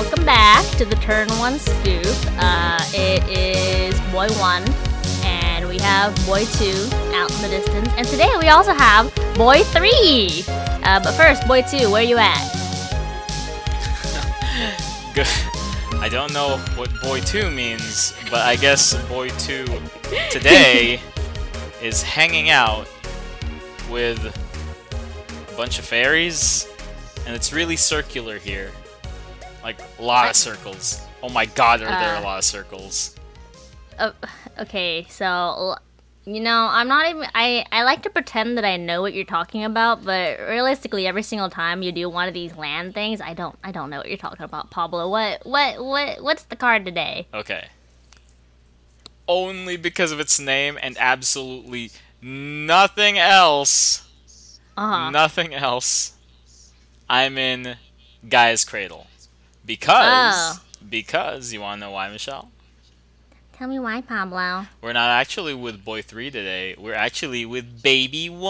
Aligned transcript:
welcome 0.00 0.24
back 0.24 0.64
to 0.78 0.86
the 0.86 0.94
Turn 0.96 1.28
One 1.38 1.58
Scoop. 1.58 2.06
Uh, 2.38 2.82
it 2.94 3.22
is 3.28 4.00
Boy 4.10 4.28
One, 4.40 4.64
and 5.22 5.68
we 5.68 5.76
have 5.76 6.16
Boy 6.24 6.46
Two 6.46 6.88
out 7.12 7.30
in 7.30 7.42
the 7.42 7.48
distance, 7.50 7.90
and 7.98 8.08
today 8.08 8.30
we 8.38 8.48
also 8.48 8.72
have 8.72 9.14
Boy 9.34 9.62
Three. 9.64 10.42
Uh, 10.48 11.00
but 11.00 11.12
first, 11.12 11.46
Boy 11.46 11.60
Two, 11.60 11.90
where 11.90 12.00
are 12.00 12.06
you 12.06 12.16
at? 12.16 12.40
Good. 15.14 15.26
I 16.00 16.08
don't 16.08 16.32
know 16.32 16.56
what 16.76 16.90
Boy 17.02 17.20
2 17.20 17.50
means, 17.50 18.14
but 18.30 18.40
I 18.40 18.56
guess 18.56 18.94
Boy 19.06 19.28
2 19.28 19.66
today 20.30 20.98
is 21.82 22.02
hanging 22.02 22.48
out 22.48 22.88
with 23.90 24.18
a 24.24 25.56
bunch 25.58 25.78
of 25.78 25.84
fairies, 25.84 26.66
and 27.26 27.36
it's 27.36 27.52
really 27.52 27.76
circular 27.76 28.38
here. 28.38 28.72
Like, 29.62 29.80
a 29.98 30.02
lot 30.02 30.28
of 30.30 30.36
circles. 30.36 31.00
Oh 31.22 31.28
my 31.28 31.46
god, 31.46 31.82
are 31.82 31.86
there 31.86 32.14
a 32.14 32.18
Uh. 32.18 32.22
lot 32.22 32.38
of 32.38 32.44
circles? 32.44 33.14
Uh, 33.98 34.12
okay, 34.58 35.06
so 35.10 35.76
you 36.24 36.40
know, 36.40 36.68
I'm 36.70 36.88
not 36.88 37.08
even. 37.08 37.26
I 37.34 37.66
I 37.72 37.82
like 37.82 38.02
to 38.04 38.10
pretend 38.10 38.56
that 38.56 38.64
I 38.64 38.76
know 38.76 39.02
what 39.02 39.12
you're 39.14 39.24
talking 39.24 39.64
about, 39.64 40.04
but 40.04 40.38
realistically, 40.40 41.06
every 41.06 41.22
single 41.22 41.50
time 41.50 41.82
you 41.82 41.92
do 41.92 42.08
one 42.08 42.28
of 42.28 42.34
these 42.34 42.54
land 42.56 42.94
things, 42.94 43.20
I 43.20 43.34
don't. 43.34 43.58
I 43.64 43.72
don't 43.72 43.90
know 43.90 43.98
what 43.98 44.08
you're 44.08 44.16
talking 44.16 44.44
about, 44.44 44.70
Pablo. 44.70 45.08
What 45.10 45.44
what 45.44 45.84
what 45.84 46.22
what's 46.22 46.44
the 46.44 46.56
card 46.56 46.84
today? 46.86 47.26
Okay. 47.34 47.68
Only 49.28 49.76
because 49.76 50.10
of 50.12 50.20
its 50.20 50.40
name 50.40 50.78
and 50.82 50.96
absolutely 50.98 51.90
nothing 52.22 53.18
else. 53.18 54.06
Uh 54.76 54.88
huh. 55.04 55.10
Nothing 55.10 55.54
else. 55.54 56.14
I'm 57.08 57.36
in 57.38 57.76
Gaia's 58.28 58.64
Cradle. 58.64 59.06
Because 59.64 60.58
Oh. 60.58 60.60
because 60.88 61.52
you 61.52 61.60
wanna 61.60 61.80
know 61.80 61.90
why, 61.92 62.08
Michelle? 62.10 62.50
Tell 63.52 63.68
me 63.68 63.78
why, 63.78 64.00
Pablo. 64.00 64.66
We're 64.80 64.94
not 64.94 65.10
actually 65.10 65.52
with 65.52 65.84
Boy 65.84 66.00
3 66.00 66.30
today. 66.30 66.74
We're 66.78 66.94
actually 66.94 67.44
with 67.44 67.82
Baby 67.82 68.30
1. 68.30 68.40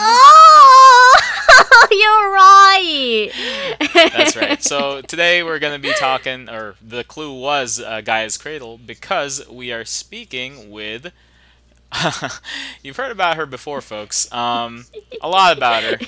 Oh, 0.00 1.16
you're 1.90 2.30
right. 2.34 3.30
That's 4.14 4.36
right. 4.36 4.62
So 4.68 5.00
today 5.00 5.42
we're 5.42 5.58
going 5.58 5.72
to 5.72 5.78
be 5.88 5.94
talking, 5.94 6.50
or 6.50 6.74
the 6.86 7.02
clue 7.04 7.32
was 7.40 7.80
uh, 7.80 8.02
Gaia's 8.02 8.36
Cradle, 8.36 8.76
because 8.76 9.48
we 9.48 9.72
are 9.72 9.86
speaking 9.86 10.70
with. 10.70 11.10
You've 12.82 12.96
heard 12.98 13.10
about 13.12 13.36
her 13.38 13.46
before, 13.46 13.80
folks. 13.80 14.30
Um, 14.30 14.84
a 15.22 15.28
lot 15.28 15.56
about 15.56 15.82
her. 15.84 15.98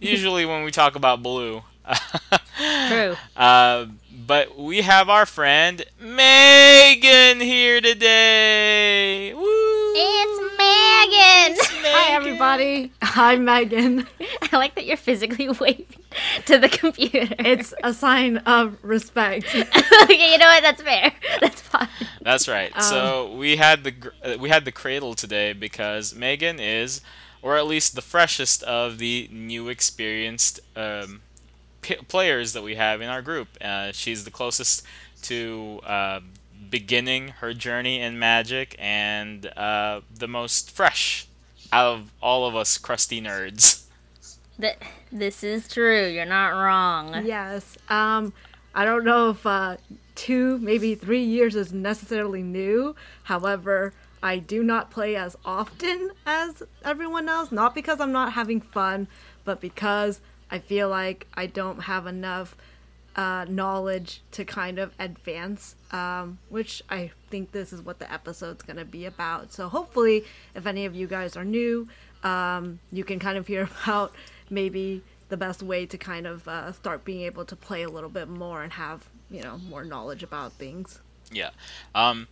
Usually 0.00 0.44
when 0.46 0.62
we 0.62 0.70
talk 0.70 0.94
about 0.94 1.22
Blue. 1.22 1.64
True. 2.88 3.16
Uh, 3.36 3.86
but 4.26 4.58
we 4.58 4.82
have 4.82 5.08
our 5.08 5.26
friend 5.26 5.84
Megan 6.00 7.40
here 7.40 7.80
today. 7.80 9.34
Woo! 9.34 9.42
It's 9.96 10.40
Megan. 10.58 11.82
Hi, 11.92 12.12
everybody. 12.12 12.92
I'm 13.02 13.44
Megan. 13.44 14.06
I 14.52 14.56
like 14.56 14.74
that 14.76 14.86
you're 14.86 14.96
physically 14.96 15.48
waving 15.60 15.86
to 16.46 16.58
the 16.58 16.68
computer. 16.68 17.34
It's 17.38 17.74
a 17.82 17.92
sign 17.92 18.38
of 18.38 18.78
respect. 18.82 19.54
okay, 19.54 20.32
you 20.32 20.38
know 20.38 20.46
what? 20.46 20.62
That's 20.62 20.82
fair. 20.82 21.12
That's 21.40 21.60
fine. 21.60 21.88
That's 22.22 22.48
right. 22.48 22.72
so 22.82 23.34
we 23.36 23.56
had 23.56 23.84
the 23.84 23.94
uh, 24.24 24.38
we 24.38 24.48
had 24.48 24.64
the 24.64 24.72
cradle 24.72 25.14
today 25.14 25.52
because 25.52 26.14
Megan 26.14 26.58
is, 26.58 27.02
or 27.42 27.56
at 27.56 27.66
least 27.66 27.94
the 27.94 28.02
freshest 28.02 28.62
of 28.62 28.98
the 28.98 29.28
new 29.30 29.68
experienced 29.68 30.60
um, 30.76 31.20
p- 31.84 31.96
players 32.08 32.54
that 32.54 32.62
we 32.62 32.76
have 32.76 33.00
in 33.02 33.08
our 33.08 33.20
group. 33.20 33.48
Uh, 33.60 33.92
she's 33.92 34.24
the 34.24 34.30
closest 34.30 34.82
to 35.22 35.80
uh, 35.84 36.20
beginning 36.70 37.28
her 37.28 37.52
journey 37.52 38.00
in 38.00 38.18
Magic 38.18 38.74
and 38.78 39.46
uh, 39.56 40.00
the 40.12 40.26
most 40.26 40.70
fresh 40.70 41.28
out 41.72 41.94
of 41.94 42.12
all 42.22 42.46
of 42.46 42.56
us 42.56 42.78
crusty 42.78 43.20
nerds. 43.20 43.84
Th- 44.60 44.78
this 45.12 45.44
is 45.44 45.68
true. 45.68 46.06
You're 46.06 46.24
not 46.24 46.48
wrong. 46.50 47.26
yes. 47.26 47.76
Um, 47.88 48.32
I 48.74 48.84
don't 48.84 49.04
know 49.04 49.30
if 49.30 49.44
uh, 49.46 49.76
two, 50.14 50.58
maybe 50.58 50.94
three 50.94 51.22
years 51.22 51.54
is 51.54 51.72
necessarily 51.72 52.42
new. 52.42 52.96
However, 53.24 53.92
I 54.22 54.38
do 54.38 54.62
not 54.62 54.90
play 54.90 55.16
as 55.16 55.36
often 55.44 56.10
as 56.24 56.62
everyone 56.82 57.28
else. 57.28 57.52
Not 57.52 57.74
because 57.74 58.00
I'm 58.00 58.12
not 58.12 58.32
having 58.32 58.60
fun, 58.60 59.06
but 59.44 59.60
because 59.60 60.20
I 60.50 60.58
feel 60.58 60.88
like 60.88 61.26
I 61.34 61.46
don't 61.46 61.80
have 61.80 62.06
enough 62.06 62.56
uh, 63.16 63.46
knowledge 63.48 64.22
to 64.32 64.44
kind 64.44 64.78
of 64.78 64.92
advance, 64.98 65.76
um, 65.92 66.38
which 66.48 66.82
I 66.90 67.10
think 67.30 67.52
this 67.52 67.72
is 67.72 67.80
what 67.80 67.98
the 67.98 68.12
episode's 68.12 68.62
going 68.62 68.76
to 68.76 68.84
be 68.84 69.06
about. 69.06 69.52
So 69.52 69.68
hopefully, 69.68 70.24
if 70.54 70.66
any 70.66 70.84
of 70.84 70.94
you 70.94 71.06
guys 71.06 71.36
are 71.36 71.44
new, 71.44 71.88
um, 72.22 72.80
you 72.90 73.04
can 73.04 73.18
kind 73.18 73.38
of 73.38 73.46
hear 73.46 73.68
about 73.84 74.14
maybe 74.50 75.02
the 75.28 75.36
best 75.36 75.62
way 75.62 75.86
to 75.86 75.96
kind 75.96 76.26
of 76.26 76.46
uh, 76.48 76.72
start 76.72 77.04
being 77.04 77.22
able 77.22 77.44
to 77.44 77.56
play 77.56 77.82
a 77.82 77.88
little 77.88 78.10
bit 78.10 78.28
more 78.28 78.62
and 78.62 78.72
have 78.72 79.08
you 79.30 79.42
know 79.42 79.58
more 79.58 79.84
knowledge 79.84 80.22
about 80.22 80.52
things. 80.52 81.00
Yeah. 81.32 81.50
Um, 81.94 82.28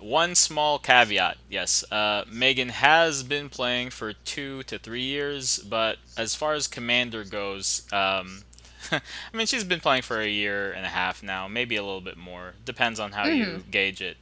one 0.00 0.34
small 0.34 0.78
caveat. 0.78 1.38
Yes, 1.48 1.84
uh, 1.90 2.24
Megan 2.30 2.70
has 2.70 3.22
been 3.22 3.48
playing 3.48 3.90
for 3.90 4.12
two 4.12 4.62
to 4.64 4.78
three 4.78 5.02
years, 5.02 5.58
but 5.58 5.98
as 6.16 6.34
far 6.34 6.54
as 6.54 6.66
Commander 6.66 7.24
goes, 7.24 7.86
um, 7.92 8.42
I 8.92 9.00
mean, 9.32 9.46
she's 9.46 9.64
been 9.64 9.80
playing 9.80 10.02
for 10.02 10.20
a 10.20 10.28
year 10.28 10.72
and 10.72 10.84
a 10.84 10.88
half 10.88 11.22
now, 11.22 11.48
maybe 11.48 11.76
a 11.76 11.82
little 11.82 12.00
bit 12.00 12.16
more. 12.16 12.54
Depends 12.64 12.98
on 12.98 13.12
how 13.12 13.26
you 13.26 13.64
gauge 13.70 14.00
it. 14.00 14.16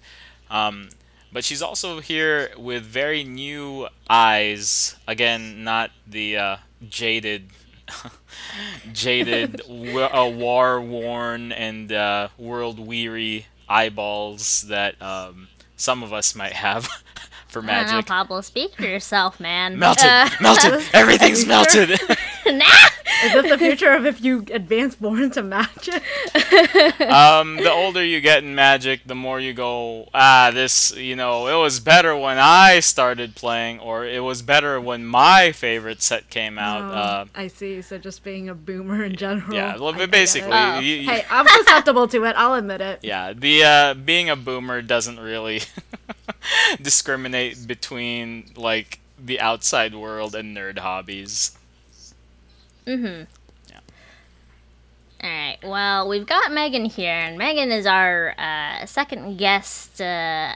Um, 0.50 0.88
but 1.32 1.44
she's 1.44 1.62
also 1.62 2.00
here 2.00 2.50
with 2.56 2.82
very 2.82 3.22
new 3.24 3.88
eyes. 4.08 4.96
Again, 5.06 5.62
not 5.62 5.90
the 6.06 6.36
uh, 6.36 6.56
jaded, 6.88 7.50
jaded, 8.92 9.60
uh, 9.68 10.30
war-worn 10.34 11.52
and 11.52 11.92
uh, 11.92 12.28
world-weary 12.38 13.46
eyeballs 13.68 14.62
that 14.62 15.00
um, 15.02 15.48
some 15.78 16.02
of 16.02 16.12
us 16.12 16.34
might 16.34 16.52
have 16.52 16.84
for 17.48 17.60
don't 17.60 17.66
know, 17.66 17.72
magic. 17.72 18.06
Pablo. 18.06 18.42
Speak 18.42 18.74
for 18.74 18.82
yourself, 18.82 19.40
man. 19.40 19.78
Melted, 19.78 20.04
Uh, 20.04 20.28
melted, 20.40 20.82
everything's 20.92 21.48
Are 21.48 21.62
you 21.62 21.64
sure? 21.70 21.86
melted. 21.86 22.00
nah. 22.58 22.64
Is 23.24 23.32
this 23.32 23.48
the 23.50 23.58
future 23.66 23.92
of 23.92 24.06
if 24.06 24.20
you 24.22 24.44
advance 24.52 25.00
more 25.00 25.18
into 25.20 25.42
magic? 25.42 26.02
um, 27.00 27.56
the 27.56 27.70
older 27.72 28.04
you 28.04 28.20
get 28.20 28.44
in 28.44 28.54
Magic, 28.54 29.00
the 29.06 29.14
more 29.14 29.40
you 29.40 29.52
go, 29.54 30.08
ah, 30.14 30.50
this, 30.52 30.94
you 30.96 31.16
know, 31.16 31.46
it 31.46 31.60
was 31.60 31.80
better 31.80 32.16
when 32.16 32.38
I 32.38 32.80
started 32.80 33.34
playing, 33.34 33.80
or 33.80 34.04
it 34.04 34.22
was 34.22 34.42
better 34.42 34.80
when 34.80 35.04
my 35.06 35.52
favorite 35.52 36.02
set 36.02 36.30
came 36.30 36.58
out. 36.58 36.82
Oh, 36.82 36.94
uh, 36.96 37.24
I 37.34 37.46
see. 37.48 37.82
So 37.82 37.98
just 37.98 38.22
being 38.24 38.48
a 38.48 38.54
boomer 38.54 39.04
in 39.04 39.16
general. 39.16 39.54
yeah, 39.54 39.74
well, 39.76 39.86
I- 39.86 39.88
I 39.88 39.92
get 39.92 40.02
it. 40.04 40.10
basically, 40.10 40.50
Oh. 40.52 40.78
you- 40.78 40.96
you- 40.96 41.10
Hey, 41.10 41.24
I'm 41.30 41.46
susceptible 41.46 42.06
to 42.08 42.24
it. 42.24 42.34
I'll 42.36 42.54
admit 42.54 42.80
it. 42.80 43.00
yeah, 43.02 43.32
the 43.32 43.64
uh, 43.64 43.94
being 43.94 44.30
a 44.30 44.36
boomer 44.36 44.82
doesn't 44.82 45.18
really 45.18 45.62
discriminate 46.82 47.66
between 47.66 48.50
like 48.56 49.00
the 49.18 49.40
outside 49.40 49.94
world 49.94 50.34
and 50.34 50.56
nerd 50.56 50.78
hobbies. 50.78 51.57
Mm-hmm. 52.88 53.24
Yeah. 53.68 53.80
All 55.22 55.30
right. 55.30 55.58
Well, 55.62 56.08
we've 56.08 56.26
got 56.26 56.52
Megan 56.52 56.86
here, 56.86 57.12
and 57.12 57.36
Megan 57.36 57.70
is 57.70 57.86
our 57.86 58.34
uh, 58.38 58.86
second 58.86 59.36
guest 59.36 60.00
uh, 60.00 60.54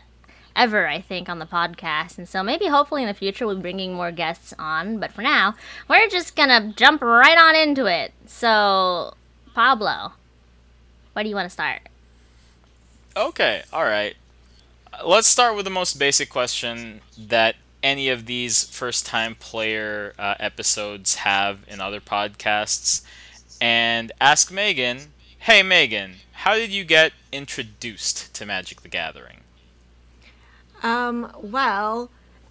ever, 0.57 0.89
I 0.89 1.03
think, 1.03 1.29
on 1.29 1.39
the 1.39 1.47
podcast. 1.47 2.17
And 2.17 2.27
so 2.27 2.43
maybe, 2.43 2.69
hopefully, 2.69 3.03
in 3.03 3.09
the 3.09 3.15
future, 3.15 3.47
we'll 3.47 3.57
be 3.57 3.63
bringing 3.63 3.93
more 3.93 4.11
guests 4.11 4.55
on. 4.59 4.99
But 4.99 5.13
for 5.13 5.21
now, 5.21 5.57
we're 5.89 6.09
just 6.09 6.35
gonna 6.35 6.73
jump 6.75 7.03
right 7.03 7.37
on 7.37 7.55
into 7.55 7.85
it. 7.85 8.13
So, 8.27 9.15
Pablo, 9.55 10.13
where 11.13 11.23
do 11.23 11.29
you 11.29 11.37
want 11.37 11.47
to 11.47 11.51
start? 11.53 11.83
Okay, 13.15 13.63
all 13.75 13.85
right. 13.85 14.17
Let's 15.05 15.27
start 15.29 15.55
with 15.55 15.65
the 15.67 15.71
most 15.71 15.99
basic 15.99 16.31
question 16.31 17.03
that 17.19 17.57
any 17.83 18.09
of 18.09 18.27
these 18.27 18.65
first 18.65 19.07
time 19.07 19.35
player 19.35 20.15
uh, 20.19 20.35
episodes 20.39 21.17
have 21.17 21.61
in 21.69 21.81
other 21.81 22.01
podcasts 22.01 23.03
and 23.61 24.13
ask 24.21 24.51
Megan, 24.53 25.13
hey 25.39 25.63
Megan, 25.63 26.15
how 26.33 26.55
did 26.55 26.71
you 26.71 26.85
get 26.85 27.13
introduced 27.31 28.35
to 28.35 28.47
Magic 28.47 28.83
the 28.83 28.89
Gathering? 28.89 29.39
Um, 30.83 31.33
well, 31.41 32.11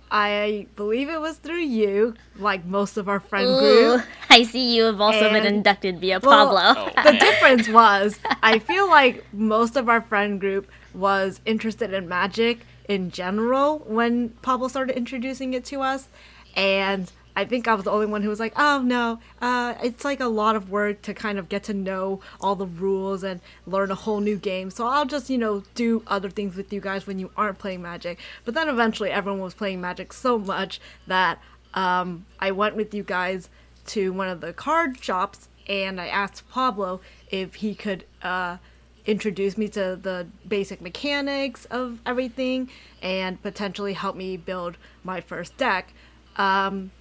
I 0.10 0.68
believe 0.76 1.10
it 1.10 1.20
was 1.20 1.38
through 1.38 1.62
you, 1.62 2.16
like 2.38 2.66
most 2.66 2.98
of 2.98 3.08
our 3.08 3.20
friend 3.20 3.50
Ooh, 3.50 3.60
group. 3.60 4.06
I 4.30 4.44
see 4.44 4.76
you 4.76 4.84
have 4.84 5.02
also 5.02 5.30
been 5.30 5.46
inducted 5.46 6.00
via 6.00 6.20
Well, 6.22 6.54
Pablo. 6.54 6.92
Oh, 6.98 7.12
The 7.12 7.18
difference 7.18 7.70
was, 7.70 8.20
I 8.44 8.60
feel 8.60 8.90
like 8.90 9.26
most 9.34 9.76
of 9.76 9.90
our 9.90 10.02
friend 10.02 10.40
group 10.40 10.70
was 10.94 11.40
interested 11.46 11.94
in 11.94 12.08
magic 12.10 12.60
in 12.88 13.12
general 13.12 13.80
when 13.80 14.30
Pablo 14.42 14.68
started 14.68 14.98
introducing 14.98 15.54
it 15.54 15.66
to 15.66 15.82
us. 15.82 16.08
And 16.56 17.12
I 17.36 17.46
think 17.46 17.68
I 17.68 17.76
was 17.76 17.86
the 17.86 17.92
only 17.92 18.08
one 18.08 18.22
who 18.24 18.30
was 18.30 18.40
like, 18.40 18.54
oh 18.58 18.82
no, 18.82 19.20
uh, 19.42 19.76
it's 19.82 20.04
like 20.04 20.20
a 20.20 20.28
lot 20.28 20.56
of 20.56 20.70
work 20.70 21.02
to 21.04 21.14
kind 21.14 21.40
of 21.40 21.48
get 21.48 21.64
to 21.64 21.74
know 21.74 22.20
all 22.42 22.56
the 22.56 22.66
rules 22.66 23.24
and 23.24 23.40
learn 23.66 23.92
a 23.92 23.96
whole 23.96 24.20
new 24.20 24.38
game. 24.38 24.70
So 24.70 24.86
I'll 24.86 25.06
just, 25.06 25.30
you 25.30 25.38
know, 25.38 25.64
do 25.76 26.04
other 26.08 26.30
things 26.30 26.56
with 26.56 26.74
you 26.74 26.82
guys 26.82 27.08
when 27.08 27.20
you 27.20 27.32
aren't 27.38 27.58
playing 27.58 27.82
Magic. 27.82 28.20
But 28.44 28.54
then 28.54 28.68
eventually 28.68 29.12
everyone 29.12 29.42
was 29.42 29.54
playing 29.54 29.80
Magic 29.80 30.12
so 30.12 30.38
much 30.38 30.82
that 31.08 31.40
um, 31.74 32.26
I 32.40 32.52
went 32.52 32.76
with 32.76 32.94
you 32.94 33.04
guys 33.04 33.50
to 33.88 34.12
one 34.12 34.28
of 34.28 34.42
the 34.42 34.54
card 34.54 35.02
shops 35.02 35.48
and 35.68 36.02
I 36.02 36.08
asked 36.08 36.50
Pablo 36.50 37.00
if 37.30 37.56
he 37.56 37.76
could 37.76 38.04
uh, 38.22 38.58
introduce 39.12 39.58
me 39.58 39.68
to 39.70 40.00
the 40.02 40.26
basic 40.48 40.82
mechanics 40.82 41.66
of 41.66 42.00
everything 42.06 42.70
and 43.02 43.42
potentially 43.42 43.94
help 43.94 44.16
me 44.16 44.38
build 44.38 44.78
my 45.04 45.22
first 45.22 45.58
deck. 45.58 45.94
Um, 46.38 46.92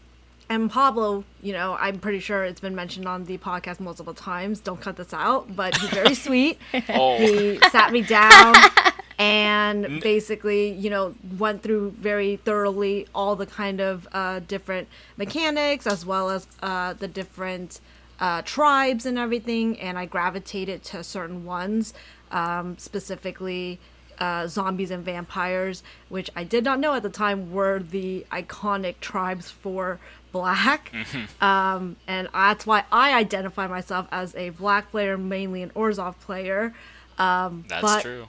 and 0.49 0.69
Pablo, 0.69 1.25
you 1.41 1.53
know, 1.53 1.77
I'm 1.79 2.01
pretty 2.01 2.19
sure 2.19 2.43
it's 2.45 2.61
been 2.61 2.75
mentioned 2.75 3.07
on 3.07 3.25
the 3.25 3.39
podcast 3.39 3.79
multiple 3.79 4.15
times. 4.15 4.59
Don't 4.59 4.81
cut 4.81 4.97
this 4.97 5.15
out, 5.15 5.55
but 5.55 5.77
he's 5.77 5.91
very 5.91 6.15
sweet. 6.27 6.59
Oh. 6.89 7.17
He 7.19 7.61
sat 7.71 7.93
me 7.93 8.03
down 8.03 8.57
and 9.19 10.01
basically, 10.01 10.73
you 10.73 10.91
know, 10.91 11.15
went 11.39 11.63
through 11.63 11.93
very 11.93 12.37
thoroughly 12.37 13.07
all 13.15 13.37
the 13.37 13.47
kind 13.47 13.81
of 13.81 14.09
uh, 14.13 14.41
different 14.41 14.89
mechanics 15.17 15.87
as 15.87 16.05
well 16.05 16.31
as 16.31 16.49
uh, 16.63 16.95
the 16.95 17.07
different 17.07 17.81
uh, 18.21 18.43
tribes 18.43 19.07
and 19.07 19.19
everything. 19.19 19.81
And 19.81 19.99
I 19.99 20.07
gravitated 20.07 20.85
to 20.85 21.03
certain 21.03 21.45
ones, 21.45 21.95
um, 22.31 22.79
specifically 22.79 23.81
uh, 24.19 24.47
zombies 24.47 24.91
and 24.91 25.05
vampires, 25.05 25.83
which 26.09 26.31
I 26.37 26.45
did 26.45 26.63
not 26.63 26.79
know 26.79 26.95
at 26.95 27.03
the 27.03 27.11
time 27.11 27.51
were 27.51 27.79
the 27.79 28.27
iconic 28.31 29.01
tribes 29.01 29.51
for 29.51 29.99
black. 30.33 30.93
Um, 31.41 31.97
and 32.07 32.29
that's 32.35 32.67
why 32.67 32.85
I 32.93 33.15
identify 33.15 33.67
myself 33.67 34.07
as 34.13 34.35
a 34.35 34.51
black 34.51 34.91
player, 34.91 35.17
mainly 35.17 35.63
an 35.63 35.71
Orzhov 35.71 36.19
player. 36.21 36.75
Um, 37.19 37.65
That's 37.67 37.81
but, 37.81 38.03
true. 38.03 38.27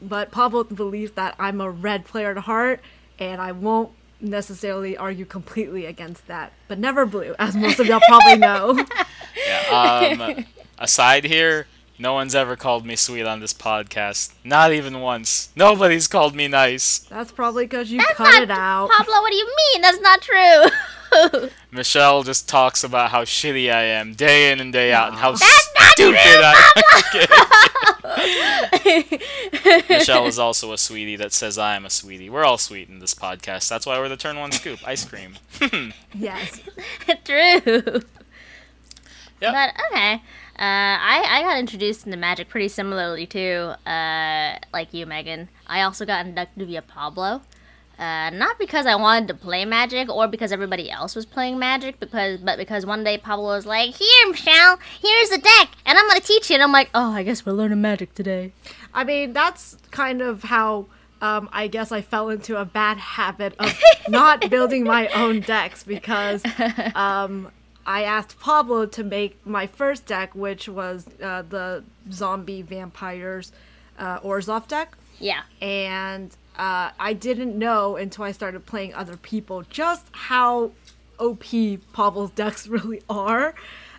But 0.00 0.30
Pablo 0.30 0.64
believes 0.64 1.12
that 1.12 1.34
I'm 1.38 1.60
a 1.60 1.70
red 1.70 2.06
player 2.06 2.30
at 2.30 2.38
heart, 2.38 2.80
and 3.18 3.40
I 3.40 3.52
won't 3.52 3.92
necessarily 4.20 4.96
argue 4.96 5.24
completely 5.24 5.86
against 5.86 6.26
that. 6.26 6.52
But 6.68 6.78
never 6.78 7.06
blue, 7.06 7.34
as 7.38 7.56
most 7.56 7.78
of 7.80 7.86
y'all 7.86 8.00
probably 8.06 8.36
know. 8.36 8.84
Yeah. 9.46 10.18
Um, 10.28 10.44
aside 10.78 11.24
here, 11.24 11.66
no 11.98 12.14
one's 12.14 12.34
ever 12.34 12.56
called 12.56 12.84
me 12.84 12.96
sweet 12.96 13.24
on 13.24 13.40
this 13.40 13.54
podcast. 13.54 14.32
Not 14.42 14.72
even 14.72 15.00
once. 15.00 15.50
Nobody's 15.54 16.08
called 16.08 16.34
me 16.34 16.48
nice. 16.48 16.98
That's 16.98 17.30
probably 17.30 17.64
because 17.64 17.90
you 17.92 17.98
That's 17.98 18.14
cut 18.14 18.24
not 18.32 18.42
it 18.42 18.50
out. 18.50 18.90
Pablo, 18.90 19.20
what 19.20 19.30
do 19.30 19.36
you 19.36 19.46
mean? 19.72 19.82
That's 19.82 20.00
not 20.00 20.20
true. 20.20 21.48
Michelle 21.70 22.22
just 22.22 22.48
talks 22.48 22.84
about 22.84 23.10
how 23.10 23.24
shitty 23.24 23.72
I 23.72 23.82
am 23.82 24.14
day 24.14 24.50
in 24.50 24.60
and 24.60 24.72
day 24.72 24.92
out 24.92 25.08
and 25.10 25.16
how 25.18 25.32
That's 25.32 25.70
not 25.78 25.90
stupid 25.92 26.18
true, 26.20 26.40
I 26.42 26.70
am. 27.14 27.66
Michelle 29.88 30.26
is 30.26 30.38
also 30.38 30.72
a 30.72 30.78
sweetie 30.78 31.16
that 31.16 31.32
says 31.32 31.58
I 31.58 31.76
am 31.76 31.84
a 31.84 31.90
sweetie. 31.90 32.30
We're 32.30 32.44
all 32.44 32.58
sweet 32.58 32.88
in 32.88 32.98
this 32.98 33.14
podcast. 33.14 33.68
That's 33.68 33.86
why 33.86 33.98
we're 33.98 34.08
the 34.08 34.16
Turn 34.16 34.38
One 34.38 34.52
Scoop. 34.52 34.80
Ice 34.86 35.04
cream. 35.04 35.36
Yes. 36.12 36.60
true. 37.24 37.60
Yep. 37.64 38.02
But 39.40 39.72
okay. 39.90 40.14
Uh, 40.14 40.18
I, 40.58 41.24
I 41.28 41.42
got 41.42 41.58
introduced 41.58 42.04
into 42.04 42.18
magic 42.18 42.48
pretty 42.48 42.68
similarly 42.68 43.26
too, 43.26 43.72
uh, 43.86 44.58
like 44.72 44.92
you, 44.92 45.06
Megan. 45.06 45.48
I 45.66 45.82
also 45.82 46.04
got 46.04 46.26
inducted 46.26 46.66
via 46.66 46.82
Pablo. 46.82 47.40
Uh, 48.00 48.30
not 48.30 48.58
because 48.58 48.86
I 48.86 48.94
wanted 48.94 49.28
to 49.28 49.34
play 49.34 49.66
magic 49.66 50.08
or 50.08 50.26
because 50.26 50.52
everybody 50.52 50.90
else 50.90 51.14
was 51.14 51.26
playing 51.26 51.58
magic, 51.58 52.00
because 52.00 52.40
but 52.40 52.56
because 52.56 52.86
one 52.86 53.04
day 53.04 53.18
Pablo 53.18 53.48
was 53.48 53.66
like, 53.66 53.94
"Here, 53.94 54.30
Michelle, 54.30 54.78
here's 55.02 55.28
the 55.28 55.36
deck, 55.36 55.68
and 55.84 55.98
I'm 55.98 56.08
gonna 56.08 56.20
teach 56.20 56.48
you." 56.48 56.54
And 56.54 56.62
I'm 56.62 56.72
like, 56.72 56.88
"Oh, 56.94 57.12
I 57.12 57.22
guess 57.22 57.44
we're 57.44 57.52
learning 57.52 57.82
magic 57.82 58.14
today." 58.14 58.52
I 58.94 59.04
mean, 59.04 59.34
that's 59.34 59.76
kind 59.90 60.22
of 60.22 60.44
how 60.44 60.86
um, 61.20 61.50
I 61.52 61.66
guess 61.66 61.92
I 61.92 62.00
fell 62.00 62.30
into 62.30 62.58
a 62.58 62.64
bad 62.64 62.96
habit 62.96 63.54
of 63.58 63.78
not 64.08 64.48
building 64.48 64.84
my 64.84 65.08
own 65.08 65.40
decks 65.40 65.82
because 65.82 66.42
um, 66.94 67.50
I 67.84 68.04
asked 68.04 68.40
Pablo 68.40 68.86
to 68.86 69.04
make 69.04 69.44
my 69.46 69.66
first 69.66 70.06
deck, 70.06 70.34
which 70.34 70.68
was 70.68 71.06
uh, 71.22 71.42
the 71.42 71.84
zombie 72.10 72.62
vampires 72.62 73.52
uh, 73.98 74.20
Orzhov 74.20 74.68
deck. 74.68 74.96
Yeah. 75.18 75.42
and 75.60 76.34
uh, 76.56 76.90
I 76.98 77.12
didn't 77.12 77.58
know 77.58 77.96
until 77.96 78.24
I 78.24 78.32
started 78.32 78.66
playing 78.66 78.94
other 78.94 79.16
people 79.16 79.62
just 79.70 80.06
how 80.12 80.72
OP 81.18 81.44
Pablo's 81.92 82.30
decks 82.30 82.66
really 82.68 83.02
are. 83.08 83.54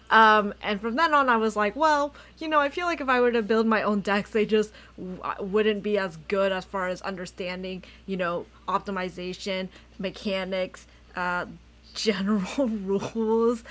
Um, 0.09 0.53
and 0.61 0.81
from 0.81 0.97
then 0.97 1.13
on, 1.13 1.29
I 1.29 1.37
was 1.37 1.55
like, 1.55 1.75
well, 1.77 2.13
you 2.37 2.49
know, 2.49 2.59
I 2.59 2.67
feel 2.67 2.85
like 2.85 2.99
if 2.99 3.07
I 3.07 3.21
were 3.21 3.31
to 3.31 3.41
build 3.41 3.65
my 3.65 3.81
own 3.81 4.01
decks, 4.01 4.31
they 4.31 4.45
just 4.45 4.73
w- 4.97 5.21
wouldn't 5.39 5.83
be 5.83 5.97
as 5.97 6.17
good 6.27 6.51
as 6.51 6.65
far 6.65 6.89
as 6.89 7.01
understanding, 7.01 7.85
you 8.05 8.17
know, 8.17 8.45
optimization, 8.67 9.69
mechanics, 9.99 10.85
uh, 11.15 11.45
general 11.93 12.67
rules. 12.67 13.63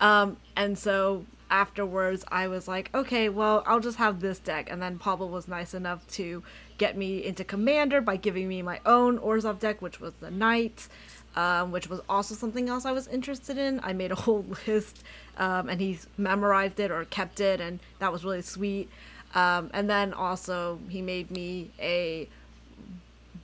Um, 0.00 0.36
and 0.56 0.76
so 0.76 1.24
afterwards, 1.48 2.24
I 2.26 2.48
was 2.48 2.66
like, 2.66 2.90
okay, 2.92 3.28
well, 3.28 3.62
I'll 3.64 3.78
just 3.78 3.98
have 3.98 4.18
this 4.18 4.40
deck. 4.40 4.68
And 4.70 4.82
then 4.82 4.98
Pablo 4.98 5.28
was 5.28 5.46
nice 5.46 5.74
enough 5.74 6.04
to 6.14 6.42
get 6.78 6.96
me 6.96 7.24
into 7.24 7.44
Commander 7.44 8.00
by 8.00 8.16
giving 8.16 8.48
me 8.48 8.62
my 8.62 8.80
own 8.84 9.18
Orzhov 9.18 9.58
deck, 9.58 9.80
which 9.80 10.00
was 10.00 10.12
the 10.20 10.30
knight, 10.30 10.88
um, 11.36 11.72
which 11.72 11.88
was 11.88 12.00
also 12.08 12.34
something 12.34 12.68
else 12.68 12.84
I 12.84 12.92
was 12.92 13.06
interested 13.08 13.58
in. 13.58 13.80
I 13.82 13.92
made 13.92 14.12
a 14.12 14.16
whole 14.16 14.44
list, 14.66 15.02
um, 15.38 15.68
and 15.68 15.80
he's 15.80 16.06
memorized 16.16 16.80
it 16.80 16.90
or 16.90 17.04
kept 17.06 17.40
it, 17.40 17.60
and 17.60 17.80
that 17.98 18.12
was 18.12 18.24
really 18.24 18.42
sweet. 18.42 18.88
Um, 19.34 19.70
and 19.72 19.90
then 19.90 20.12
also, 20.12 20.78
he 20.88 21.02
made 21.02 21.30
me 21.30 21.70
a 21.80 22.28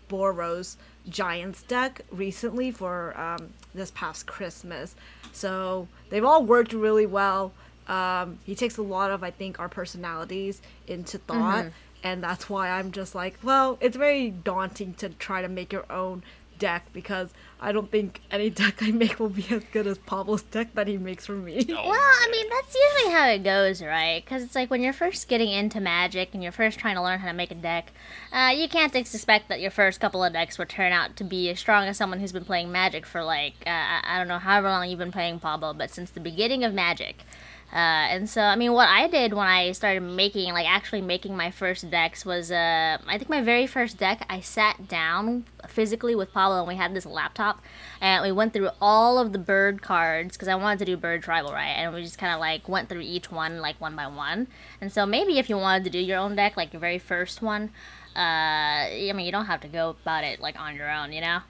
Boros 0.08 0.76
Giants 1.08 1.62
deck 1.62 2.02
recently 2.10 2.70
for 2.70 3.18
um, 3.18 3.48
this 3.74 3.90
past 3.92 4.26
Christmas. 4.26 4.94
So 5.32 5.88
they've 6.10 6.24
all 6.24 6.44
worked 6.44 6.72
really 6.72 7.06
well. 7.06 7.52
Um, 7.88 8.38
he 8.44 8.54
takes 8.54 8.76
a 8.76 8.82
lot 8.82 9.10
of, 9.10 9.24
I 9.24 9.30
think, 9.30 9.58
our 9.58 9.68
personalities 9.68 10.62
into 10.86 11.18
thought. 11.18 11.66
And 12.02 12.22
that's 12.22 12.48
why 12.48 12.70
I'm 12.70 12.92
just 12.92 13.14
like, 13.14 13.38
well, 13.42 13.76
it's 13.80 13.96
very 13.96 14.30
daunting 14.30 14.94
to 14.94 15.10
try 15.10 15.42
to 15.42 15.48
make 15.48 15.72
your 15.72 15.90
own 15.92 16.22
deck 16.60 16.84
because 16.92 17.30
I 17.60 17.72
don't 17.72 17.90
think 17.90 18.20
any 18.30 18.50
deck 18.62 18.82
I 18.82 18.92
make 18.92 19.18
will 19.18 19.30
be 19.30 19.46
as 19.50 19.64
good 19.72 19.88
as 19.88 19.98
Pablo's 19.98 20.42
deck 20.42 20.74
that 20.74 20.86
he 20.86 20.96
makes 20.98 21.26
for 21.26 21.32
me. 21.32 21.66
Oh, 21.70 21.88
Well, 21.88 21.98
I 21.98 22.28
mean, 22.30 22.46
that's 22.50 22.76
usually 22.76 23.12
how 23.12 23.28
it 23.28 23.42
goes, 23.42 23.82
right? 23.82 24.22
Because 24.24 24.44
it's 24.44 24.54
like 24.54 24.70
when 24.70 24.82
you're 24.82 24.92
first 24.92 25.26
getting 25.26 25.50
into 25.50 25.80
magic 25.80 26.30
and 26.32 26.42
you're 26.42 26.52
first 26.52 26.78
trying 26.78 26.94
to 26.94 27.02
learn 27.02 27.18
how 27.18 27.28
to 27.28 27.34
make 27.34 27.50
a 27.50 27.54
deck, 27.56 27.92
uh, 28.32 28.52
you 28.54 28.68
can't 28.68 28.94
expect 28.94 29.48
that 29.48 29.60
your 29.60 29.70
first 29.70 30.00
couple 30.00 30.22
of 30.22 30.32
decks 30.32 30.58
will 30.58 30.66
turn 30.66 30.92
out 30.92 31.16
to 31.16 31.24
be 31.24 31.48
as 31.50 31.58
strong 31.58 31.88
as 31.88 31.96
someone 31.96 32.20
who's 32.20 32.32
been 32.32 32.44
playing 32.44 32.70
magic 32.70 33.04
for 33.06 33.24
like, 33.24 33.54
uh, 33.66 33.70
I 33.70 34.00
I 34.04 34.18
don't 34.18 34.28
know 34.28 34.38
however 34.38 34.68
long 34.68 34.88
you've 34.88 34.98
been 34.98 35.12
playing 35.12 35.40
Pablo, 35.40 35.72
but 35.72 35.90
since 35.90 36.10
the 36.10 36.20
beginning 36.20 36.62
of 36.62 36.72
magic. 36.72 37.24
Uh, 37.72 38.10
and 38.10 38.28
so, 38.28 38.42
I 38.42 38.56
mean, 38.56 38.72
what 38.72 38.88
I 38.88 39.06
did 39.06 39.32
when 39.32 39.46
I 39.46 39.70
started 39.72 40.00
making, 40.00 40.52
like, 40.52 40.68
actually 40.68 41.02
making 41.02 41.36
my 41.36 41.52
first 41.52 41.88
decks 41.88 42.26
was, 42.26 42.50
uh, 42.50 42.98
I 43.06 43.16
think 43.16 43.30
my 43.30 43.40
very 43.42 43.66
first 43.66 43.96
deck, 43.96 44.26
I 44.28 44.40
sat 44.40 44.88
down 44.88 45.44
physically 45.68 46.16
with 46.16 46.32
Pablo 46.32 46.58
and 46.58 46.66
we 46.66 46.74
had 46.74 46.94
this 46.94 47.06
laptop 47.06 47.62
and 48.00 48.24
we 48.24 48.32
went 48.32 48.52
through 48.52 48.70
all 48.80 49.20
of 49.20 49.32
the 49.32 49.38
bird 49.38 49.82
cards 49.82 50.36
because 50.36 50.48
I 50.48 50.56
wanted 50.56 50.80
to 50.80 50.84
do 50.84 50.96
bird 50.96 51.22
tribal, 51.22 51.52
right? 51.52 51.76
And 51.76 51.94
we 51.94 52.02
just 52.02 52.18
kind 52.18 52.34
of, 52.34 52.40
like, 52.40 52.68
went 52.68 52.88
through 52.88 53.02
each 53.02 53.30
one, 53.30 53.60
like, 53.60 53.80
one 53.80 53.94
by 53.94 54.08
one. 54.08 54.48
And 54.80 54.92
so, 54.92 55.06
maybe 55.06 55.38
if 55.38 55.48
you 55.48 55.56
wanted 55.56 55.84
to 55.84 55.90
do 55.90 56.00
your 56.00 56.18
own 56.18 56.34
deck, 56.34 56.56
like, 56.56 56.72
your 56.72 56.80
very 56.80 56.98
first 56.98 57.40
one, 57.40 57.70
uh, 58.16 58.18
I 58.18 59.12
mean, 59.14 59.26
you 59.26 59.32
don't 59.32 59.46
have 59.46 59.60
to 59.60 59.68
go 59.68 59.90
about 59.90 60.24
it, 60.24 60.40
like, 60.40 60.58
on 60.58 60.74
your 60.74 60.90
own, 60.90 61.12
you 61.12 61.20
know? 61.20 61.40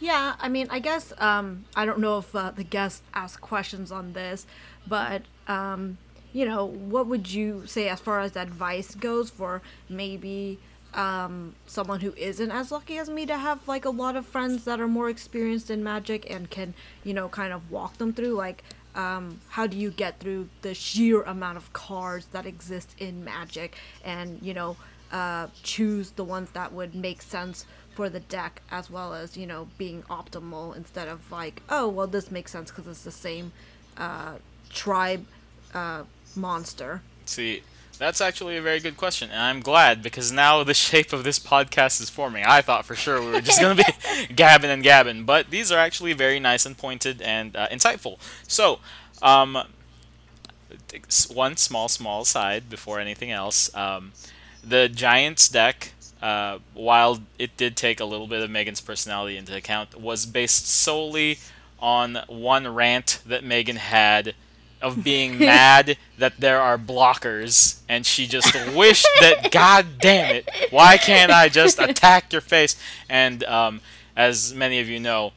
Yeah, 0.00 0.34
I 0.38 0.48
mean, 0.48 0.68
I 0.70 0.78
guess 0.78 1.12
um, 1.18 1.64
I 1.76 1.84
don't 1.84 1.98
know 1.98 2.18
if 2.18 2.34
uh, 2.34 2.52
the 2.52 2.64
guests 2.64 3.02
asked 3.12 3.40
questions 3.40 3.92
on 3.92 4.12
this, 4.12 4.46
but 4.86 5.22
um, 5.48 5.98
you 6.32 6.44
know, 6.44 6.64
what 6.64 7.06
would 7.06 7.30
you 7.30 7.64
say 7.66 7.88
as 7.88 8.00
far 8.00 8.20
as 8.20 8.36
advice 8.36 8.94
goes 8.94 9.30
for 9.30 9.62
maybe 9.88 10.58
um, 10.94 11.54
someone 11.66 12.00
who 12.00 12.12
isn't 12.16 12.50
as 12.50 12.70
lucky 12.70 12.98
as 12.98 13.08
me 13.08 13.26
to 13.26 13.36
have 13.36 13.66
like 13.66 13.84
a 13.84 13.90
lot 13.90 14.16
of 14.16 14.26
friends 14.26 14.64
that 14.64 14.80
are 14.80 14.88
more 14.88 15.08
experienced 15.08 15.70
in 15.70 15.82
magic 15.82 16.30
and 16.30 16.50
can, 16.50 16.74
you 17.02 17.14
know, 17.14 17.28
kind 17.28 17.52
of 17.52 17.70
walk 17.70 17.98
them 17.98 18.12
through? 18.12 18.34
Like 18.34 18.64
um, 18.94 19.40
how 19.48 19.66
do 19.66 19.76
you 19.76 19.90
get 19.90 20.20
through 20.20 20.48
the 20.62 20.74
sheer 20.74 21.22
amount 21.22 21.56
of 21.56 21.72
cards 21.72 22.26
that 22.26 22.46
exist 22.46 22.94
in 22.98 23.24
magic 23.24 23.76
and 24.04 24.40
you 24.40 24.54
know 24.54 24.76
uh, 25.12 25.48
choose 25.62 26.10
the 26.10 26.24
ones 26.24 26.50
that 26.50 26.72
would 26.72 26.94
make 26.94 27.22
sense 27.22 27.66
for 27.90 28.08
the 28.08 28.20
deck 28.20 28.62
as 28.70 28.90
well 28.90 29.14
as 29.14 29.36
you 29.36 29.46
know 29.46 29.68
being 29.78 30.02
optimal 30.04 30.76
instead 30.76 31.08
of 31.08 31.30
like 31.30 31.62
oh 31.68 31.88
well 31.88 32.06
this 32.06 32.30
makes 32.30 32.50
sense 32.52 32.70
because 32.70 32.86
it's 32.86 33.04
the 33.04 33.10
same 33.10 33.52
uh, 33.96 34.34
tribe 34.74 35.24
uh, 35.72 36.02
monster 36.36 37.00
See, 37.26 37.62
That's 37.98 38.20
actually 38.20 38.56
a 38.56 38.62
very 38.62 38.80
good 38.80 38.96
question, 38.96 39.30
and 39.30 39.40
I'm 39.40 39.60
glad 39.60 40.02
because 40.02 40.32
now 40.32 40.62
the 40.64 40.74
shape 40.88 41.12
of 41.12 41.24
this 41.24 41.38
podcast 41.38 42.00
is 42.00 42.10
forming. 42.10 42.44
I 42.44 42.60
thought 42.60 42.84
for 42.84 42.94
sure 42.94 43.20
we 43.20 43.30
were 43.30 43.40
just 43.40 43.60
going 43.60 43.76
to 43.76 43.84
be 43.84 44.34
gabbing 44.34 44.70
and 44.70 44.82
gabbing, 44.82 45.24
but 45.24 45.50
these 45.50 45.70
are 45.70 45.78
actually 45.78 46.12
very 46.12 46.40
nice 46.40 46.66
and 46.66 46.76
pointed 46.76 47.22
and 47.22 47.54
uh, 47.56 47.68
insightful. 47.68 48.18
So, 48.48 48.80
um, 49.22 49.58
one 51.32 51.56
small, 51.56 51.88
small 51.88 52.24
side 52.24 52.68
before 52.68 53.00
anything 53.00 53.30
else. 53.30 53.74
Um, 53.74 54.12
the 54.62 54.88
Giants 54.88 55.48
deck, 55.48 55.92
uh, 56.20 56.58
while 56.74 57.20
it 57.38 57.56
did 57.56 57.76
take 57.76 58.00
a 58.00 58.04
little 58.04 58.26
bit 58.26 58.42
of 58.42 58.50
Megan's 58.50 58.80
personality 58.80 59.36
into 59.36 59.56
account, 59.56 60.00
was 60.00 60.26
based 60.26 60.66
solely 60.68 61.38
on 61.78 62.18
one 62.28 62.66
rant 62.72 63.20
that 63.26 63.44
Megan 63.44 63.76
had 63.76 64.34
of 64.80 65.02
being 65.04 65.38
mad 65.38 65.96
that 66.18 66.38
there 66.38 66.60
are 66.60 66.78
blockers, 66.78 67.80
and 67.88 68.06
she 68.06 68.26
just 68.26 68.54
wished 68.74 69.08
that, 69.20 69.50
God 69.50 69.86
damn 70.00 70.34
it, 70.34 70.48
why 70.70 70.96
can't 70.96 71.32
I 71.32 71.48
just 71.48 71.78
attack 71.80 72.32
your 72.32 72.42
face? 72.42 72.76
And 73.08 73.42
um, 73.44 73.80
as 74.16 74.54
many 74.54 74.80
of 74.80 74.88
you 74.88 75.00
know, 75.00 75.32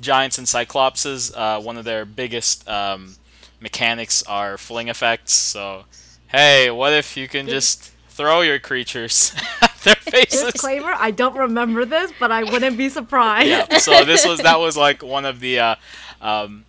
Giants 0.00 0.38
and 0.38 0.46
Cyclopses, 0.46 1.32
uh, 1.36 1.60
one 1.60 1.76
of 1.76 1.84
their 1.84 2.04
biggest 2.04 2.68
um, 2.68 3.14
mechanics 3.60 4.22
are 4.24 4.58
fling 4.58 4.88
effects. 4.88 5.32
So, 5.32 5.84
hey, 6.28 6.70
what 6.70 6.92
if 6.92 7.16
you 7.16 7.28
can 7.28 7.46
just 7.46 7.92
throw 8.08 8.40
your 8.40 8.58
creatures 8.58 9.34
at 9.62 9.72
their 9.84 9.94
faces? 9.94 10.52
Disclaimer: 10.52 10.92
I 10.96 11.12
don't 11.12 11.36
remember 11.36 11.84
this, 11.84 12.12
but 12.18 12.32
I 12.32 12.42
wouldn't 12.42 12.76
be 12.76 12.88
surprised. 12.88 13.48
yeah. 13.48 13.78
So 13.78 14.04
this 14.04 14.26
was 14.26 14.40
that 14.40 14.58
was 14.58 14.76
like 14.76 15.02
one 15.02 15.24
of 15.24 15.38
the. 15.38 15.60
Uh, 15.60 15.74
um, 16.20 16.64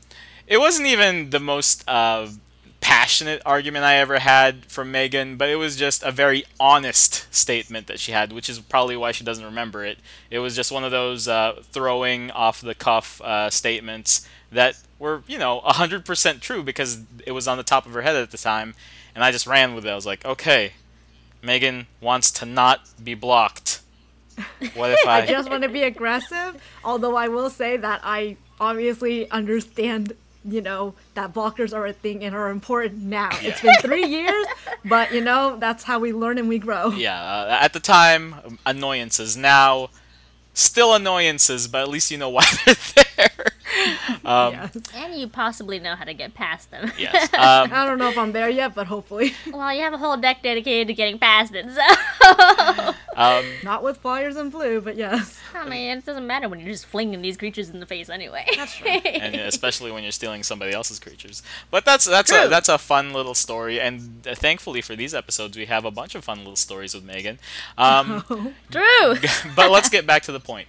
it 0.48 0.58
wasn't 0.58 0.88
even 0.88 1.30
the 1.30 1.40
most 1.40 1.88
uh, 1.88 2.28
passionate 2.86 3.42
argument 3.46 3.84
I 3.84 3.96
ever 3.96 4.20
had 4.20 4.66
from 4.66 4.92
Megan, 4.92 5.38
but 5.38 5.50
it 5.50 5.56
was 5.56 5.76
just 5.76 6.04
a 6.04 6.12
very 6.12 6.44
honest 6.60 7.26
statement 7.34 7.88
that 7.88 8.00
she 8.00 8.12
had, 8.12 8.32
which 8.32 8.48
is 8.48 8.60
probably 8.60 8.96
why 8.96 9.12
she 9.12 9.24
doesn't 9.24 9.44
remember 9.44 9.84
it. 9.84 9.98
It 10.30 10.38
was 10.38 10.56
just 10.56 10.72
one 10.72 10.84
of 10.84 10.92
those 10.92 11.28
uh, 11.28 11.64
throwing 11.64 12.30
off 12.30 12.62
the 12.62 12.76
cuff 12.76 13.20
uh, 13.22 13.50
statements 13.50 14.28
that 14.52 14.78
were, 15.00 15.24
you 15.26 15.40
know, 15.40 15.62
100% 15.66 16.42
true 16.42 16.62
because 16.62 17.02
it 17.26 17.32
was 17.32 17.48
on 17.48 17.58
the 17.58 17.64
top 17.64 17.88
of 17.88 17.94
her 17.94 18.04
head 18.04 18.16
at 18.16 18.30
the 18.30 18.38
time, 18.38 18.76
and 19.16 19.24
I 19.24 19.32
just 19.32 19.48
ran 19.48 19.74
with 19.74 19.86
it. 19.86 19.90
I 19.90 19.96
was 19.96 20.06
like, 20.06 20.24
okay, 20.24 20.74
Megan 21.42 21.88
wants 22.02 22.30
to 22.34 22.46
not 22.46 22.82
be 23.04 23.16
blocked. 23.16 23.82
What 24.76 24.92
if 24.92 25.00
I... 25.08 25.22
I 25.22 25.26
just 25.26 25.50
want 25.50 25.64
to 25.64 25.70
be 25.70 25.82
aggressive, 25.82 26.62
although 26.84 27.16
I 27.16 27.30
will 27.30 27.50
say 27.50 27.78
that 27.78 28.02
I 28.04 28.38
obviously 28.60 29.30
understand 29.32 30.14
you 30.48 30.62
know 30.62 30.94
that 31.16 31.34
blockers 31.34 31.74
are 31.74 31.86
a 31.86 31.94
thing 31.94 32.24
and 32.24 32.36
are 32.36 32.50
important 32.50 33.02
now. 33.02 33.30
Yeah. 33.42 33.50
It's 33.50 33.62
been 33.62 33.76
three 33.82 34.06
years, 34.06 34.46
but 34.84 35.12
you 35.14 35.22
know 35.22 35.58
that's 35.60 35.84
how 35.84 36.00
we 36.00 36.14
learn 36.14 36.38
and 36.38 36.48
we 36.48 36.60
grow. 36.60 36.92
Yeah, 36.92 37.20
uh, 37.20 37.58
at 37.62 37.74
the 37.74 37.80
time, 37.80 38.60
annoyances. 38.66 39.36
Now, 39.36 39.90
still 40.54 40.94
annoyances, 40.94 41.68
but 41.68 41.82
at 41.82 41.90
least 41.90 42.12
you 42.12 42.18
know 42.18 42.30
why 42.30 42.46
they're 42.66 42.76
there. 43.18 43.46
Um, 44.26 44.54
yes. 44.54 44.78
And 44.96 45.14
you 45.16 45.28
possibly 45.28 45.80
know 45.80 45.96
how 45.96 46.04
to 46.04 46.14
get 46.14 46.34
past 46.34 46.72
them. 46.72 46.92
yes. 46.98 47.30
Um, 47.36 47.70
I 47.72 47.86
don't 47.86 48.00
know 48.00 48.10
if 48.10 48.18
I'm 48.18 48.32
there 48.32 48.50
yet, 48.50 48.74
but 48.74 48.88
hopefully. 48.88 49.34
Well, 49.52 49.72
you 49.74 49.82
have 49.82 49.94
a 49.94 49.98
whole 49.98 50.18
deck 50.18 50.42
dedicated 50.42 50.88
to 50.88 50.94
getting 50.94 51.20
past 51.20 51.54
it, 51.54 51.68
so. 51.70 52.94
Um, 53.16 53.46
Not 53.64 53.82
with 53.82 53.98
flyers 53.98 54.36
and 54.36 54.52
blue, 54.52 54.82
but 54.82 54.98
yes. 54.98 55.40
I 55.54 55.70
mean, 55.70 55.98
it 55.98 56.06
doesn't 56.06 56.28
matter 56.28 56.50
when 56.50 56.60
you're 56.60 56.72
just 56.72 56.86
flinging 56.86 57.22
these 57.22 57.38
creatures 57.38 57.70
in 57.70 57.80
the 57.80 57.86
face 57.86 58.10
anyway. 58.10 58.46
That's 58.58 58.76
true. 58.76 58.90
and 58.90 59.36
especially 59.36 59.90
when 59.92 60.04
you're 60.04 60.12
stealing 60.12 60.44
somebody 60.44 60.74
else's 60.74 61.00
creatures. 61.00 61.42
But 61.72 61.86
that's 61.86 62.04
that's 62.04 62.30
true. 62.30 62.44
a 62.44 62.48
that's 62.50 62.68
a 62.68 62.78
fun 62.78 63.14
little 63.14 63.34
story, 63.34 63.80
and 63.80 64.28
uh, 64.28 64.36
thankfully 64.36 64.82
for 64.82 64.98
these 64.98 65.14
episodes, 65.14 65.56
we 65.56 65.66
have 65.66 65.86
a 65.86 65.92
bunch 65.92 66.14
of 66.16 66.26
fun 66.26 66.40
little 66.40 66.58
stories 66.58 66.94
with 66.94 67.06
Megan. 67.06 67.40
Um, 67.78 68.24
True. 68.70 69.16
but 69.56 69.72
let's 69.72 69.88
get 69.88 70.06
back 70.06 70.24
to 70.24 70.34
the 70.34 70.42
point. 70.42 70.68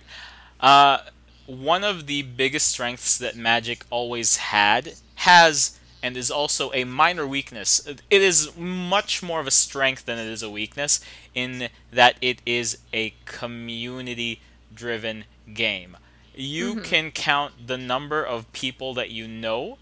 Uh, 0.61 0.99
one 1.47 1.85
of 1.85 2.07
the 2.07 2.23
biggest 2.23 2.69
strengths 2.69 3.19
that 3.19 3.37
Magic 3.37 3.85
always 3.91 4.37
had, 4.37 4.95
has, 5.17 5.79
and 6.03 6.17
is 6.17 6.31
also 6.31 6.71
a 6.73 6.85
minor 6.85 7.26
weakness. 7.26 7.87
It 7.87 8.23
is 8.23 8.57
much 8.57 9.23
more 9.23 9.41
of 9.41 9.47
a 9.47 9.53
strength 9.53 10.05
than 10.05 10.19
it 10.19 10.26
is 10.26 10.43
a 10.43 10.50
weakness 10.50 11.00
in 11.35 11.69
that 11.91 12.17
it 12.21 12.41
is 12.47 12.79
a 12.93 13.15
community 13.25 14.41
driven 14.75 15.25
game. 15.53 15.97
You 16.35 16.75
mm-hmm. 16.75 16.83
can 16.83 17.11
count 17.11 17.67
the 17.67 17.79
number 17.79 18.23
of 18.23 18.53
people 18.53 18.95
that 18.95 19.11
you 19.11 19.26
know 19.26 19.79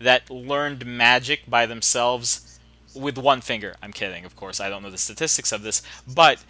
that 0.00 0.28
learned 0.30 0.84
magic 0.84 1.48
by 1.48 1.64
themselves 1.64 2.58
with 2.94 3.16
one 3.16 3.40
finger. 3.40 3.76
I'm 3.82 3.92
kidding, 3.92 4.24
of 4.24 4.36
course. 4.36 4.60
I 4.60 4.68
don't 4.68 4.82
know 4.82 4.90
the 4.90 4.98
statistics 4.98 5.52
of 5.52 5.62
this, 5.62 5.82
but 6.06 6.44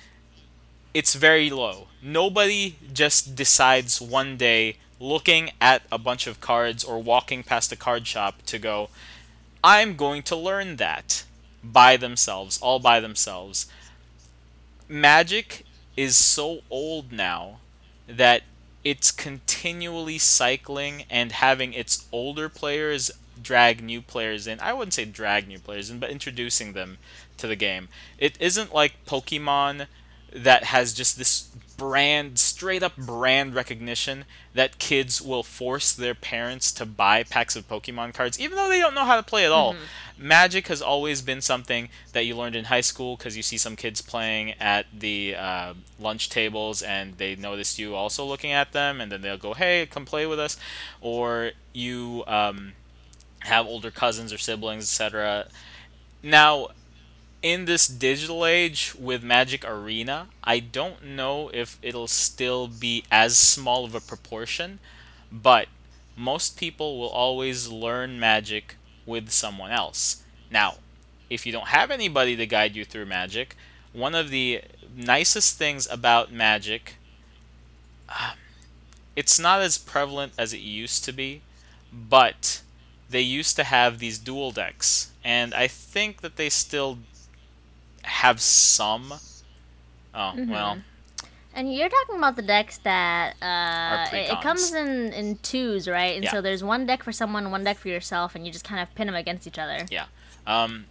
it's 0.94 1.14
very 1.14 1.50
low. 1.50 1.88
Nobody 2.02 2.76
just 2.92 3.34
decides 3.34 4.00
one 4.00 4.36
day 4.36 4.76
looking 5.00 5.50
at 5.60 5.82
a 5.90 5.98
bunch 5.98 6.26
of 6.26 6.40
cards 6.40 6.84
or 6.84 7.02
walking 7.02 7.42
past 7.42 7.72
a 7.72 7.76
card 7.76 8.06
shop 8.06 8.42
to 8.46 8.58
go, 8.58 8.88
I'm 9.64 9.96
going 9.96 10.22
to 10.24 10.36
learn 10.36 10.76
that 10.76 11.24
by 11.64 11.96
themselves, 11.96 12.60
all 12.60 12.78
by 12.78 13.00
themselves. 13.00 13.66
Magic 14.88 15.64
is 15.96 16.16
so 16.16 16.60
old 16.70 17.12
now 17.12 17.58
that 18.06 18.42
it's 18.84 19.10
continually 19.10 20.18
cycling 20.18 21.04
and 21.08 21.32
having 21.32 21.72
its 21.72 22.06
older 22.12 22.48
players 22.48 23.10
drag 23.40 23.82
new 23.82 24.02
players 24.02 24.46
in. 24.46 24.60
I 24.60 24.72
wouldn't 24.72 24.94
say 24.94 25.04
drag 25.04 25.48
new 25.48 25.58
players 25.58 25.90
in, 25.90 25.98
but 25.98 26.10
introducing 26.10 26.72
them 26.72 26.98
to 27.38 27.46
the 27.46 27.56
game. 27.56 27.88
It 28.18 28.36
isn't 28.40 28.74
like 28.74 29.04
Pokemon 29.06 29.86
that 30.34 30.64
has 30.64 30.92
just 30.92 31.18
this 31.18 31.48
brand, 31.76 32.38
straight 32.38 32.82
up 32.82 32.96
brand 32.96 33.54
recognition 33.54 34.24
that 34.54 34.78
kids 34.78 35.20
will 35.20 35.42
force 35.42 35.92
their 35.92 36.14
parents 36.14 36.70
to 36.72 36.86
buy 36.86 37.22
packs 37.22 37.56
of 37.56 37.68
Pokemon 37.68 38.14
cards, 38.14 38.38
even 38.38 38.56
though 38.56 38.68
they 38.68 38.78
don't 38.78 38.94
know 38.94 39.04
how 39.04 39.16
to 39.16 39.22
play 39.22 39.44
at 39.44 39.52
all. 39.52 39.74
Mm-hmm. 39.74 40.28
Magic 40.28 40.68
has 40.68 40.80
always 40.80 41.22
been 41.22 41.40
something 41.40 41.88
that 42.12 42.24
you 42.24 42.36
learned 42.36 42.54
in 42.54 42.66
high 42.66 42.82
school 42.82 43.16
because 43.16 43.36
you 43.36 43.42
see 43.42 43.56
some 43.56 43.74
kids 43.74 44.00
playing 44.00 44.52
at 44.60 44.86
the 44.96 45.34
uh, 45.34 45.74
lunch 45.98 46.28
tables 46.28 46.82
and 46.82 47.18
they 47.18 47.34
notice 47.34 47.78
you 47.78 47.94
also 47.94 48.24
looking 48.24 48.52
at 48.52 48.72
them, 48.72 49.00
and 49.00 49.10
then 49.10 49.20
they'll 49.22 49.36
go, 49.36 49.54
"Hey, 49.54 49.86
come 49.86 50.04
play 50.04 50.26
with 50.26 50.38
us," 50.38 50.56
or 51.00 51.50
you 51.72 52.22
um, 52.28 52.74
have 53.40 53.66
older 53.66 53.90
cousins 53.90 54.32
or 54.32 54.38
siblings, 54.38 54.84
etc. 54.84 55.48
Now, 56.22 56.68
in 57.42 57.64
this 57.64 57.88
digital 57.88 58.46
age 58.46 58.94
with 58.98 59.22
Magic 59.22 59.64
Arena, 59.68 60.28
I 60.44 60.60
don't 60.60 61.04
know 61.04 61.50
if 61.52 61.78
it'll 61.82 62.06
still 62.06 62.68
be 62.68 63.04
as 63.10 63.36
small 63.36 63.84
of 63.84 63.94
a 63.94 64.00
proportion, 64.00 64.78
but 65.30 65.66
most 66.16 66.56
people 66.56 66.98
will 66.98 67.08
always 67.08 67.68
learn 67.68 68.20
Magic 68.20 68.76
with 69.04 69.30
someone 69.30 69.72
else. 69.72 70.22
Now, 70.50 70.76
if 71.28 71.44
you 71.44 71.52
don't 71.52 71.68
have 71.68 71.90
anybody 71.90 72.36
to 72.36 72.46
guide 72.46 72.76
you 72.76 72.84
through 72.84 73.06
Magic, 73.06 73.56
one 73.92 74.14
of 74.14 74.30
the 74.30 74.62
nicest 74.94 75.58
things 75.58 75.88
about 75.90 76.32
Magic, 76.32 76.94
uh, 78.08 78.34
it's 79.16 79.38
not 79.38 79.60
as 79.60 79.78
prevalent 79.78 80.32
as 80.38 80.52
it 80.52 80.60
used 80.60 81.04
to 81.04 81.12
be, 81.12 81.42
but 81.92 82.62
they 83.10 83.20
used 83.20 83.56
to 83.56 83.64
have 83.64 83.98
these 83.98 84.18
dual 84.18 84.52
decks, 84.52 85.10
and 85.24 85.52
I 85.52 85.66
think 85.66 86.20
that 86.22 86.36
they 86.36 86.48
still 86.48 86.98
have 88.02 88.40
some. 88.40 89.12
Oh 90.14 90.32
mm-hmm. 90.36 90.50
well. 90.50 90.78
And 91.54 91.74
you're 91.74 91.90
talking 91.90 92.16
about 92.16 92.36
the 92.36 92.42
decks 92.42 92.78
that 92.78 93.34
uh, 93.42 94.16
it, 94.16 94.40
comes 94.40 94.72
in 94.72 95.12
in 95.12 95.36
twos, 95.42 95.86
right? 95.86 96.14
And 96.14 96.24
yeah. 96.24 96.30
so 96.30 96.40
there's 96.40 96.64
one 96.64 96.86
deck 96.86 97.02
for 97.02 97.12
someone, 97.12 97.50
one 97.50 97.62
deck 97.62 97.76
for 97.76 97.88
yourself, 97.88 98.34
and 98.34 98.46
you 98.46 98.52
just 98.52 98.64
kind 98.64 98.80
of 98.80 98.94
pin 98.94 99.06
them 99.06 99.16
against 99.16 99.46
each 99.46 99.58
other. 99.58 99.84
Yeah. 99.90 100.06
Um, 100.46 100.86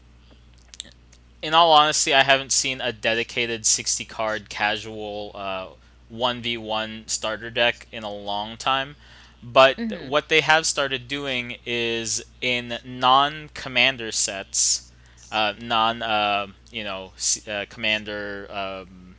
in 1.42 1.56
all 1.56 1.72
honesty, 1.72 2.14
I 2.14 2.22
haven't 2.22 2.52
seen 2.52 2.80
a 2.80 2.94
dedicated 2.94 3.66
60 3.66 4.06
card 4.06 4.50
casual 4.50 5.32
uh, 5.34 5.68
1v1 6.14 7.10
starter 7.10 7.50
deck 7.50 7.88
in 7.92 8.04
a 8.04 8.14
long 8.14 8.58
time. 8.58 8.96
But 9.44 9.78
mm-hmm. 9.78 10.10
what 10.10 10.30
they 10.30 10.42
have 10.42 10.68
started 10.68 11.08
doing 11.08 11.58
is 11.66 12.24
in 12.42 12.78
non 12.86 13.50
commander 13.56 14.12
sets, 14.12 14.91
uh, 15.32 15.54
non 15.62 16.02
uh, 16.02 16.48
you 16.72 16.84
know 16.84 17.12
uh, 17.48 17.66
commander 17.70 18.48
um, 18.50 19.16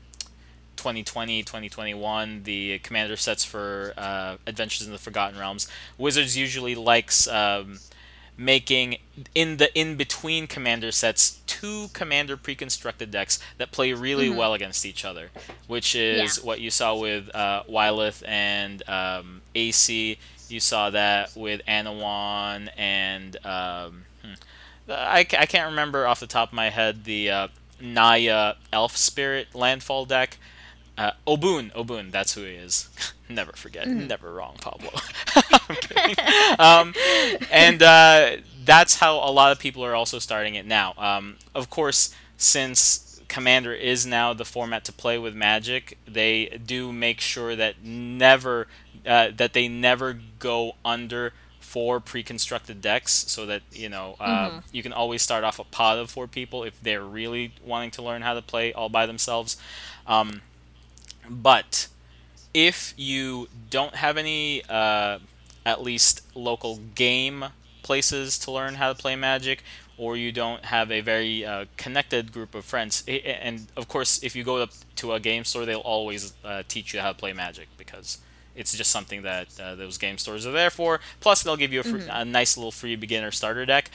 2020 0.77 1.43
2021 1.43 2.43
the 2.43 2.79
commander 2.81 3.17
sets 3.17 3.45
for 3.45 3.95
uh, 3.97 4.37
adventures 4.47 4.87
in 4.87 4.93
the 4.93 4.99
forgotten 4.99 5.39
realms 5.39 5.69
wizards 5.99 6.37
usually 6.37 6.75
likes 6.75 7.29
um, 7.29 7.79
making 8.37 8.97
in 9.35 9.59
the 9.59 9.79
in 9.79 9.97
between 9.97 10.47
commander 10.47 10.91
sets 10.91 11.41
two 11.47 11.89
commander 11.93 12.37
pre-constructed 12.37 13.11
decks 13.11 13.39
that 13.59 13.71
play 13.71 13.93
really 13.93 14.29
mm-hmm. 14.29 14.39
well 14.39 14.55
against 14.55 14.85
each 14.85 15.05
other 15.05 15.31
which 15.67 15.95
is 15.95 16.39
yeah. 16.39 16.45
what 16.45 16.61
you 16.61 16.71
saw 16.71 16.95
with 16.97 17.33
uh, 17.35 17.63
Wyleth 17.69 18.23
and 18.27 18.87
um, 18.89 19.43
AC 19.55 20.19
you 20.49 20.61
saw 20.61 20.91
that 20.91 21.35
with 21.37 21.61
Anowon 21.67 22.69
and 22.77 23.37
um, 23.45 24.05
hmm, 24.23 24.35
I, 24.89 25.21
I 25.21 25.47
can't 25.47 25.71
remember 25.71 26.07
off 26.07 26.21
the 26.21 26.27
top 26.27 26.51
of 26.51 26.55
my 26.55 26.71
head 26.71 27.05
the 27.05 27.31
uh, 27.31 27.49
Naya 27.81 28.55
Elf 28.73 28.97
Spirit 28.97 29.55
landfall 29.55 30.05
deck. 30.05 30.39
Uh, 30.97 31.13
Obuun, 31.27 31.73
Obuun, 31.73 32.11
that's 32.11 32.35
who 32.35 32.43
he 32.43 32.53
is. 32.53 32.89
never 33.29 33.53
forget, 33.53 33.89
never 33.89 34.33
wrong, 34.33 34.57
Pablo. 34.61 34.91
Um, 36.59 36.95
and 37.51 37.83
uh, 37.83 38.37
that's 38.65 38.97
how 38.97 39.17
a 39.17 39.33
lot 39.33 39.53
of 39.53 39.59
people 39.59 39.85
are 39.85 39.95
also 39.95 40.19
starting 40.19 40.55
it 40.55 40.67
now. 40.67 40.95
Um, 40.99 41.37
of 41.55 41.71
course, 41.71 42.15
since 42.37 43.21
Commander 43.29 43.73
is 43.73 44.05
now 44.05 44.35
the 44.35 44.45
format 44.45 44.85
to 44.85 44.93
play 44.93 45.19
with 45.19 45.35
Magic, 45.35 45.99
they 46.07 46.61
do 46.65 46.93
make 46.93 47.21
sure 47.21 47.57
that 47.57 47.83
never 47.83 48.67
uh, 49.07 49.31
that 49.35 49.53
they 49.55 49.67
never 49.67 50.21
go 50.39 50.77
under 50.85 51.33
four 51.73 52.01
pre-constructed 52.01 52.83
decks, 52.83 53.13
so 53.13 53.47
that 53.47 53.63
you 53.73 53.89
know 53.89 54.15
uh, 54.21 54.61
you 54.73 54.83
can 54.83 54.93
always 54.93 55.23
start 55.23 55.43
off 55.43 55.59
a 55.59 55.65
pod 55.65 55.99
of 55.99 56.11
four 56.11 56.27
people 56.27 56.65
if 56.65 56.79
they're 56.83 57.03
really 57.03 57.55
wanting 57.65 57.91
to 57.91 58.03
learn 58.03 58.21
how 58.21 58.35
to 58.35 58.43
play 58.43 58.75
all 58.75 58.91
by 58.91 59.07
themselves. 59.07 59.57
Um, 60.07 60.43
but 61.31 61.89
if 62.53 62.93
you 62.99 63.49
don't 63.71 63.95
have 63.95 64.19
any, 64.19 64.63
uh, 64.69 65.19
at 65.65 65.83
least 65.83 66.21
local 66.35 66.81
game 66.95 67.47
places 67.83 68.39
to 68.41 68.51
learn 68.51 68.75
how 68.75 68.93
to 68.93 68.99
play 68.99 69.17
Magic, 69.17 69.65
or 69.97 70.15
you 70.15 70.31
don't 70.31 70.67
have 70.67 70.93
a 70.93 71.01
very 71.01 71.43
uh, 71.43 71.65
connected 71.79 72.33
group 72.33 72.55
of 72.55 72.67
friends, 72.67 73.03
and 73.09 73.67
of 73.77 73.89
course, 73.89 74.23
if 74.23 74.37
you 74.37 74.45
go 74.45 74.59
up 74.59 74.73
to 74.97 75.15
a 75.15 75.21
game 75.21 75.45
store, 75.45 75.65
they'll 75.65 75.81
always 75.81 76.35
uh, 76.45 76.63
teach 76.69 76.93
you 76.93 77.01
how 77.01 77.13
to 77.13 77.19
play 77.19 77.33
Magic 77.33 77.69
because 77.79 78.19
it's 78.55 78.77
just 78.77 78.91
something 78.91 79.23
that 79.23 79.49
uh, 79.61 79.75
those 79.75 79.99
game 79.99 80.19
stores 80.19 80.47
are 80.47 80.53
there 80.53 80.71
for. 80.71 81.01
Plus, 81.21 81.43
they'll 81.43 81.57
give 81.57 81.73
you 81.73 81.81
a, 81.81 81.85
free, 81.85 82.03
a 82.11 82.25
nice 82.25 82.57
little 82.57 82.73
free 82.73 82.97
beginner 82.97 83.31
starter 83.31 83.67
deck. 83.67 83.91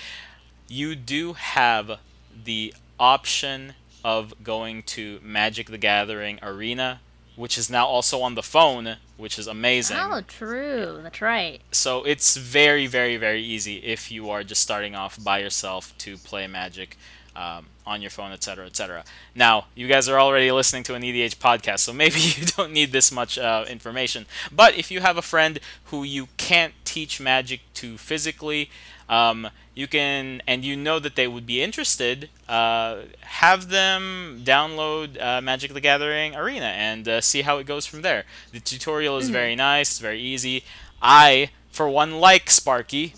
You 0.67 0.95
do 0.95 1.33
have 1.33 1.99
the 2.43 2.73
option 2.99 3.73
of 4.03 4.43
going 4.43 4.83
to 4.83 5.19
Magic 5.23 5.69
the 5.69 5.77
Gathering 5.77 6.39
Arena, 6.41 7.01
which 7.35 7.57
is 7.57 7.69
now 7.69 7.85
also 7.85 8.21
on 8.21 8.35
the 8.35 8.43
phone, 8.43 8.97
which 9.17 9.37
is 9.37 9.47
amazing. 9.47 9.97
Oh, 9.99 10.21
true. 10.27 10.99
That's 11.03 11.21
right. 11.21 11.61
So 11.71 12.03
it's 12.03 12.35
very, 12.37 12.87
very, 12.87 13.17
very 13.17 13.43
easy 13.43 13.77
if 13.77 14.11
you 14.11 14.29
are 14.29 14.43
just 14.43 14.61
starting 14.61 14.95
off 14.95 15.21
by 15.23 15.39
yourself 15.39 15.97
to 15.99 16.17
play 16.17 16.47
Magic 16.47 16.97
um, 17.37 17.67
on 17.85 18.01
your 18.01 18.09
phone, 18.09 18.31
etc., 18.31 18.65
etc. 18.65 19.05
Now, 19.35 19.67
you 19.75 19.87
guys 19.87 20.09
are 20.09 20.19
already 20.19 20.51
listening 20.51 20.83
to 20.83 20.95
an 20.95 21.03
EDH 21.03 21.37
podcast, 21.37 21.79
so 21.79 21.93
maybe 21.93 22.19
you 22.19 22.45
don't 22.45 22.73
need 22.73 22.91
this 22.91 23.11
much 23.11 23.37
uh, 23.37 23.65
information. 23.69 24.25
But 24.51 24.77
if 24.77 24.91
you 24.91 25.01
have 25.01 25.17
a 25.17 25.21
friend 25.21 25.59
who 25.85 26.03
you 26.03 26.27
can't 26.37 26.73
teach 26.83 27.21
Magic 27.21 27.61
to 27.75 27.97
physically, 27.97 28.69
um, 29.07 29.49
you 29.75 29.87
can, 29.87 30.41
and 30.47 30.65
you 30.65 30.75
know 30.75 30.97
that 30.99 31.15
they 31.15 31.27
would 31.27 31.45
be 31.45 31.61
interested, 31.61 32.29
uh, 32.49 33.01
have 33.21 33.69
them 33.69 34.41
download 34.43 35.21
uh, 35.21 35.39
Magic 35.39 35.73
the 35.73 35.79
Gathering 35.79 36.35
Arena 36.35 36.65
and 36.65 37.07
uh, 37.07 37.21
see 37.21 37.43
how 37.43 37.59
it 37.59 37.67
goes 37.67 37.85
from 37.85 38.01
there. 38.01 38.25
The 38.51 38.59
tutorial 38.59 39.17
is 39.17 39.29
very 39.29 39.55
nice, 39.55 39.91
it's 39.91 39.99
very 39.99 40.19
easy. 40.19 40.63
I, 41.01 41.51
for 41.71 41.87
one, 41.87 42.19
like 42.19 42.49
Sparky. 42.49 43.13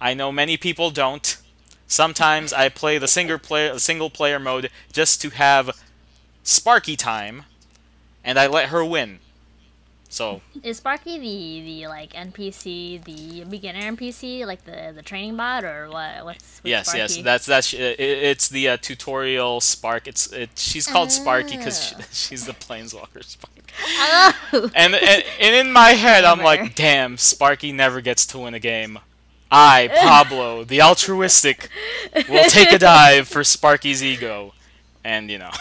I 0.00 0.14
know 0.14 0.30
many 0.30 0.56
people 0.56 0.90
don't. 0.90 1.38
Sometimes 1.92 2.54
I 2.54 2.70
play 2.70 2.96
the 2.96 3.06
single 3.06 3.38
player 3.38 3.78
single 3.78 4.08
player 4.08 4.38
mode 4.38 4.70
just 4.94 5.20
to 5.20 5.28
have 5.28 5.76
Sparky 6.42 6.96
time, 6.96 7.44
and 8.24 8.38
I 8.38 8.46
let 8.46 8.70
her 8.70 8.82
win. 8.82 9.18
So 10.08 10.40
Is 10.62 10.78
Sparky 10.78 11.18
the 11.18 11.60
the 11.60 11.88
like 11.88 12.14
NPC, 12.14 13.04
the 13.04 13.44
beginner 13.44 13.80
NPC, 13.94 14.46
like 14.46 14.64
the 14.64 14.92
the 14.94 15.02
training 15.02 15.36
bot, 15.36 15.64
or 15.64 15.90
what? 15.90 16.24
What's 16.24 16.62
yes, 16.64 16.94
yes, 16.94 17.18
that's 17.18 17.44
that's 17.44 17.74
it, 17.74 18.00
it's 18.00 18.48
the 18.48 18.70
uh, 18.70 18.76
tutorial 18.78 19.60
Spark. 19.60 20.08
It's 20.08 20.32
it. 20.32 20.50
She's 20.56 20.86
called 20.86 21.12
Sparky 21.12 21.58
because 21.58 21.88
she, 21.88 21.94
Ah. 21.98 22.04
she's 22.12 22.46
the 22.46 22.52
Planeswalker 22.54 23.22
Spark. 23.22 23.52
Oh. 24.54 24.70
And, 24.74 24.94
and 24.94 25.24
and 25.40 25.54
in 25.66 25.72
my 25.72 25.90
head, 25.90 26.24
I'm 26.24 26.40
like, 26.40 26.74
damn, 26.74 27.18
Sparky 27.18 27.70
never 27.70 28.00
gets 28.00 28.24
to 28.26 28.38
win 28.38 28.54
a 28.54 28.58
game. 28.58 28.98
I, 29.52 29.88
Pablo, 29.94 30.64
the 30.64 30.80
altruistic, 30.80 31.68
will 32.28 32.48
take 32.48 32.72
a 32.72 32.78
dive 32.78 33.28
for 33.28 33.44
Sparky's 33.44 34.02
ego, 34.02 34.54
and 35.04 35.30
you 35.30 35.38
know. 35.38 35.50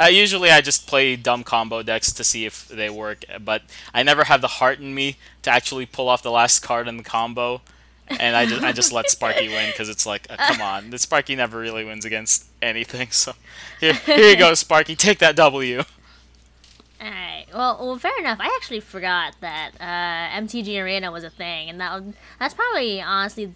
Uh, 0.00 0.06
usually, 0.06 0.48
I 0.48 0.60
just 0.60 0.86
play 0.86 1.16
dumb 1.16 1.42
combo 1.42 1.82
decks 1.82 2.12
to 2.12 2.22
see 2.22 2.46
if 2.46 2.68
they 2.68 2.88
work, 2.88 3.24
but 3.40 3.62
I 3.92 4.04
never 4.04 4.22
have 4.22 4.40
the 4.40 4.46
heart 4.46 4.78
in 4.78 4.94
me 4.94 5.16
to 5.42 5.50
actually 5.50 5.86
pull 5.86 6.08
off 6.08 6.22
the 6.22 6.30
last 6.30 6.60
card 6.60 6.86
in 6.86 6.98
the 6.98 7.02
combo, 7.02 7.62
and 8.06 8.36
I 8.36 8.46
just 8.46 8.62
I 8.62 8.70
just 8.70 8.92
let 8.92 9.10
Sparky 9.10 9.48
win 9.48 9.70
because 9.70 9.88
it's 9.88 10.06
like, 10.06 10.28
uh, 10.30 10.36
come 10.36 10.60
on, 10.60 10.96
Sparky 10.98 11.34
never 11.34 11.58
really 11.58 11.84
wins 11.84 12.04
against 12.04 12.46
anything. 12.62 13.08
So 13.10 13.32
here, 13.80 13.94
here 13.94 14.30
you 14.30 14.36
go, 14.36 14.54
Sparky, 14.54 14.94
take 14.94 15.18
that 15.18 15.34
W. 15.34 15.82
Alright. 17.00 17.46
Well, 17.54 17.78
well, 17.80 17.98
fair 17.98 18.18
enough. 18.18 18.38
I 18.40 18.46
actually 18.56 18.80
forgot 18.80 19.34
that 19.40 19.72
uh, 19.80 20.40
MTG 20.40 20.82
Arena 20.82 21.12
was 21.12 21.24
a 21.24 21.30
thing, 21.30 21.70
and 21.70 21.80
that 21.80 22.02
that's 22.38 22.54
probably 22.54 23.00
honestly 23.00 23.54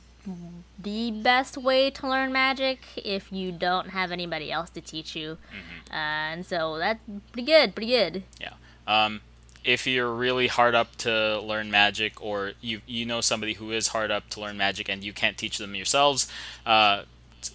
the 0.79 1.11
best 1.11 1.57
way 1.57 1.91
to 1.91 2.09
learn 2.09 2.33
Magic 2.33 2.81
if 2.97 3.33
you 3.33 3.51
don't 3.51 3.91
have 3.91 4.13
anybody 4.13 4.53
else 4.53 4.71
to 4.71 4.81
teach 4.81 5.17
you. 5.17 5.39
Mm-hmm. 5.51 5.93
Uh, 5.93 5.97
and 5.97 6.47
so 6.47 6.79
that's 6.79 7.01
pretty 7.33 7.47
good. 7.47 7.75
Pretty 7.75 7.91
good. 7.91 8.23
Yeah. 8.41 8.53
Um, 8.87 9.21
if 9.65 9.87
you're 9.87 10.13
really 10.13 10.47
hard 10.47 10.75
up 10.75 10.97
to 10.97 11.41
learn 11.41 11.71
magic, 11.71 12.21
or 12.23 12.53
you 12.61 12.81
you 12.87 13.07
know 13.07 13.21
somebody 13.21 13.55
who 13.55 13.71
is 13.71 13.89
hard 13.89 14.11
up 14.11 14.29
to 14.31 14.41
learn 14.41 14.57
magic 14.57 14.89
and 14.89 15.05
you 15.05 15.13
can't 15.13 15.39
teach 15.39 15.59
them 15.59 15.75
yourselves, 15.75 16.31
uh, 16.67 17.03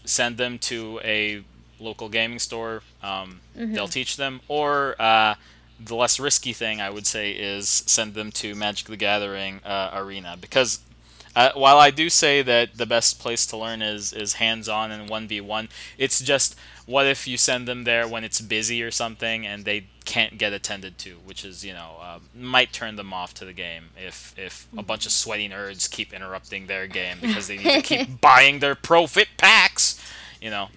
send 0.05 0.37
them 0.37 0.57
to 0.59 0.99
a 1.03 1.43
local 1.79 2.09
gaming 2.09 2.39
store. 2.39 2.81
Um, 3.03 3.41
They'll 3.55 3.87
teach 3.87 4.17
them. 4.17 4.41
Or 4.47 4.95
uh, 4.99 5.35
the 5.79 5.95
less 5.95 6.19
risky 6.19 6.53
thing 6.53 6.81
I 6.81 6.89
would 6.89 7.07
say 7.07 7.31
is 7.31 7.69
send 7.69 8.13
them 8.13 8.31
to 8.33 8.55
Magic 8.55 8.87
the 8.87 8.97
Gathering 8.97 9.61
uh, 9.65 9.91
Arena 9.93 10.37
because. 10.39 10.79
Uh, 11.35 11.51
while 11.53 11.77
I 11.77 11.91
do 11.91 12.09
say 12.09 12.41
that 12.41 12.77
the 12.77 12.87
best 12.87 13.19
place 13.19 13.45
to 13.45 13.57
learn 13.57 13.83
is 13.83 14.11
is 14.11 14.33
hands-on 14.33 14.89
and 14.89 15.07
1v1, 15.07 15.69
it's 15.99 16.19
just 16.19 16.55
what 16.87 17.05
if 17.05 17.27
you 17.27 17.37
send 17.37 17.67
them 17.67 17.83
there 17.83 18.07
when 18.07 18.23
it's 18.23 18.41
busy 18.41 18.81
or 18.81 18.89
something 18.89 19.45
and 19.45 19.63
they 19.63 19.85
can't 20.05 20.37
get 20.37 20.53
attended 20.53 20.97
to, 20.99 21.17
which 21.25 21.45
is 21.45 21.63
you 21.63 21.73
know 21.73 21.97
uh, 22.01 22.19
might 22.33 22.73
turn 22.73 22.95
them 22.95 23.13
off 23.13 23.35
to 23.35 23.45
the 23.45 23.53
game 23.53 23.89
if 23.97 24.33
if 24.37 24.67
a 24.75 24.81
bunch 24.81 25.05
of 25.05 25.11
sweaty 25.11 25.47
nerds 25.47 25.91
keep 25.91 26.13
interrupting 26.13 26.65
their 26.65 26.87
game 26.87 27.17
because 27.21 27.47
they 27.47 27.57
need 27.57 27.65
to 27.65 27.81
keep 27.81 28.19
buying 28.21 28.59
their 28.59 28.73
profit 28.73 29.27
packs, 29.37 30.01
you 30.41 30.49
know. 30.49 30.69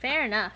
Fair 0.00 0.24
enough. 0.24 0.52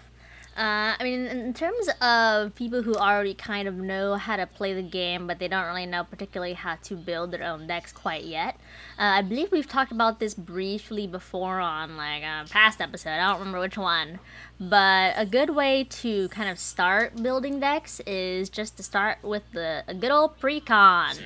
Uh, 0.57 0.95
I 0.99 1.05
mean, 1.05 1.27
in 1.27 1.55
terms 1.55 1.89
of 2.03 2.55
people 2.55 2.83
who 2.83 2.95
already 2.95 3.35
kind 3.35 3.67
of 3.67 3.77
know 3.77 4.17
how 4.17 4.37
to 4.37 4.47
play 4.47 4.75
the 4.75 4.83
game, 4.83 5.27
but 5.27 5.39
they 5.39 5.49
don't 5.49 5.65
really 5.65 5.87
know 5.87 6.05
particularly 6.05 6.53
how 6.55 6.75
to 6.83 6.97
build 6.97 7.31
their 7.31 7.45
own 7.45 7.67
decks 7.67 7.93
quite 7.93 8.25
yet, 8.25 8.57
uh, 8.99 9.03
I 9.03 9.23
believe 9.23 9.53
we've 9.53 9.69
talked 9.69 9.91
about 9.93 10.21
this 10.21 10.35
briefly 10.35 11.07
before 11.07 11.61
on 11.61 11.97
like 11.97 12.23
a 12.23 12.45
past 12.51 12.81
episode. 12.81 13.11
I 13.11 13.31
don't 13.31 13.39
remember 13.39 13.61
which 13.61 13.79
one, 13.79 14.19
but 14.59 15.15
a 15.17 15.25
good 15.25 15.51
way 15.51 15.85
to 15.85 16.29
kind 16.29 16.51
of 16.51 16.59
start 16.59 17.23
building 17.23 17.61
decks 17.61 18.01
is 18.01 18.51
just 18.51 18.77
to 18.77 18.83
start 18.83 19.19
with 19.23 19.45
the 19.53 19.85
a 19.89 19.95
good 19.95 20.11
old 20.11 20.39
pre-con. 20.39 21.17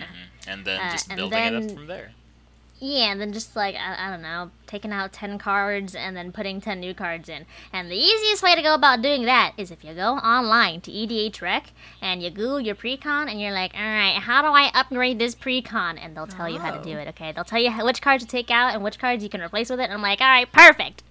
And 0.47 0.65
then 0.65 0.81
Uh, 0.81 0.93
just 0.93 1.09
building 1.17 1.39
it 1.39 1.55
up 1.55 1.71
from 1.75 1.87
there. 1.87 2.13
Yeah, 2.81 3.13
and 3.13 3.21
then 3.21 3.33
just 3.33 3.55
like 3.57 3.77
I, 3.77 4.09
I 4.09 4.11
don't 4.11 4.21
know, 4.21 4.51
taking 4.67 4.93
out 4.93 5.13
ten 5.13 5.39
cards 5.39 5.95
and 5.95 6.17
then 6.17 6.33
putting 6.33 6.61
ten 6.61 6.81
new 6.81 6.93
cards 6.93 7.29
in. 7.29 7.47
And 7.73 7.91
the 7.91 7.97
easiest 7.97 8.43
way 8.43 8.55
to 8.55 8.63
go 8.63 8.75
about 8.75 9.01
doing 9.01 9.25
that 9.25 9.53
is 9.57 9.71
if 9.71 9.85
you 9.85 9.95
go 9.95 10.15
online 10.17 10.81
to 10.83 10.91
EDHREC 10.91 11.67
and 12.03 12.23
you 12.23 12.31
Google 12.31 12.61
your 12.61 12.75
precon 12.75 13.31
and 13.31 13.41
you're 13.41 13.53
like, 13.53 13.73
all 13.75 13.81
right, 13.81 14.19
how 14.19 14.43
do 14.43 14.49
I 14.49 14.71
upgrade 14.75 15.19
this 15.19 15.35
precon? 15.35 15.99
And 16.05 16.17
they'll 16.17 16.27
tell 16.27 16.49
you 16.49 16.59
how 16.59 16.73
to 16.77 16.83
do 16.83 16.97
Oh. 16.97 17.01
it. 17.01 17.09
Okay, 17.09 17.33
they'll 17.33 17.45
tell 17.45 17.63
you 17.63 17.71
which 17.85 18.03
cards 18.03 18.25
to 18.25 18.29
take 18.29 18.51
out 18.51 18.75
and 18.75 18.83
which 18.83 18.99
cards 18.99 19.23
you 19.23 19.31
can 19.31 19.41
replace 19.41 19.71
with 19.71 19.81
it. 19.81 19.85
And 19.85 19.93
I'm 19.93 20.03
like, 20.03 20.21
all 20.21 20.27
right, 20.27 20.51
perfect. 20.51 21.03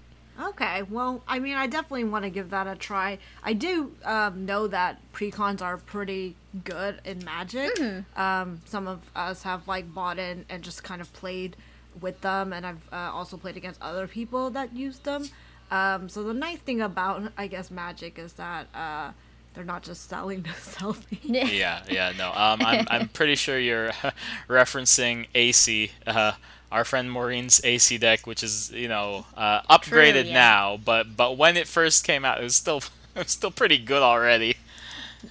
Okay, 0.41 0.81
well, 0.83 1.23
I 1.27 1.39
mean, 1.39 1.55
I 1.55 1.67
definitely 1.67 2.03
want 2.05 2.25
to 2.25 2.29
give 2.29 2.49
that 2.49 2.67
a 2.67 2.75
try. 2.75 3.19
I 3.43 3.53
do 3.53 3.93
um, 4.03 4.45
know 4.45 4.67
that 4.67 4.99
precons 5.13 5.61
are 5.61 5.77
pretty 5.77 6.35
good 6.63 7.01
in 7.05 7.23
Magic. 7.23 7.71
Um, 8.15 8.61
some 8.65 8.87
of 8.87 8.99
us 9.15 9.43
have 9.43 9.67
like 9.67 9.93
bought 9.93 10.19
in 10.19 10.45
and 10.49 10.63
just 10.63 10.83
kind 10.83 11.01
of 11.01 11.11
played 11.13 11.55
with 11.99 12.21
them, 12.21 12.53
and 12.53 12.65
I've 12.65 12.87
uh, 12.91 13.11
also 13.13 13.37
played 13.37 13.57
against 13.57 13.81
other 13.81 14.07
people 14.07 14.49
that 14.51 14.75
use 14.75 14.99
them. 14.99 15.25
Um, 15.71 16.09
so 16.09 16.23
the 16.23 16.33
nice 16.33 16.59
thing 16.59 16.81
about, 16.81 17.31
I 17.37 17.47
guess, 17.47 17.71
Magic 17.71 18.19
is 18.19 18.33
that 18.33 18.67
uh, 18.75 19.11
they're 19.53 19.63
not 19.63 19.83
just 19.83 20.09
selling 20.09 20.43
to 20.43 20.53
sell 20.61 20.93
things. 20.93 21.51
yeah, 21.51 21.83
yeah, 21.89 22.13
no. 22.17 22.27
Um, 22.27 22.61
I'm, 22.61 22.85
I'm 22.89 23.07
pretty 23.09 23.35
sure 23.35 23.57
you're 23.57 23.89
referencing 24.49 25.27
AC, 25.33 25.91
uh, 26.05 26.33
our 26.71 26.83
friend 26.83 27.11
Maureen's 27.11 27.61
AC 27.63 27.97
deck, 27.97 28.25
which 28.25 28.43
is 28.43 28.71
you 28.71 28.87
know 28.87 29.25
uh, 29.35 29.61
upgraded 29.63 30.27
yeah. 30.27 30.33
now, 30.33 30.77
but 30.83 31.15
but 31.15 31.37
when 31.37 31.55
it 31.57 31.67
first 31.67 32.03
came 32.03 32.25
out, 32.25 32.39
it 32.39 32.43
was 32.43 32.55
still 32.55 32.77
it 33.15 33.19
was 33.19 33.31
still 33.31 33.51
pretty 33.51 33.77
good 33.77 34.01
already. 34.01 34.57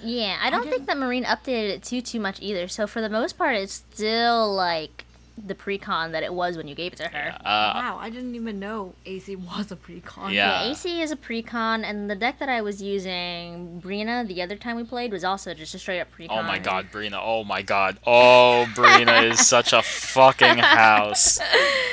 Yeah, 0.03 0.39
I 0.41 0.51
don't 0.51 0.69
think 0.69 0.87
that 0.87 0.99
Maureen 0.99 1.25
updated 1.25 1.71
it 1.71 1.83
too 1.83 2.01
too 2.01 2.21
much 2.21 2.41
either. 2.41 2.69
So 2.69 2.87
for 2.87 3.01
the 3.01 3.09
most 3.11 3.39
part, 3.39 3.57
it's 3.57 3.85
still 3.93 4.53
like 4.55 5.05
the 5.43 5.55
precon 5.55 6.13
that 6.13 6.23
it 6.23 6.33
was 6.35 6.57
when 6.59 6.69
you 6.69 6.75
gave 6.75 6.93
it 6.93 6.97
to 6.97 7.09
her. 7.09 7.33
Uh, 7.41 7.73
wow, 7.75 7.99
I 7.99 8.11
didn't 8.11 8.35
even 8.35 8.61
know 8.61 8.95
AC 9.07 9.35
was 9.37 9.73
a 9.73 9.77
precon. 9.77 10.33
Yeah. 10.33 10.63
Yeah, 10.65 10.71
AC 10.71 11.01
is 11.01 11.11
a 11.11 11.17
precon, 11.17 11.85
and 11.85 12.11
the 12.11 12.15
deck 12.15 12.39
that 12.39 12.49
I 12.51 12.61
was 12.61 12.83
using, 12.83 13.81
Breena, 13.83 14.27
the 14.27 14.43
other 14.43 14.57
time 14.57 14.77
we 14.77 14.85
played, 14.85 15.11
was 15.11 15.25
also 15.25 15.55
just 15.55 15.75
a 15.75 15.79
straight 15.79 16.01
up 16.01 16.09
precon. 16.13 16.29
oh 16.31 16.43
my 16.43 16.59
god, 16.59 16.91
Breena. 16.93 17.19
Oh 17.23 17.45
my 17.45 17.63
god. 17.63 17.99
Oh, 18.07 18.67
Breena 18.75 19.31
is 19.31 19.47
such 19.47 19.73
a 19.73 19.83
fucking 19.83 20.59
house. 20.59 21.39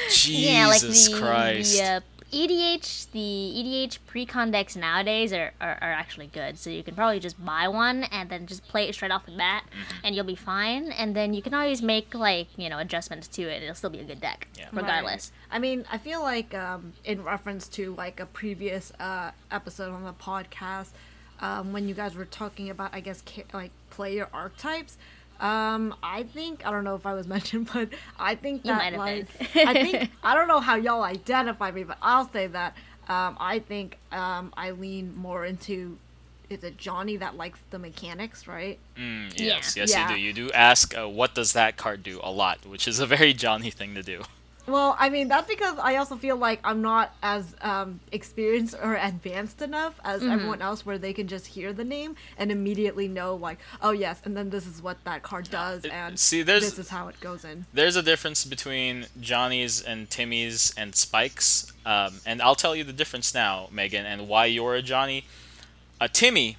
Jesus 0.10 0.30
Yeah, 0.30 0.68
like 0.68 0.82
the, 0.82 1.16
Christ. 1.20 1.78
the 1.78 1.84
uh, 1.84 2.00
EDH, 2.32 3.12
the 3.12 3.20
EDH 3.20 4.00
precon 4.12 4.52
decks 4.52 4.76
nowadays 4.76 5.34
are, 5.34 5.52
are, 5.60 5.78
are 5.82 5.92
actually 5.92 6.28
good. 6.28 6.58
So 6.58 6.70
you 6.70 6.84
can 6.84 6.96
probably 6.96 7.20
just 7.20 7.44
buy 7.44 7.68
one 7.68 8.04
and 8.04 8.30
then 8.30 8.46
just 8.48 8.68
play 8.68 8.88
it 8.88 8.94
straight 8.96 9.12
off 9.12 9.26
the 9.26 9.32
bat, 9.32 9.64
Mm-hmm. 9.70 10.06
and 10.06 10.16
you'll 10.16 10.26
be 10.26 10.36
fine. 10.36 10.92
And 10.92 11.16
then 11.16 11.34
you 11.34 11.42
can 11.42 11.54
always 11.54 11.82
make 11.82 12.14
like 12.14 12.48
you 12.58 12.70
know 12.70 12.80
adjustments 12.80 13.28
to 13.30 13.44
it. 13.44 13.64
It'll 13.64 13.76
still 13.76 13.90
be 13.90 14.00
a 14.00 14.04
good 14.04 14.22
deck, 14.22 14.48
Yeah. 14.58 14.68
regardless. 14.72 15.32
Right. 15.50 15.56
I 15.56 15.60
mean, 15.60 15.86
I 15.92 15.98
feel 15.98 16.22
like 16.22 16.54
um, 16.54 16.94
in 17.04 17.24
reference 17.24 17.68
to 17.70 17.94
like 17.96 18.20
a 18.20 18.26
previous 18.26 18.92
uh, 19.00 19.32
episode 19.52 19.92
on 19.94 20.04
the 20.04 20.14
podcast, 20.14 20.90
um, 21.42 21.74
when 21.74 21.88
you 21.88 21.94
guys 21.94 22.16
were 22.16 22.26
talking 22.26 22.70
about, 22.70 22.94
I 22.94 23.00
guess, 23.00 23.22
ca- 23.26 23.46
like 23.54 23.72
player 23.90 24.28
archetypes. 24.34 24.98
Um, 25.40 25.96
I 26.04 26.24
think 26.24 26.66
I 26.66 26.72
don't 26.72 26.84
know 26.84 26.96
if 26.96 27.06
I 27.06 27.14
was 27.14 27.28
mentioned, 27.36 27.70
but 27.74 27.90
I 28.20 28.36
think 28.36 28.66
You 28.66 28.72
that 28.72 28.78
might 28.78 28.94
have 28.94 29.00
like 29.00 29.54
been. 29.54 29.68
I 29.68 29.74
think 29.84 30.12
I 30.24 30.36
don't 30.36 30.48
know 30.48 30.60
how 30.60 30.76
y'all 30.76 31.04
identify 31.04 31.72
me, 31.72 31.84
but 31.84 31.98
I'll 32.02 32.30
say 32.30 32.48
that 32.48 32.76
um, 33.08 33.38
I 33.40 33.60
think 33.60 33.98
um, 34.12 34.54
I 34.56 34.72
lean 34.72 35.16
more 35.16 35.46
into 35.46 35.98
is 36.50 36.64
it 36.64 36.78
Johnny 36.78 37.16
that 37.18 37.38
likes 37.38 37.60
the 37.70 37.78
mechanics, 37.78 38.48
right? 38.48 38.80
Mm, 38.98 39.32
Yeah. 39.38 39.46
yes, 39.46 39.76
yes, 39.78 39.92
Yeah. 39.92 40.10
you 40.10 40.16
do. 40.16 40.22
You 40.22 40.34
do 40.34 40.52
ask, 40.52 40.98
uh, 40.98 41.08
what 41.08 41.36
does 41.36 41.54
that 41.54 41.78
card 41.78 42.02
do 42.02 42.20
a 42.24 42.32
lot, 42.32 42.66
which 42.66 42.88
is 42.88 43.00
a 43.00 43.06
very 43.06 43.34
Johnny 43.34 43.70
thing 43.70 43.94
to 43.94 44.02
do. 44.02 44.24
Well, 44.70 44.96
I 45.00 45.10
mean 45.10 45.28
that's 45.28 45.48
because 45.48 45.78
I 45.80 45.96
also 45.98 46.16
feel 46.16 46.36
like 46.38 46.60
I'm 46.64 46.82
not 46.82 47.14
as 47.24 47.56
um, 47.62 48.00
experienced 48.12 48.76
or 48.82 48.96
advanced 48.96 49.62
enough 49.62 50.00
as 50.04 50.22
Mm-hmm. 50.22 50.32
everyone 50.32 50.62
else, 50.62 50.86
where 50.86 50.98
they 50.98 51.14
can 51.14 51.28
just 51.28 51.48
hear 51.48 51.74
the 51.74 51.84
name 51.84 52.16
and 52.38 52.52
immediately 52.52 53.08
know 53.08 53.36
like, 53.36 53.58
oh 53.82 53.92
yes, 53.92 54.22
and 54.26 54.36
then 54.38 54.50
this 54.50 54.66
is 54.68 54.82
what 54.82 55.04
that 55.06 55.24
card 55.24 55.50
does, 55.50 55.86
It- 55.86 55.92
and 55.92 56.20
see, 56.20 56.42
there's- 56.42 56.64
this 56.64 56.80
is 56.80 56.90
how 56.90 57.08
it 57.08 57.20
goes 57.20 57.44
in. 57.46 57.66
There's 57.74 57.96
a 57.96 58.04
difference 58.04 58.46
between 58.46 59.06
Johnny's 59.20 59.82
and 59.82 60.10
Timmy's 60.10 60.74
and 60.78 60.94
Spike's, 60.96 61.72
um, 61.86 62.20
and 62.26 62.42
I'll 62.42 62.56
tell 62.56 62.76
you 62.76 62.84
the 62.84 62.94
difference 62.94 63.34
now, 63.34 63.68
Megan, 63.72 64.06
and 64.06 64.28
why 64.28 64.46
you're 64.46 64.76
a 64.76 64.82
Johnny. 64.82 65.26
A 66.02 66.08
Timmy 66.10 66.58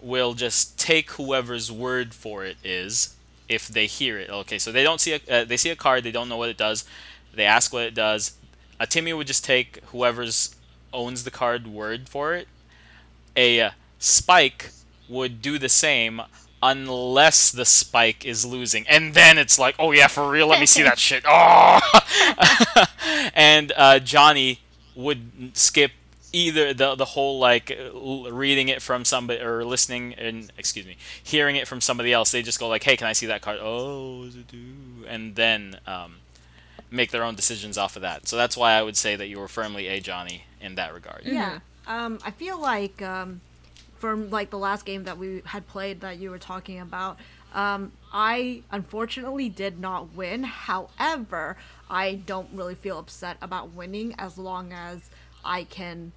will 0.00 0.34
just 0.34 0.78
take 0.78 1.10
whoever's 1.12 1.70
word 1.70 2.12
for 2.14 2.44
it 2.44 2.56
is 2.64 3.14
if 3.48 3.68
they 3.68 3.86
hear 3.86 4.18
it. 4.18 4.30
Okay, 4.30 4.58
so 4.58 4.72
they 4.72 4.82
don't 4.82 5.00
see 5.00 5.12
a 5.14 5.20
uh, 5.30 5.44
they 5.44 5.56
see 5.56 5.70
a 5.70 5.76
card, 5.76 6.02
they 6.04 6.10
don't 6.12 6.28
know 6.28 6.36
what 6.36 6.48
it 6.48 6.56
does. 6.56 6.84
They 7.34 7.44
ask 7.44 7.72
what 7.72 7.84
it 7.84 7.94
does. 7.94 8.32
A 8.78 8.86
Timmy 8.86 9.12
would 9.12 9.26
just 9.26 9.44
take 9.44 9.82
whoever's 9.86 10.54
owns 10.92 11.24
the 11.24 11.30
card 11.30 11.66
word 11.66 12.08
for 12.08 12.34
it. 12.34 12.48
A 13.36 13.60
uh, 13.60 13.70
Spike 13.98 14.70
would 15.08 15.40
do 15.40 15.58
the 15.58 15.68
same 15.68 16.22
unless 16.62 17.50
the 17.50 17.64
Spike 17.64 18.24
is 18.24 18.44
losing, 18.44 18.86
and 18.88 19.14
then 19.14 19.38
it's 19.38 19.58
like, 19.58 19.74
oh 19.78 19.92
yeah, 19.92 20.06
for 20.06 20.30
real, 20.30 20.46
let 20.46 20.60
me 20.60 20.66
see 20.66 20.82
that 20.82 20.98
shit. 20.98 21.24
Oh, 21.26 21.80
and 23.34 23.72
uh, 23.76 23.98
Johnny 23.98 24.60
would 24.94 25.56
skip 25.56 25.92
either 26.32 26.72
the 26.72 26.94
the 26.94 27.04
whole 27.04 27.38
like 27.38 27.78
reading 28.30 28.68
it 28.68 28.80
from 28.80 29.04
somebody 29.04 29.40
or 29.40 29.64
listening 29.64 30.14
and 30.14 30.50
excuse 30.56 30.86
me 30.86 30.96
hearing 31.22 31.56
it 31.56 31.68
from 31.68 31.80
somebody 31.80 32.12
else 32.12 32.32
they 32.32 32.42
just 32.42 32.58
go 32.58 32.68
like 32.68 32.82
hey 32.84 32.96
can 32.96 33.06
i 33.06 33.12
see 33.12 33.26
that 33.26 33.42
card 33.42 33.58
oh 33.60 34.20
what 34.20 34.24
does 34.26 34.36
it 34.36 34.48
do 34.48 34.58
and 35.06 35.34
then 35.34 35.76
um, 35.86 36.14
make 36.92 37.10
their 37.10 37.24
own 37.24 37.34
decisions 37.34 37.76
off 37.78 37.96
of 37.96 38.02
that 38.02 38.28
so 38.28 38.36
that's 38.36 38.56
why 38.56 38.72
i 38.72 38.82
would 38.82 38.96
say 38.96 39.16
that 39.16 39.28
you 39.28 39.38
were 39.38 39.48
firmly 39.48 39.88
a 39.88 40.00
johnny 40.00 40.44
in 40.60 40.74
that 40.76 40.94
regard 40.94 41.22
Yeah. 41.24 41.58
Um, 41.86 42.18
I 42.24 42.30
feel 42.30 42.60
like 42.60 43.02
um, 43.02 43.40
from 43.96 44.30
like 44.30 44.50
the 44.50 44.58
last 44.58 44.84
game 44.84 45.04
that 45.04 45.18
we 45.18 45.42
had 45.44 45.66
played 45.66 46.00
that 46.02 46.18
you 46.18 46.30
were 46.30 46.38
talking 46.38 46.78
about, 46.78 47.18
um, 47.54 47.92
I 48.12 48.62
unfortunately 48.70 49.48
did 49.48 49.80
not 49.80 50.14
win. 50.14 50.44
However, 50.44 51.56
I 51.90 52.14
don't 52.24 52.48
really 52.52 52.76
feel 52.76 52.98
upset 52.98 53.36
about 53.42 53.72
winning 53.72 54.14
as 54.18 54.38
long 54.38 54.72
as 54.72 55.10
I 55.44 55.64
can 55.64 56.12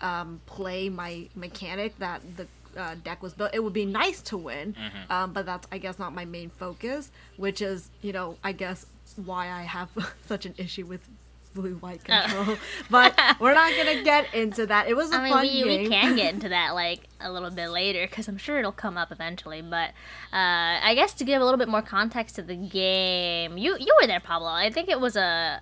um, 0.00 0.40
play 0.46 0.88
my 0.88 1.28
mechanic 1.34 1.98
that 1.98 2.22
the 2.36 2.46
uh, 2.80 2.94
deck 3.02 3.22
was 3.22 3.34
built. 3.34 3.50
It 3.52 3.62
would 3.62 3.72
be 3.72 3.84
nice 3.84 4.22
to 4.22 4.36
win, 4.38 4.74
um, 5.10 5.32
but 5.32 5.44
that's 5.44 5.66
I 5.72 5.78
guess 5.78 5.98
not 5.98 6.14
my 6.14 6.24
main 6.24 6.50
focus. 6.50 7.10
Which 7.36 7.60
is 7.60 7.90
you 8.02 8.12
know 8.12 8.36
I 8.44 8.52
guess 8.52 8.86
why 9.18 9.48
I 9.50 9.62
have 9.62 9.88
such 10.26 10.46
an 10.46 10.54
issue 10.58 10.86
with 10.86 11.08
blue 11.54 11.74
white 11.76 12.02
control. 12.04 12.56
but 12.90 13.14
we're 13.38 13.52
not 13.54 13.72
gonna 13.76 14.02
get 14.02 14.32
into 14.34 14.64
that. 14.66 14.88
It 14.88 14.96
was 14.96 15.12
a 15.12 15.16
I 15.16 15.22
mean, 15.24 15.32
fun 15.32 15.42
we, 15.42 15.48
game. 15.52 15.66
we 15.82 15.88
can 15.88 16.16
get 16.16 16.32
into 16.34 16.48
that 16.48 16.70
like 16.74 17.00
a 17.20 17.30
little 17.30 17.50
bit 17.50 17.68
later 17.68 18.06
because 18.06 18.26
I'm 18.26 18.38
sure 18.38 18.58
it'll 18.58 18.72
come 18.72 18.96
up 18.96 19.12
eventually. 19.12 19.60
But 19.60 19.90
uh, 20.32 20.80
I 20.82 20.94
guess 20.94 21.12
to 21.14 21.24
give 21.24 21.42
a 21.42 21.44
little 21.44 21.58
bit 21.58 21.68
more 21.68 21.82
context 21.82 22.36
to 22.36 22.42
the 22.42 22.56
game, 22.56 23.58
you 23.58 23.76
you 23.78 23.94
were 24.00 24.06
there, 24.06 24.20
Pablo. 24.20 24.48
I 24.48 24.70
think 24.70 24.88
it 24.88 24.98
was 25.00 25.14
a 25.16 25.60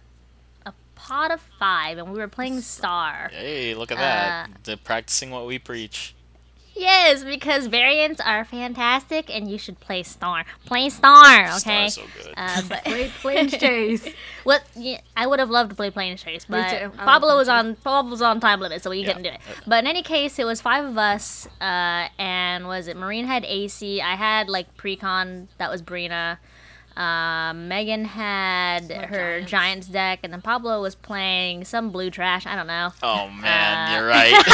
a 0.64 0.72
pot 0.94 1.32
of 1.32 1.40
five, 1.58 1.98
and 1.98 2.12
we 2.12 2.18
were 2.20 2.28
playing 2.28 2.60
Star. 2.60 3.28
hey 3.32 3.74
look 3.74 3.90
at 3.90 3.98
Uh, 3.98 4.00
that 4.00 4.50
They're 4.62 4.76
practicing 4.76 5.30
what 5.32 5.44
we 5.46 5.58
preach 5.58 6.14
Yes, 6.74 7.24
because 7.24 7.66
variants 7.66 8.20
are 8.20 8.44
fantastic, 8.44 9.28
and 9.34 9.50
you 9.50 9.58
should 9.58 9.80
play 9.80 10.02
Star. 10.02 10.44
Play 10.66 10.88
Star, 10.88 11.44
okay? 11.56 11.88
Star's 11.88 11.94
so 11.94 12.02
good 12.22 12.34
Uh, 12.36 12.62
but 12.68 12.84
Play 12.84 13.08
Planechase. 13.08 14.14
What? 14.44 14.62
Yeah, 14.74 15.00
I 15.16 15.26
would 15.26 15.38
have 15.38 15.50
loved 15.50 15.70
to 15.70 15.76
play 15.76 15.90
Planechase, 15.90 16.46
but 16.48 16.70
too. 16.70 16.76
I 16.76 16.86
would 16.86 16.96
Pablo 16.98 17.36
was 17.36 17.48
on 17.48 17.76
Pablo 17.76 18.10
was 18.12 18.22
on 18.22 18.40
time 18.40 18.60
limit, 18.60 18.82
so 18.82 18.90
we 18.90 19.00
Yeah. 19.00 19.08
couldn't 19.08 19.22
do 19.24 19.28
it. 19.30 19.40
But 19.66 19.84
in 19.84 19.86
any 19.86 20.02
case, 20.02 20.38
it 20.38 20.44
was 20.46 20.60
five 20.62 20.84
of 20.84 20.96
us, 20.96 21.46
uh, 21.60 22.08
and 22.18 22.66
was 22.66 22.88
it 22.88 22.96
Maureen 22.96 23.26
had 23.26 23.44
AC? 23.44 24.00
I 24.00 24.14
had 24.14 24.48
like 24.48 24.74
precon 24.76 25.48
that 25.58 25.70
was 25.70 25.82
Breena. 25.82 26.38
Um, 27.00 27.68
Megan 27.68 28.04
had 28.04 28.88
My 28.90 29.06
her 29.06 29.40
Giants. 29.40 29.50
Giants 29.50 29.86
deck, 29.88 30.18
and 30.22 30.32
then 30.32 30.42
Pablo 30.42 30.82
was 30.82 30.94
playing 30.94 31.64
some 31.64 31.90
blue 31.90 32.10
trash. 32.10 32.44
I 32.46 32.54
don't 32.56 32.66
know. 32.66 32.90
oh 33.02 33.28
man 33.30 33.88
Uh, 33.88 33.94
you're 33.96 34.06
right 34.06 34.32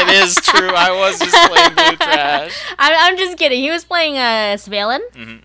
it 0.00 0.08
is 0.22 0.36
true 0.36 0.70
i 0.70 0.90
was 0.92 1.18
just 1.18 1.36
playing 1.50 1.74
blue 1.74 1.96
trash 2.06 2.54
I, 2.78 2.94
I'm 3.08 3.16
just 3.16 3.36
kidding. 3.36 3.60
He 3.60 3.70
was 3.70 3.84
playing 3.84 4.16
uh, 4.16 4.56
Svalin, 4.64 5.00
Mhm. 5.14 5.40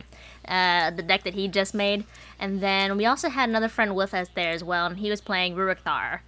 uh, 0.48 0.92
the 0.92 1.02
deck 1.02 1.24
that 1.24 1.34
he 1.34 1.48
just 1.48 1.74
made, 1.74 2.06
and 2.40 2.62
then 2.62 2.98
we 2.98 3.06
also 3.08 3.30
had 3.30 3.50
another 3.50 3.70
friend 3.70 3.96
with 3.96 4.14
us 4.14 4.28
there 4.36 4.52
as 4.52 4.64
well, 4.64 4.86
and 4.86 4.98
he 5.00 5.10
was 5.10 5.22
playing 5.22 5.56
Ruric 5.56 5.80
Thar, 5.80 6.22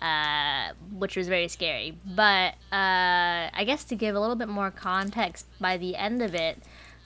uh, 0.00 0.74
which 0.92 1.16
was 1.16 1.26
very 1.26 1.48
scary. 1.48 1.98
But 2.06 2.54
uh, 2.72 3.50
I 3.52 3.64
guess 3.66 3.82
to 3.84 3.96
give 3.96 4.14
a 4.14 4.20
little 4.20 4.36
bit 4.36 4.48
more 4.48 4.70
context, 4.70 5.46
by 5.60 5.76
the 5.76 5.96
end 5.96 6.22
of 6.22 6.34
it, 6.36 6.58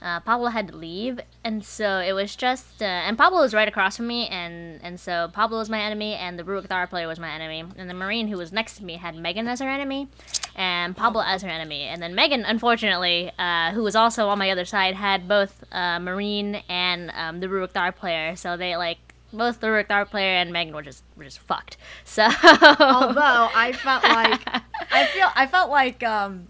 uh, 0.07 0.21
Pablo 0.21 0.51
had 0.51 0.69
to 0.69 0.77
leave, 0.77 1.19
and 1.43 1.65
so 1.65 1.99
it 1.99 2.13
was 2.13 2.37
just, 2.37 2.81
uh, 2.81 2.85
and 2.85 3.19
Pablo 3.19 3.41
was 3.41 3.53
right 3.53 3.67
across 3.67 3.97
from 3.97 4.07
me, 4.07 4.29
and 4.29 4.79
and 4.85 5.01
so 5.01 5.29
Pablo 5.33 5.59
was 5.59 5.69
my 5.69 5.81
enemy, 5.81 6.15
and 6.15 6.39
the 6.39 6.45
Ruric 6.45 6.69
Thar 6.69 6.87
player 6.87 7.09
was 7.09 7.19
my 7.19 7.29
enemy, 7.29 7.65
and 7.77 7.91
the 7.91 7.95
Maureen 7.95 8.29
who 8.29 8.37
was 8.37 8.53
next 8.53 8.77
to 8.77 8.85
me 8.85 8.99
had 8.99 9.17
Megan 9.17 9.49
as 9.49 9.59
her 9.59 9.69
enemy, 9.69 10.07
and 10.55 10.97
Pablo 10.97 11.25
as 11.27 11.43
her 11.43 11.49
enemy, 11.49 11.83
and 11.83 12.01
then 12.01 12.15
Megan, 12.15 12.45
unfortunately, 12.45 13.33
uh, 13.37 13.73
who 13.73 13.83
was 13.83 13.97
also 13.97 14.29
on 14.29 14.39
my 14.39 14.49
other 14.49 14.65
side, 14.65 14.95
had 14.95 15.27
both 15.27 15.65
uh, 15.73 15.99
Maureen 15.99 16.63
and 16.69 17.11
um, 17.17 17.41
the 17.41 17.49
Ruric 17.49 17.73
Thar 17.73 17.91
player, 17.91 18.37
so 18.37 18.57
they 18.57 18.77
like 18.77 18.99
both 19.33 19.59
the 19.59 19.67
Ruric 19.67 19.89
Thar 19.89 20.07
player 20.07 20.37
and 20.37 20.53
Megan 20.53 20.73
were 20.73 20.83
just 20.83 21.03
were 21.17 21.25
just 21.25 21.41
fucked. 21.41 21.77
So 22.05 22.23
Although 22.23 23.49
I 23.55 23.73
felt 23.73 24.05
like 24.05 24.41
I 24.93 25.07
feel 25.07 25.29
I 25.35 25.49
felt 25.49 25.69
like 25.69 26.05
um 26.05 26.47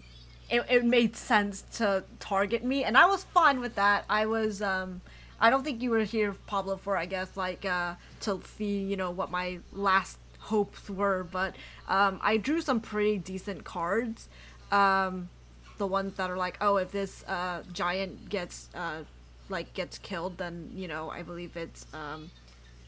it, 0.49 0.65
it 0.69 0.85
made 0.85 1.15
sense 1.15 1.63
to 1.73 2.03
target 2.19 2.63
me 2.63 2.83
and 2.83 2.97
I 2.97 3.05
was 3.05 3.23
fine 3.23 3.59
with 3.59 3.75
that. 3.75 4.05
I 4.09 4.25
was 4.25 4.61
um 4.61 5.01
I 5.39 5.49
don't 5.49 5.63
think 5.63 5.81
you 5.81 5.91
were 5.91 6.03
here 6.03 6.35
Pablo 6.47 6.77
for 6.77 6.97
I 6.97 7.05
guess 7.05 7.35
like 7.35 7.65
uh 7.65 7.95
to 8.21 8.41
see, 8.57 8.79
you 8.79 8.97
know, 8.97 9.11
what 9.11 9.29
my 9.31 9.59
last 9.71 10.17
hopes 10.39 10.89
were, 10.89 11.23
but 11.29 11.55
um 11.87 12.19
I 12.21 12.37
drew 12.37 12.61
some 12.61 12.79
pretty 12.79 13.17
decent 13.17 13.63
cards. 13.63 14.29
Um 14.71 15.29
the 15.77 15.87
ones 15.87 16.15
that 16.15 16.31
are 16.31 16.37
like, 16.37 16.57
oh, 16.61 16.77
if 16.77 16.91
this 16.91 17.23
uh 17.27 17.63
giant 17.73 18.29
gets 18.29 18.69
uh 18.73 19.03
like 19.49 19.73
gets 19.73 19.97
killed, 19.97 20.37
then 20.37 20.71
you 20.73 20.87
know 20.87 21.09
I 21.09 21.23
believe 21.23 21.55
it's 21.57 21.85
um 21.93 22.31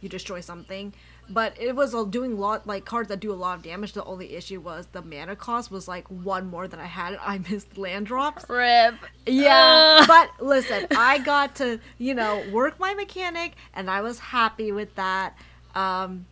you 0.02 0.08
destroy 0.10 0.40
something. 0.40 0.94
But 1.32 1.54
it 1.62 1.76
was 1.76 1.94
all 1.94 2.06
doing 2.06 2.40
lot 2.40 2.66
like 2.66 2.86
cards 2.86 3.10
that 3.10 3.20
do 3.20 3.32
a 3.32 3.36
lot 3.36 3.58
of 3.58 3.64
damage. 3.64 3.94
The 3.94 4.04
only 4.04 4.36
issue 4.36 4.60
was 4.60 4.88
the 4.92 5.02
mana 5.04 5.36
cost 5.36 5.70
was 5.70 5.88
like 5.88 6.08
one 6.08 6.50
more 6.50 6.68
than 6.68 6.80
I 6.80 6.86
had. 6.86 7.20
I 7.22 7.38
missed 7.50 7.78
land 7.78 8.08
drops. 8.08 8.50
rip. 8.50 8.96
Yeah, 9.28 10.00
Ugh. 10.02 10.08
but 10.08 10.44
listen, 10.44 10.88
I 10.96 11.20
got 11.20 11.56
to 11.58 11.80
you 12.00 12.16
know 12.16 12.44
work 12.52 12.80
my 12.80 12.94
mechanic, 12.96 13.54
and 13.74 13.90
I 13.90 14.02
was 14.02 14.18
happy 14.20 14.72
with 14.72 14.96
that. 14.96 15.38
Um, 15.76 16.26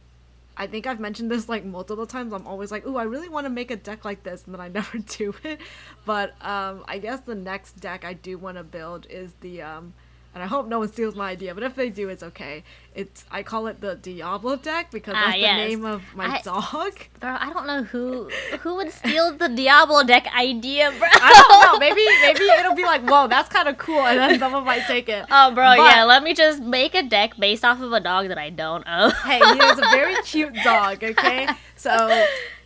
I 0.59 0.65
think 0.65 0.87
I've 0.87 0.99
mentioned 0.99 1.29
this 1.29 1.47
like 1.47 1.63
multiple 1.63 2.07
times. 2.07 2.33
I'm 2.33 2.47
always 2.47 2.71
like, 2.71 2.87
"Ooh, 2.87 2.97
I 2.97 3.03
really 3.03 3.29
want 3.29 3.45
to 3.45 3.51
make 3.51 3.69
a 3.69 3.75
deck 3.75 4.03
like 4.03 4.23
this," 4.23 4.45
and 4.45 4.53
then 4.55 4.61
I 4.61 4.67
never 4.79 4.97
do 4.97 5.35
it. 5.43 5.59
But 6.05 6.31
um, 6.43 6.83
I 6.87 6.97
guess 6.97 7.19
the 7.19 7.35
next 7.35 7.73
deck 7.79 8.03
I 8.03 8.13
do 8.13 8.39
want 8.39 8.57
to 8.57 8.63
build 8.63 9.05
is 9.11 9.33
the 9.41 9.61
um, 9.61 9.93
and 10.37 10.43
I 10.43 10.47
hope 10.47 10.67
no 10.67 10.77
one 10.79 10.87
steals 10.91 11.15
my 11.15 11.31
idea. 11.31 11.55
But 11.55 11.63
if 11.63 11.73
they 11.73 11.89
do, 11.89 12.09
it's 12.09 12.21
okay. 12.21 12.63
It's 12.93 13.25
I 13.31 13.41
call 13.41 13.65
it 13.65 13.81
the 13.81 13.95
Diablo 13.95 14.55
deck 14.55 14.91
because 14.91 15.15
Ah, 15.17 15.25
that's 15.25 15.37
yes. 15.39 15.59
the 15.59 15.67
name 15.67 15.83
of 15.85 16.03
my 16.15 16.25
I- 16.37 16.41
dog. 16.41 16.93
Bro, 17.19 17.37
I 17.39 17.51
don't 17.53 17.65
know 17.65 17.83
who 17.83 18.29
who 18.61 18.75
would 18.75 18.91
steal 18.91 19.33
the 19.35 19.49
Diablo 19.49 20.03
deck 20.03 20.27
idea, 20.37 20.91
bro. 20.91 21.07
I 21.11 21.31
don't 21.41 21.73
know. 21.73 21.79
Maybe 21.79 22.03
maybe 22.21 22.43
it'll 22.59 22.75
be 22.75 22.83
like, 22.85 23.01
whoa, 23.09 23.27
that's 23.27 23.49
kind 23.49 23.67
of 23.67 23.77
cool, 23.79 24.01
and 24.05 24.19
then 24.19 24.37
someone 24.39 24.63
might 24.63 24.85
take 24.87 25.09
it. 25.09 25.25
Oh, 25.31 25.51
bro, 25.55 25.73
But- 25.75 25.95
yeah. 25.95 26.03
Let 26.03 26.21
me 26.23 26.33
just 26.35 26.61
make 26.61 26.93
a 26.93 27.01
deck 27.03 27.35
based 27.37 27.65
off 27.65 27.81
of 27.81 27.91
a 27.91 27.99
dog 27.99 28.27
that 28.27 28.37
I 28.37 28.51
don't 28.51 28.87
own. 28.87 29.11
hey, 29.25 29.39
he 29.39 29.59
is 29.71 29.79
a 29.79 29.89
very 29.91 30.15
cute 30.23 30.53
dog, 30.63 31.03
okay? 31.03 31.47
So 31.75 31.91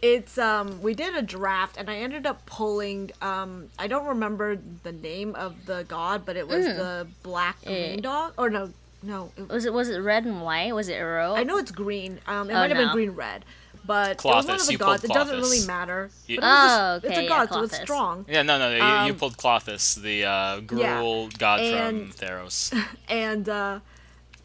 it's 0.01 0.37
um 0.37 0.81
we 0.81 0.93
did 0.93 1.15
a 1.15 1.21
draft 1.21 1.77
and 1.77 1.89
I 1.89 1.97
ended 1.97 2.25
up 2.25 2.45
pulling 2.45 3.11
um 3.21 3.69
I 3.77 3.87
don't 3.87 4.05
remember 4.07 4.57
the 4.83 4.91
name 4.91 5.35
of 5.35 5.65
the 5.65 5.83
god, 5.87 6.25
but 6.25 6.35
it 6.37 6.47
was 6.47 6.65
the 6.65 7.07
black. 7.23 7.57
Eh. 7.65 7.87
green 7.89 8.01
dog. 8.01 8.33
Or 8.37 8.49
no, 8.49 8.71
no. 9.03 9.31
it- 9.37 9.49
was 9.49 9.65
it 9.65 9.73
was 9.73 9.89
it 9.89 9.99
red 9.99 10.25
and 10.25 10.41
white? 10.41 10.73
Was 10.73 10.89
it 10.89 10.99
Uro? 10.99 11.37
I 11.37 11.43
know 11.43 11.57
it's 11.57 11.71
green. 11.71 12.19
Um 12.27 12.49
it 12.49 12.53
Oh, 12.53 12.57
might 12.57 12.69
have 12.71 12.77
been 12.77 12.91
green 12.91 13.11
red. 13.11 13.45
But 13.83 14.11
it 14.11 14.23
was 14.25 14.45
one 14.45 14.55
of 14.59 14.65
the 14.67 14.71
you 14.73 14.77
gods. 14.77 15.03
It 15.03 15.09
doesn't 15.11 15.35
really 15.39 15.65
matter. 15.65 16.11
You- 16.27 16.37
But 16.39 16.43
it 16.45 16.47
was 16.47 16.71
Oh, 16.71 16.83
a, 16.83 16.95
it's 16.97 17.05
okay, 17.05 17.15
a 17.19 17.23
yeah, 17.23 17.29
god, 17.29 17.49
so 17.51 17.63
it's 17.63 17.77
strong. 17.81 18.25
Yeah, 18.29 18.43
no, 18.43 18.59
no, 18.59 18.69
no. 18.69 18.75
You, 18.75 19.05
you 19.07 19.13
Um, 19.13 19.17
pulled 19.17 19.37
Klothys, 19.37 19.95
the 20.01 20.25
uh, 20.25 20.61
Gruul 20.61 21.35
god 21.37 21.61
and- 21.61 22.13
from 22.13 22.27
Theros. 22.27 22.85
and 23.09 23.49
uh 23.49 23.79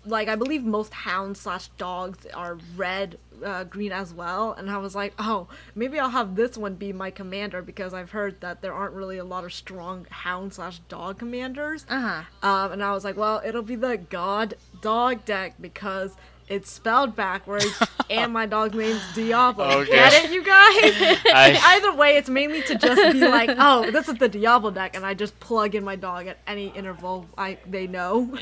like 0.06 0.28
I 0.28 0.36
believe 0.36 0.62
most 0.64 0.94
hounds 0.94 1.40
slash 1.40 1.66
dogs 1.76 2.26
are 2.32 2.56
red, 2.76 3.18
uh, 3.44 3.64
green 3.64 3.92
as 3.92 4.12
well. 4.14 4.52
And 4.52 4.70
I 4.70 4.78
was 4.78 4.94
like, 4.94 5.14
oh, 5.18 5.48
maybe 5.74 5.98
I'll 5.98 6.10
have 6.10 6.34
this 6.36 6.56
one 6.56 6.74
be 6.74 6.92
my 6.92 7.10
commander 7.10 7.62
because 7.62 7.94
I've 7.94 8.10
heard 8.10 8.40
that 8.40 8.62
there 8.62 8.72
aren't 8.74 8.94
really 8.94 9.18
a 9.18 9.24
lot 9.24 9.44
of 9.44 9.52
strong 9.52 10.06
hound 10.10 10.54
slash 10.54 10.78
dog 10.88 11.18
commanders. 11.18 11.84
Uh 11.88 12.22
huh. 12.42 12.48
Um, 12.48 12.72
and 12.72 12.82
I 12.82 12.92
was 12.92 13.04
like, 13.04 13.16
well, 13.16 13.42
it'll 13.44 13.62
be 13.62 13.76
the 13.76 13.96
god 13.96 14.54
dog 14.82 15.24
deck 15.24 15.54
because 15.60 16.16
it's 16.48 16.70
spelled 16.70 17.16
backwards 17.16 17.66
and 18.10 18.32
my 18.32 18.46
dog's 18.46 18.76
name's 18.76 19.02
Diablo. 19.14 19.64
Okay. 19.80 19.90
Get 19.90 20.12
it, 20.24 20.30
you 20.30 20.44
guys? 20.44 21.18
I- 21.34 21.58
Either 21.76 21.92
way, 21.96 22.16
it's 22.16 22.28
mainly 22.28 22.62
to 22.62 22.76
just 22.76 23.12
be 23.12 23.26
like, 23.26 23.50
oh, 23.58 23.90
this 23.90 24.08
is 24.08 24.14
the 24.14 24.28
Diablo 24.28 24.70
deck, 24.70 24.94
and 24.94 25.04
I 25.04 25.14
just 25.14 25.38
plug 25.40 25.74
in 25.74 25.82
my 25.82 25.96
dog 25.96 26.28
at 26.28 26.38
any 26.46 26.68
interval 26.68 27.26
I 27.36 27.58
they 27.66 27.86
know. 27.88 28.38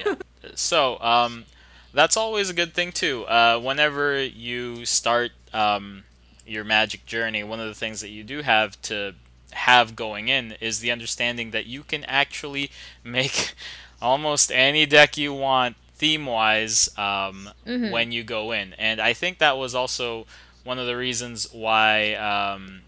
So, 0.54 1.00
um, 1.00 1.46
that's 1.94 2.16
always 2.16 2.50
a 2.50 2.54
good 2.54 2.74
thing 2.74 2.92
too. 2.92 3.24
Uh, 3.24 3.58
whenever 3.58 4.22
you 4.22 4.84
start 4.84 5.30
um, 5.52 6.04
your 6.46 6.64
magic 6.64 7.06
journey, 7.06 7.44
one 7.44 7.60
of 7.60 7.68
the 7.68 7.74
things 7.74 8.00
that 8.00 8.10
you 8.10 8.24
do 8.24 8.42
have 8.42 8.80
to 8.82 9.14
have 9.52 9.94
going 9.94 10.28
in 10.28 10.52
is 10.60 10.80
the 10.80 10.90
understanding 10.90 11.52
that 11.52 11.66
you 11.66 11.84
can 11.84 12.04
actually 12.04 12.70
make 13.04 13.54
almost 14.02 14.50
any 14.52 14.84
deck 14.84 15.16
you 15.16 15.32
want 15.32 15.76
theme 15.94 16.26
wise 16.26 16.90
um, 16.98 17.48
when 17.92 18.10
you 18.10 18.24
go 18.24 18.50
in. 18.52 18.74
And 18.74 19.00
I 19.00 19.12
think 19.12 19.38
that 19.38 19.56
was 19.56 19.74
also 19.74 20.26
one 20.64 20.78
of 20.78 20.86
the 20.86 20.96
reasons 20.96 21.52
why. 21.52 22.14
Um, 22.14 22.80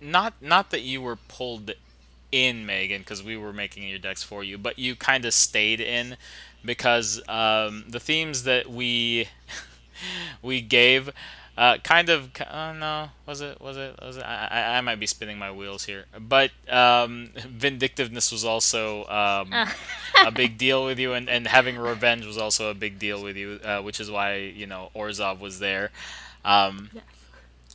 not 0.00 0.34
not 0.42 0.70
that 0.70 0.82
you 0.82 1.00
were 1.00 1.14
pulled 1.14 1.70
in 2.32 2.66
Megan 2.66 3.02
because 3.02 3.22
we 3.22 3.36
were 3.36 3.52
making 3.52 3.86
your 3.86 3.98
decks 3.98 4.22
for 4.22 4.42
you, 4.42 4.58
but 4.58 4.78
you 4.78 4.96
kind 4.96 5.24
of 5.24 5.32
stayed 5.32 5.80
in 5.80 6.16
because 6.64 7.20
um, 7.28 7.84
the 7.88 8.00
themes 8.00 8.44
that 8.44 8.70
we 8.70 9.28
we 10.42 10.60
gave 10.60 11.10
uh, 11.56 11.76
kind 11.78 12.08
of 12.08 12.30
uh, 12.40 12.72
no 12.72 13.10
was 13.26 13.40
it 13.40 13.60
was 13.60 13.76
it 13.76 13.98
was 14.00 14.16
it 14.16 14.22
I, 14.24 14.76
I- 14.78 14.80
might 14.80 14.98
be 15.00 15.06
spinning 15.06 15.38
my 15.38 15.50
wheels 15.52 15.84
here, 15.84 16.06
but 16.18 16.50
um, 16.70 17.30
vindictiveness 17.36 18.32
was 18.32 18.44
also 18.44 19.04
um, 19.06 19.52
a 20.24 20.30
big 20.30 20.56
deal 20.58 20.84
with 20.84 20.98
you, 20.98 21.12
and, 21.12 21.28
and 21.28 21.46
having 21.46 21.78
revenge 21.78 22.24
was 22.26 22.38
also 22.38 22.70
a 22.70 22.74
big 22.74 22.98
deal 22.98 23.22
with 23.22 23.36
you, 23.36 23.60
uh, 23.64 23.80
which 23.80 24.00
is 24.00 24.10
why 24.10 24.36
you 24.36 24.66
know 24.66 24.90
Orzhov 24.94 25.40
was 25.40 25.58
there. 25.58 25.90
Um, 26.44 26.90
Yes. 26.92 27.04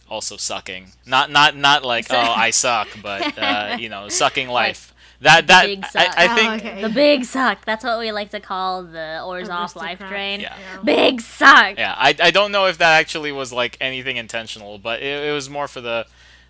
also 0.10 0.38
sucking. 0.38 0.92
Not 1.06 1.32
not 1.32 1.56
not 1.56 1.84
like 1.84 2.08
oh 2.12 2.18
I 2.36 2.52
suck, 2.52 2.88
but 3.02 3.38
uh, 3.38 3.76
you 3.78 3.90
know 3.90 4.10
sucking 4.10 4.50
life. 4.50 4.94
That 5.22 5.48
that 5.48 5.66
big 5.66 5.84
I, 5.84 5.88
suck. 5.88 6.18
I 6.18 6.28
Oh, 6.28 6.36
think 6.36 6.66
okay. 6.66 6.82
The 6.82 6.90
big 6.90 7.26
suck. 7.26 7.66
That's 7.66 7.84
what 7.84 8.00
we 8.00 8.12
like 8.12 8.30
to 8.32 8.40
call 8.40 8.84
the 8.84 9.20
Orzhov 9.24 9.76
life 9.76 10.00
Aristocrat. 10.00 10.10
drain. 10.10 10.40
Yeah. 10.42 10.56
Big 10.84 11.22
suck. 11.22 11.78
yeah 11.78 11.96
I, 11.98 12.16
I 12.22 12.32
don't 12.32 12.52
know 12.52 12.66
if 12.68 12.78
that 12.78 13.00
actually 13.00 13.32
was 13.32 13.52
like 13.52 13.78
anything 13.82 14.18
intentional, 14.18 14.78
but 14.78 15.02
it, 15.02 15.30
it 15.30 15.32
was 15.34 15.50
more 15.50 15.68
for 15.68 15.82
the 15.82 16.06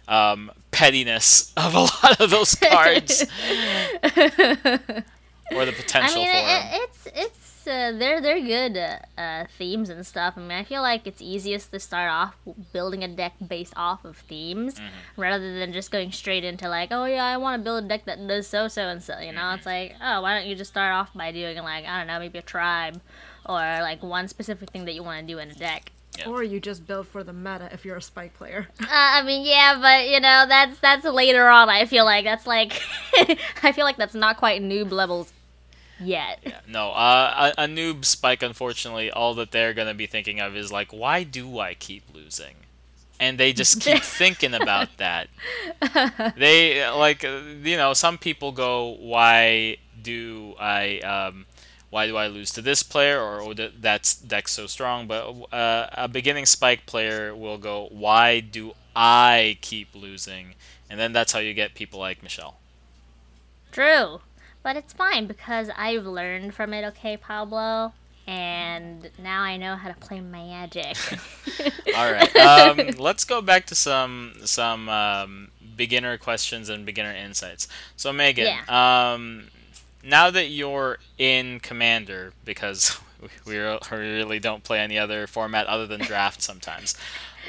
um, 0.07 0.51
pettiness 0.71 1.53
of 1.57 1.75
a 1.75 1.79
lot 2.05 2.19
of 2.21 2.29
those 2.29 2.55
cards 2.55 3.21
or 4.03 5.65
the 5.65 5.71
I 5.71 5.73
potential 5.75 6.21
mean, 6.23 6.31
for 6.31 6.37
it, 6.37 6.45
them. 6.45 6.67
it, 6.73 6.89
it's 6.89 7.07
it's 7.15 7.36
uh, 7.67 7.91
they're 7.97 8.21
they're 8.21 8.39
good 8.41 8.77
uh, 8.77 9.21
uh, 9.21 9.45
themes 9.57 9.89
and 9.89 10.05
stuff. 10.05 10.35
I 10.37 10.39
mean, 10.39 10.51
I 10.51 10.63
feel 10.63 10.81
like 10.81 11.05
it's 11.05 11.21
easiest 11.21 11.71
to 11.71 11.79
start 11.79 12.09
off 12.09 12.35
building 12.73 13.03
a 13.03 13.07
deck 13.07 13.33
based 13.45 13.73
off 13.75 14.05
of 14.05 14.17
themes 14.17 14.75
Mm-hmm. 14.75 15.21
rather 15.21 15.59
than 15.59 15.73
just 15.73 15.91
going 15.91 16.11
straight 16.11 16.43
into 16.43 16.69
like, 16.69 16.89
oh 16.91 17.05
yeah, 17.05 17.25
I 17.25 17.37
want 17.37 17.59
to 17.59 17.63
build 17.63 17.83
a 17.83 17.87
deck 17.87 18.05
that 18.05 18.25
does 18.27 18.47
so 18.47 18.67
so 18.67 18.87
and 18.87 19.03
so. 19.03 19.19
You 19.19 19.33
know, 19.33 19.41
Mm-hmm. 19.41 19.57
it's 19.57 19.65
like, 19.65 19.95
oh, 20.01 20.21
why 20.21 20.37
don't 20.39 20.47
you 20.49 20.55
just 20.55 20.71
start 20.71 20.93
off 20.93 21.13
by 21.13 21.31
doing 21.31 21.57
like 21.57 21.85
I 21.85 21.97
don't 21.99 22.07
know, 22.07 22.19
maybe 22.19 22.39
a 22.39 22.41
tribe 22.41 23.01
or 23.45 23.55
like 23.59 24.01
one 24.03 24.27
specific 24.27 24.69
thing 24.71 24.85
that 24.85 24.93
you 24.93 25.03
want 25.03 25.25
to 25.27 25.33
do 25.33 25.39
in 25.39 25.49
a 25.51 25.53
deck. 25.53 25.91
Yeah. 26.17 26.29
Or 26.29 26.41
you 26.41 26.59
just 26.59 26.87
build 26.87 27.07
for 27.07 27.23
the 27.23 27.31
meta 27.31 27.69
if 27.71 27.85
you're 27.85 27.97
a 27.97 28.01
spike 28.01 28.33
player. 28.33 28.67
Uh, 28.81 28.87
I 28.89 29.21
mean, 29.23 29.45
yeah, 29.45 29.77
but 29.79 30.09
you 30.09 30.19
know, 30.19 30.45
that's 30.47 30.79
that's 30.79 31.05
later 31.05 31.47
on. 31.47 31.69
I 31.69 31.85
feel 31.85 32.05
like 32.05 32.25
that's 32.25 32.47
like, 32.47 32.73
I 33.63 33.71
feel 33.71 33.85
like 33.85 33.97
that's 33.97 34.15
not 34.15 34.37
quite 34.37 34.61
noob 34.63 34.91
levels 34.91 35.31
yet. 35.99 36.39
Yeah, 36.45 36.59
no, 36.67 36.91
uh, 36.91 37.51
a, 37.57 37.63
a 37.63 37.67
noob 37.67 38.05
spike, 38.05 38.43
unfortunately, 38.43 39.11
all 39.11 39.33
that 39.35 39.51
they're 39.51 39.73
going 39.73 39.87
to 39.87 39.93
be 39.93 40.07
thinking 40.07 40.39
of 40.39 40.55
is 40.55 40.71
like, 40.71 40.91
why 40.91 41.23
do 41.23 41.59
I 41.59 41.73
keep 41.73 42.03
losing? 42.13 42.55
And 43.19 43.37
they 43.37 43.53
just 43.53 43.81
keep 43.87 44.03
thinking 44.03 44.53
about 44.53 44.97
that. 44.97 45.29
They, 46.37 46.87
like, 46.89 47.23
uh, 47.23 47.41
you 47.63 47.77
know, 47.77 47.93
some 47.93 48.17
people 48.17 48.51
go, 48.51 48.95
why 48.99 49.77
do 50.01 50.55
I, 50.59 50.99
um, 50.99 51.45
why 51.89 52.07
do 52.07 52.17
I 52.17 52.27
lose 52.27 52.51
to 52.51 52.61
this 52.61 52.83
player 52.83 53.19
or, 53.19 53.53
that 53.55 53.81
that's 53.81 54.15
deck's 54.15 54.51
so 54.51 54.67
strong? 54.67 55.07
But 55.07 55.29
uh, 55.53 55.89
a 55.93 56.07
beginning 56.07 56.45
spike 56.45 56.85
player 56.85 57.35
will 57.35 57.57
go, 57.57 57.87
why 57.91 58.39
do 58.39 58.73
I 58.95 59.57
keep 59.61 59.95
losing? 59.95 60.55
And 60.89 60.99
then 60.99 61.13
that's 61.13 61.31
how 61.31 61.39
you 61.39 61.53
get 61.53 61.75
people 61.75 61.99
like 61.99 62.23
Michelle. 62.23 62.57
True. 63.71 64.21
But 64.67 64.75
it's 64.75 64.91
fine 64.91 65.27
because 65.27 65.69
I've 65.77 66.05
learned 66.05 66.53
from 66.53 66.73
it, 66.73 66.83
okay, 66.87 67.15
Pablo? 67.15 67.93
And 68.27 69.09
now 69.17 69.41
I 69.41 69.55
know 69.55 69.77
how 69.77 69.87
to 69.87 69.95
play 69.95 70.19
magic. 70.19 70.97
All 71.95 72.11
right. 72.11 72.35
Um, 72.35 72.89
let's 72.97 73.23
go 73.23 73.41
back 73.41 73.65
to 73.67 73.75
some 73.75 74.33
some 74.43 74.89
um, 74.89 75.51
beginner 75.77 76.17
questions 76.17 76.67
and 76.67 76.85
beginner 76.85 77.15
insights. 77.15 77.69
So 77.95 78.11
Megan, 78.11 78.57
um, 78.67 79.47
now 80.03 80.29
that 80.31 80.49
you're 80.49 80.97
in 81.17 81.61
Commander, 81.61 82.33
because 82.43 82.99
we 83.45 83.53
we 83.53 83.57
really 83.97 84.39
don't 84.39 84.65
play 84.65 84.81
any 84.81 84.99
other 84.99 85.27
format 85.27 85.65
other 85.67 85.87
than 85.87 86.01
draft 86.01 86.41
sometimes. 86.41 86.93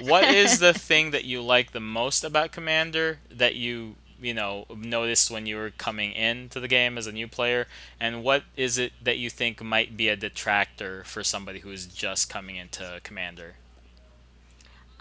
What 0.00 0.22
is 0.22 0.60
the 0.60 0.72
thing 0.72 1.10
that 1.10 1.24
you 1.24 1.42
like 1.42 1.72
the 1.72 1.80
most 1.80 2.22
about 2.22 2.52
Commander 2.52 3.18
that 3.28 3.56
you 3.56 3.96
you 4.20 4.34
know 4.34 4.66
noticed 4.74 5.30
when 5.30 5.46
you 5.46 5.56
were 5.56 5.70
coming 5.70 6.12
into 6.12 6.60
the 6.60 6.68
game 6.68 6.98
as 6.98 7.06
a 7.06 7.12
new 7.12 7.28
player, 7.28 7.66
and 8.00 8.22
what 8.24 8.44
is 8.56 8.78
it 8.78 8.92
that 9.02 9.18
you 9.18 9.30
think 9.30 9.62
might 9.62 9.96
be 9.96 10.08
a 10.08 10.16
detractor 10.16 11.04
for 11.04 11.22
somebody 11.24 11.60
who's 11.60 11.86
just 11.86 12.28
coming 12.30 12.56
into 12.56 13.00
Commander? 13.02 13.54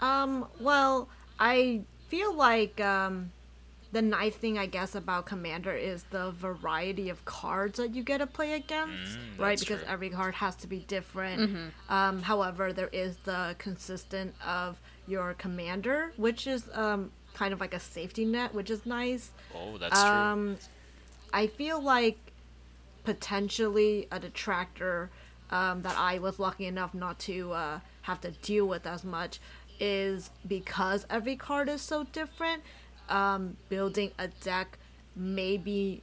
Um, 0.00 0.46
well, 0.60 1.08
I 1.38 1.82
feel 2.08 2.32
like 2.34 2.80
um, 2.80 3.32
the 3.92 4.02
nice 4.02 4.34
thing, 4.36 4.58
I 4.58 4.66
guess, 4.66 4.94
about 4.94 5.26
Commander 5.26 5.72
is 5.74 6.04
the 6.10 6.30
variety 6.30 7.08
of 7.08 7.24
cards 7.24 7.78
that 7.78 7.94
you 7.94 8.02
get 8.02 8.18
to 8.18 8.26
play 8.26 8.52
against, 8.52 9.18
Mm, 9.18 9.38
right? 9.38 9.58
Because 9.58 9.80
true. 9.80 9.88
every 9.88 10.10
card 10.10 10.34
has 10.34 10.54
to 10.56 10.66
be 10.66 10.80
different. 10.80 11.72
Um, 11.88 12.22
however, 12.22 12.72
there 12.72 12.90
is 12.92 13.16
the 13.24 13.56
consistent 13.58 14.34
of 14.46 14.78
your 15.06 15.34
Commander, 15.34 16.12
which 16.16 16.46
is 16.46 16.68
um, 16.74 17.10
kind 17.38 17.52
of 17.52 17.60
like 17.60 17.72
a 17.72 17.80
safety 17.80 18.24
net, 18.24 18.52
which 18.52 18.68
is 18.68 18.84
nice. 18.84 19.30
Oh, 19.54 19.78
that's 19.78 20.00
true. 20.00 20.10
Um, 20.10 20.56
I 21.32 21.46
feel 21.46 21.80
like 21.80 22.18
potentially 23.04 24.08
a 24.10 24.18
detractor 24.18 25.10
um, 25.50 25.82
that 25.82 25.96
I 25.96 26.18
was 26.18 26.38
lucky 26.38 26.66
enough 26.66 26.94
not 26.94 27.18
to 27.20 27.52
uh, 27.52 27.80
have 28.02 28.20
to 28.22 28.32
deal 28.32 28.66
with 28.66 28.86
as 28.86 29.04
much 29.04 29.40
is 29.78 30.30
because 30.46 31.06
every 31.08 31.36
card 31.36 31.68
is 31.68 31.80
so 31.80 32.04
different. 32.04 32.62
Um, 33.08 33.56
building 33.68 34.10
a 34.18 34.28
deck 34.28 34.76
may 35.14 35.56
be 35.56 36.02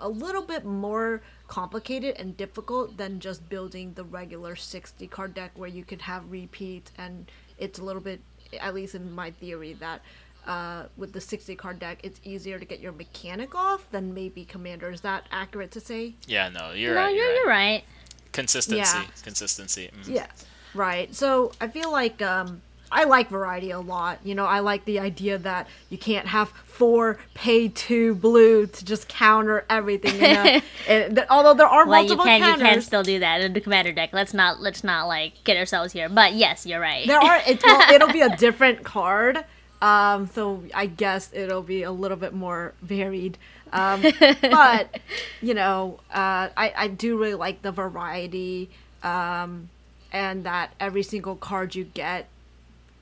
a 0.00 0.08
little 0.08 0.42
bit 0.42 0.64
more 0.64 1.22
complicated 1.48 2.16
and 2.18 2.36
difficult 2.36 2.96
than 2.96 3.20
just 3.20 3.48
building 3.48 3.92
the 3.94 4.04
regular 4.04 4.56
60 4.56 5.06
card 5.08 5.34
deck 5.34 5.52
where 5.54 5.68
you 5.68 5.84
can 5.84 6.00
have 6.00 6.30
repeat 6.30 6.90
and 6.98 7.30
it's 7.58 7.78
a 7.78 7.84
little 7.84 8.02
bit 8.02 8.20
at 8.60 8.74
least 8.74 8.94
in 8.94 9.12
my 9.12 9.30
theory 9.30 9.74
that 9.74 10.00
uh, 10.46 10.84
with 10.96 11.12
the 11.12 11.20
60 11.20 11.54
card 11.56 11.78
deck, 11.78 11.98
it's 12.02 12.20
easier 12.24 12.58
to 12.58 12.64
get 12.64 12.80
your 12.80 12.92
mechanic 12.92 13.54
off 13.54 13.90
than 13.90 14.14
maybe 14.14 14.44
Commander. 14.44 14.90
Is 14.90 15.00
that 15.02 15.24
accurate 15.30 15.70
to 15.72 15.80
say? 15.80 16.14
Yeah, 16.26 16.48
no, 16.48 16.72
you're 16.72 16.94
no, 16.94 17.00
right. 17.02 17.14
you're, 17.14 17.24
You're, 17.26 17.34
you're 17.36 17.46
right. 17.46 17.84
right. 17.84 17.84
Consistency, 18.32 18.78
Yeah. 18.98 19.04
consistency. 19.22 19.90
mhm. 20.02 20.14
Yeah, 20.14 20.26
right. 20.74 21.14
So 21.14 21.52
I 21.60 21.68
feel 21.68 21.90
like 21.90 22.22
um, 22.22 22.62
I 22.90 23.04
like 23.04 23.28
variety 23.28 23.70
a 23.70 23.80
lot. 23.80 24.18
You 24.24 24.34
know, 24.34 24.44
I 24.46 24.60
like 24.60 24.84
the 24.84 25.00
idea 25.00 25.38
that 25.38 25.66
you 25.90 25.98
can't 25.98 26.26
have 26.28 26.50
four 26.64 27.18
pay 27.34 27.68
two 27.68 28.14
blue 28.14 28.66
to 28.66 28.84
just 28.84 29.08
counter 29.08 29.64
everything. 29.68 30.14
You 30.14 30.34
know? 30.34 30.60
and 30.88 31.16
that, 31.16 31.26
although 31.30 31.54
there 31.54 31.66
are 31.66 31.86
Well, 31.86 32.02
you 32.02 32.08
multiple 32.16 32.24
can 32.24 32.40
you 32.60 32.64
can 32.64 32.80
still 32.82 33.02
do 33.02 33.18
that 33.18 33.40
in 33.40 33.52
the 33.54 33.60
commander 33.60 33.92
deck. 33.92 34.10
Let's 34.12 34.32
not 34.32 34.60
let's 34.60 34.84
not 34.84 35.08
like 35.08 35.42
get 35.44 35.56
ourselves 35.56 35.92
here. 35.92 36.08
But 36.08 36.34
yes, 36.34 36.64
you're 36.64 36.80
right. 36.80 37.06
there 37.06 37.20
are. 37.20 37.40
It, 37.46 37.62
well, 37.64 37.92
it'll 37.94 38.12
be 38.12 38.20
a 38.22 38.34
different 38.36 38.84
card. 38.84 39.44
Um, 39.80 40.26
so 40.26 40.64
I 40.74 40.86
guess 40.86 41.30
it'll 41.32 41.62
be 41.62 41.82
a 41.82 41.92
little 41.92 42.16
bit 42.16 42.34
more 42.34 42.74
varied. 42.82 43.38
Um, 43.72 44.02
but 44.40 44.98
you 45.40 45.54
know, 45.54 46.00
uh, 46.10 46.48
I 46.56 46.72
I 46.76 46.88
do 46.88 47.18
really 47.18 47.34
like 47.34 47.62
the 47.62 47.72
variety, 47.72 48.70
um, 49.02 49.68
and 50.12 50.44
that 50.44 50.74
every 50.80 51.02
single 51.02 51.36
card 51.36 51.74
you 51.74 51.84
get 51.84 52.28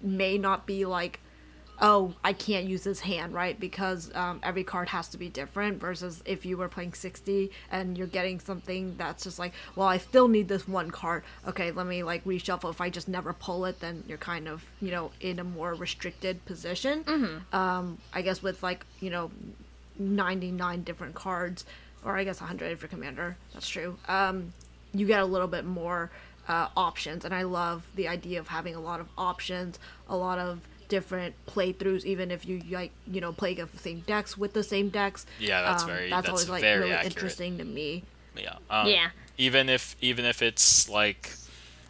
may 0.02 0.38
not 0.38 0.66
be 0.66 0.84
like, 0.84 1.20
oh, 1.80 2.14
I 2.24 2.32
can't 2.32 2.66
use 2.66 2.84
this 2.84 3.00
hand, 3.00 3.34
right? 3.34 3.58
Because 3.58 4.10
um, 4.14 4.40
every 4.42 4.64
card 4.64 4.88
has 4.88 5.08
to 5.08 5.18
be 5.18 5.28
different. 5.28 5.80
Versus 5.80 6.22
if 6.24 6.46
you 6.46 6.56
were 6.56 6.68
playing 6.68 6.94
sixty 6.94 7.50
and 7.70 7.96
you're 7.96 8.06
getting 8.06 8.40
something 8.40 8.94
that's 8.96 9.24
just 9.24 9.38
like, 9.38 9.52
well, 9.74 9.88
I 9.88 9.98
still 9.98 10.28
need 10.28 10.48
this 10.48 10.66
one 10.66 10.90
card. 10.90 11.24
Okay, 11.46 11.70
let 11.70 11.86
me 11.86 12.02
like 12.02 12.24
reshuffle. 12.24 12.70
If 12.70 12.80
I 12.80 12.90
just 12.90 13.08
never 13.08 13.32
pull 13.32 13.64
it, 13.66 13.80
then 13.80 14.04
you're 14.08 14.18
kind 14.18 14.48
of 14.48 14.64
you 14.80 14.90
know 14.90 15.10
in 15.20 15.38
a 15.38 15.44
more 15.44 15.74
restricted 15.74 16.44
position. 16.44 17.04
Um, 17.52 17.98
I 18.12 18.22
guess 18.22 18.42
with 18.42 18.62
like 18.62 18.84
you 19.00 19.10
know. 19.10 19.30
99 19.98 20.82
different 20.82 21.14
cards 21.14 21.64
or 22.04 22.16
i 22.16 22.24
guess 22.24 22.40
100 22.40 22.78
for 22.78 22.86
commander 22.86 23.36
that's 23.54 23.68
true 23.68 23.96
um, 24.08 24.52
you 24.92 25.06
get 25.06 25.20
a 25.20 25.24
little 25.24 25.48
bit 25.48 25.64
more 25.64 26.10
uh, 26.48 26.68
options 26.76 27.24
and 27.24 27.34
i 27.34 27.42
love 27.42 27.82
the 27.94 28.06
idea 28.06 28.38
of 28.38 28.48
having 28.48 28.74
a 28.74 28.80
lot 28.80 29.00
of 29.00 29.08
options 29.16 29.78
a 30.08 30.16
lot 30.16 30.38
of 30.38 30.60
different 30.88 31.34
playthroughs 31.46 32.04
even 32.04 32.30
if 32.30 32.46
you 32.46 32.62
like 32.70 32.92
you 33.06 33.20
know 33.20 33.32
play 33.32 33.54
the 33.54 33.68
same 33.78 34.00
decks 34.00 34.36
with 34.36 34.52
the 34.52 34.62
same 34.62 34.88
decks 34.88 35.26
Yeah, 35.38 35.62
that's 35.62 35.82
um, 35.82 35.88
very- 35.90 36.10
that's, 36.10 36.26
that's 36.26 36.28
always 36.30 36.48
like 36.48 36.60
very 36.62 36.80
really 36.80 36.92
accurate. 36.92 37.16
interesting 37.16 37.58
to 37.58 37.64
me 37.64 38.04
Yeah. 38.36 38.56
Um, 38.70 38.88
Yeah. 38.88 39.08
Even 39.38 39.68
if 39.68 39.96
even 40.00 40.24
if 40.24 40.40
it's 40.42 40.88
like 40.88 41.30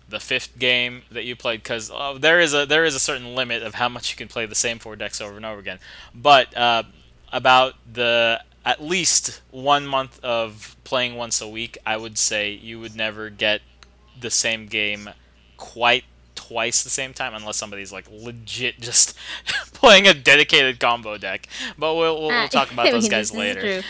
the 0.08 0.20
fifth 0.20 0.58
game 0.58 1.02
that 1.10 1.24
you 1.24 1.34
played, 1.36 1.62
because 1.62 1.90
uh, 1.90 2.14
there 2.18 2.40
is 2.40 2.54
a 2.54 2.66
there 2.66 2.84
is 2.84 2.94
a 2.94 3.00
certain 3.00 3.34
limit 3.34 3.62
of 3.62 3.74
how 3.74 3.88
much 3.88 4.10
you 4.10 4.16
can 4.16 4.28
play 4.28 4.46
the 4.46 4.54
same 4.54 4.78
four 4.78 4.96
decks 4.96 5.20
over 5.20 5.36
and 5.36 5.44
over 5.46 5.58
again. 5.60 5.78
But 6.14 6.56
uh, 6.56 6.84
about 7.32 7.74
the 7.92 8.42
at 8.64 8.82
least 8.82 9.42
one 9.52 9.86
month 9.86 10.18
of 10.24 10.76
playing 10.84 11.14
once 11.16 11.40
a 11.40 11.48
week, 11.48 11.78
I 11.86 11.96
would 11.96 12.18
say 12.18 12.50
you 12.52 12.80
would 12.80 12.96
never 12.96 13.30
get 13.30 13.60
the 14.20 14.30
same 14.30 14.66
game 14.66 15.10
quite 15.56 16.04
twice 16.48 16.82
the 16.82 16.90
same 16.90 17.12
time 17.12 17.34
unless 17.34 17.56
somebody's 17.56 17.92
like 17.92 18.06
legit 18.10 18.80
just 18.80 19.16
playing 19.72 20.06
a 20.06 20.14
dedicated 20.14 20.78
combo 20.80 21.16
deck. 21.18 21.48
But 21.78 21.94
we'll 21.94 22.20
we'll, 22.20 22.28
we'll 22.28 22.44
Uh, 22.44 22.48
talk 22.48 22.70
about 22.72 22.90
those 22.90 23.08
guys 23.08 23.32
later. 23.32 23.82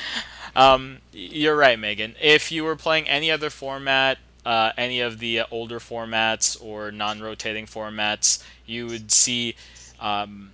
Um, 0.54 0.98
you're 1.12 1.56
right, 1.56 1.78
Megan. 1.78 2.14
If 2.20 2.50
you 2.50 2.64
were 2.64 2.76
playing 2.76 3.08
any 3.08 3.30
other 3.30 3.50
format, 3.50 4.18
uh, 4.44 4.72
any 4.76 5.00
of 5.00 5.18
the 5.18 5.40
uh, 5.40 5.46
older 5.50 5.78
formats 5.78 6.56
or 6.62 6.90
non-rotating 6.90 7.66
formats, 7.66 8.42
you 8.64 8.86
would 8.86 9.10
see 9.12 9.54
um, 10.00 10.52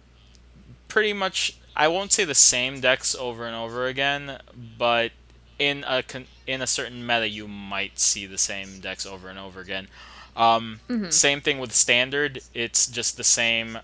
pretty 0.88 1.12
much. 1.12 1.56
I 1.74 1.88
won't 1.88 2.12
say 2.12 2.24
the 2.24 2.34
same 2.34 2.80
decks 2.80 3.14
over 3.14 3.46
and 3.46 3.56
over 3.56 3.86
again, 3.86 4.38
but 4.78 5.12
in 5.58 5.84
a 5.86 6.02
con- 6.02 6.26
in 6.46 6.60
a 6.60 6.66
certain 6.66 7.06
meta, 7.06 7.28
you 7.28 7.48
might 7.48 7.98
see 7.98 8.26
the 8.26 8.38
same 8.38 8.80
decks 8.80 9.06
over 9.06 9.28
and 9.28 9.38
over 9.38 9.60
again. 9.60 9.88
Um, 10.36 10.80
Same 11.10 11.40
thing 11.40 11.58
with 11.58 11.72
standard. 11.72 12.40
It's 12.54 12.86
just 12.86 13.16
the 13.16 13.24
same 13.24 13.78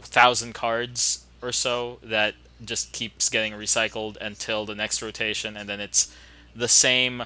thousand 0.00 0.52
cards 0.54 1.24
or 1.42 1.52
so 1.52 1.98
that 2.02 2.34
just 2.64 2.92
keeps 2.92 3.28
getting 3.28 3.52
recycled 3.52 4.16
until 4.20 4.64
the 4.64 4.74
next 4.74 5.02
rotation, 5.02 5.56
and 5.56 5.68
then 5.68 5.80
it's 5.80 6.14
the 6.54 6.68
same 6.68 7.24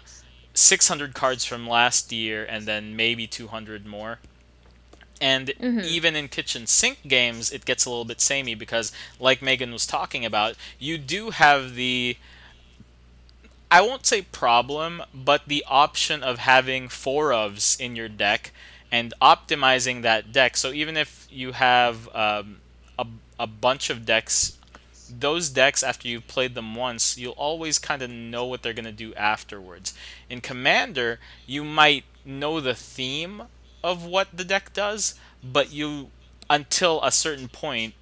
600 0.54 1.14
cards 1.14 1.44
from 1.44 1.68
last 1.68 2.10
year, 2.12 2.44
and 2.44 2.66
then 2.66 2.96
maybe 2.96 3.26
200 3.26 3.86
more. 3.86 4.18
And 5.22 5.50
even 5.84 6.16
in 6.16 6.28
kitchen 6.28 6.66
sink 6.66 7.00
games, 7.06 7.52
it 7.52 7.64
gets 7.66 7.84
a 7.84 7.90
little 7.90 8.06
bit 8.06 8.20
samey 8.20 8.54
because, 8.54 8.90
like 9.20 9.42
Megan 9.42 9.70
was 9.72 9.86
talking 9.86 10.24
about, 10.24 10.56
you 10.78 10.96
do 10.98 11.30
have 11.30 11.74
the 11.74 12.16
I 13.70 13.82
won't 13.82 14.04
say 14.04 14.22
problem, 14.22 15.02
but 15.14 15.42
the 15.46 15.64
option 15.68 16.22
of 16.24 16.38
having 16.38 16.88
four 16.88 17.30
ofs 17.30 17.78
in 17.78 17.94
your 17.94 18.08
deck 18.08 18.52
and 18.90 19.14
optimizing 19.22 20.02
that 20.02 20.32
deck. 20.32 20.56
So 20.56 20.72
even 20.72 20.96
if 20.96 21.28
you 21.30 21.52
have 21.52 22.08
um, 22.14 22.58
a, 22.98 23.06
a 23.38 23.46
bunch 23.46 23.88
of 23.88 24.04
decks, 24.04 24.58
those 25.08 25.50
decks, 25.50 25.84
after 25.84 26.08
you've 26.08 26.26
played 26.26 26.56
them 26.56 26.74
once, 26.74 27.16
you'll 27.16 27.32
always 27.32 27.78
kind 27.78 28.02
of 28.02 28.10
know 28.10 28.44
what 28.44 28.62
they're 28.62 28.72
going 28.72 28.84
to 28.84 28.92
do 28.92 29.14
afterwards. 29.14 29.94
In 30.28 30.40
Commander, 30.40 31.20
you 31.46 31.62
might 31.62 32.04
know 32.24 32.60
the 32.60 32.74
theme 32.74 33.42
of 33.84 34.04
what 34.04 34.28
the 34.36 34.44
deck 34.44 34.72
does, 34.72 35.14
but 35.44 35.72
you, 35.72 36.10
until 36.48 37.00
a 37.02 37.12
certain 37.12 37.48
point, 37.48 37.94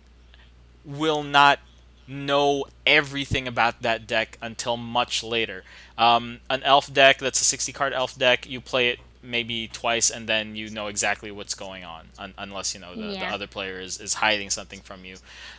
will 0.84 1.22
not 1.22 1.58
know 2.08 2.64
everything 2.86 3.46
about 3.46 3.82
that 3.82 4.06
deck 4.06 4.38
until 4.40 4.76
much 4.76 5.22
later. 5.22 5.64
Um, 5.96 6.40
an 6.48 6.62
elf 6.62 6.92
deck 6.92 7.18
that's 7.18 7.40
a 7.40 7.44
60 7.44 7.72
card 7.72 7.92
elf 7.92 8.16
deck, 8.16 8.48
you 8.48 8.60
play 8.60 8.88
it 8.88 9.00
maybe 9.22 9.68
twice 9.68 10.10
and 10.10 10.28
then 10.28 10.56
you 10.56 10.70
know 10.70 10.86
exactly 10.86 11.30
what's 11.30 11.54
going 11.54 11.84
on, 11.84 12.08
un- 12.18 12.34
unless 12.38 12.74
you 12.74 12.80
know 12.80 12.94
the, 12.94 13.08
the 13.18 13.26
other 13.26 13.46
player 13.46 13.80
is, 13.80 14.00
is 14.00 14.14
hiding 14.14 14.50
something 14.50 14.80
from 14.80 15.04
you. 15.04 15.16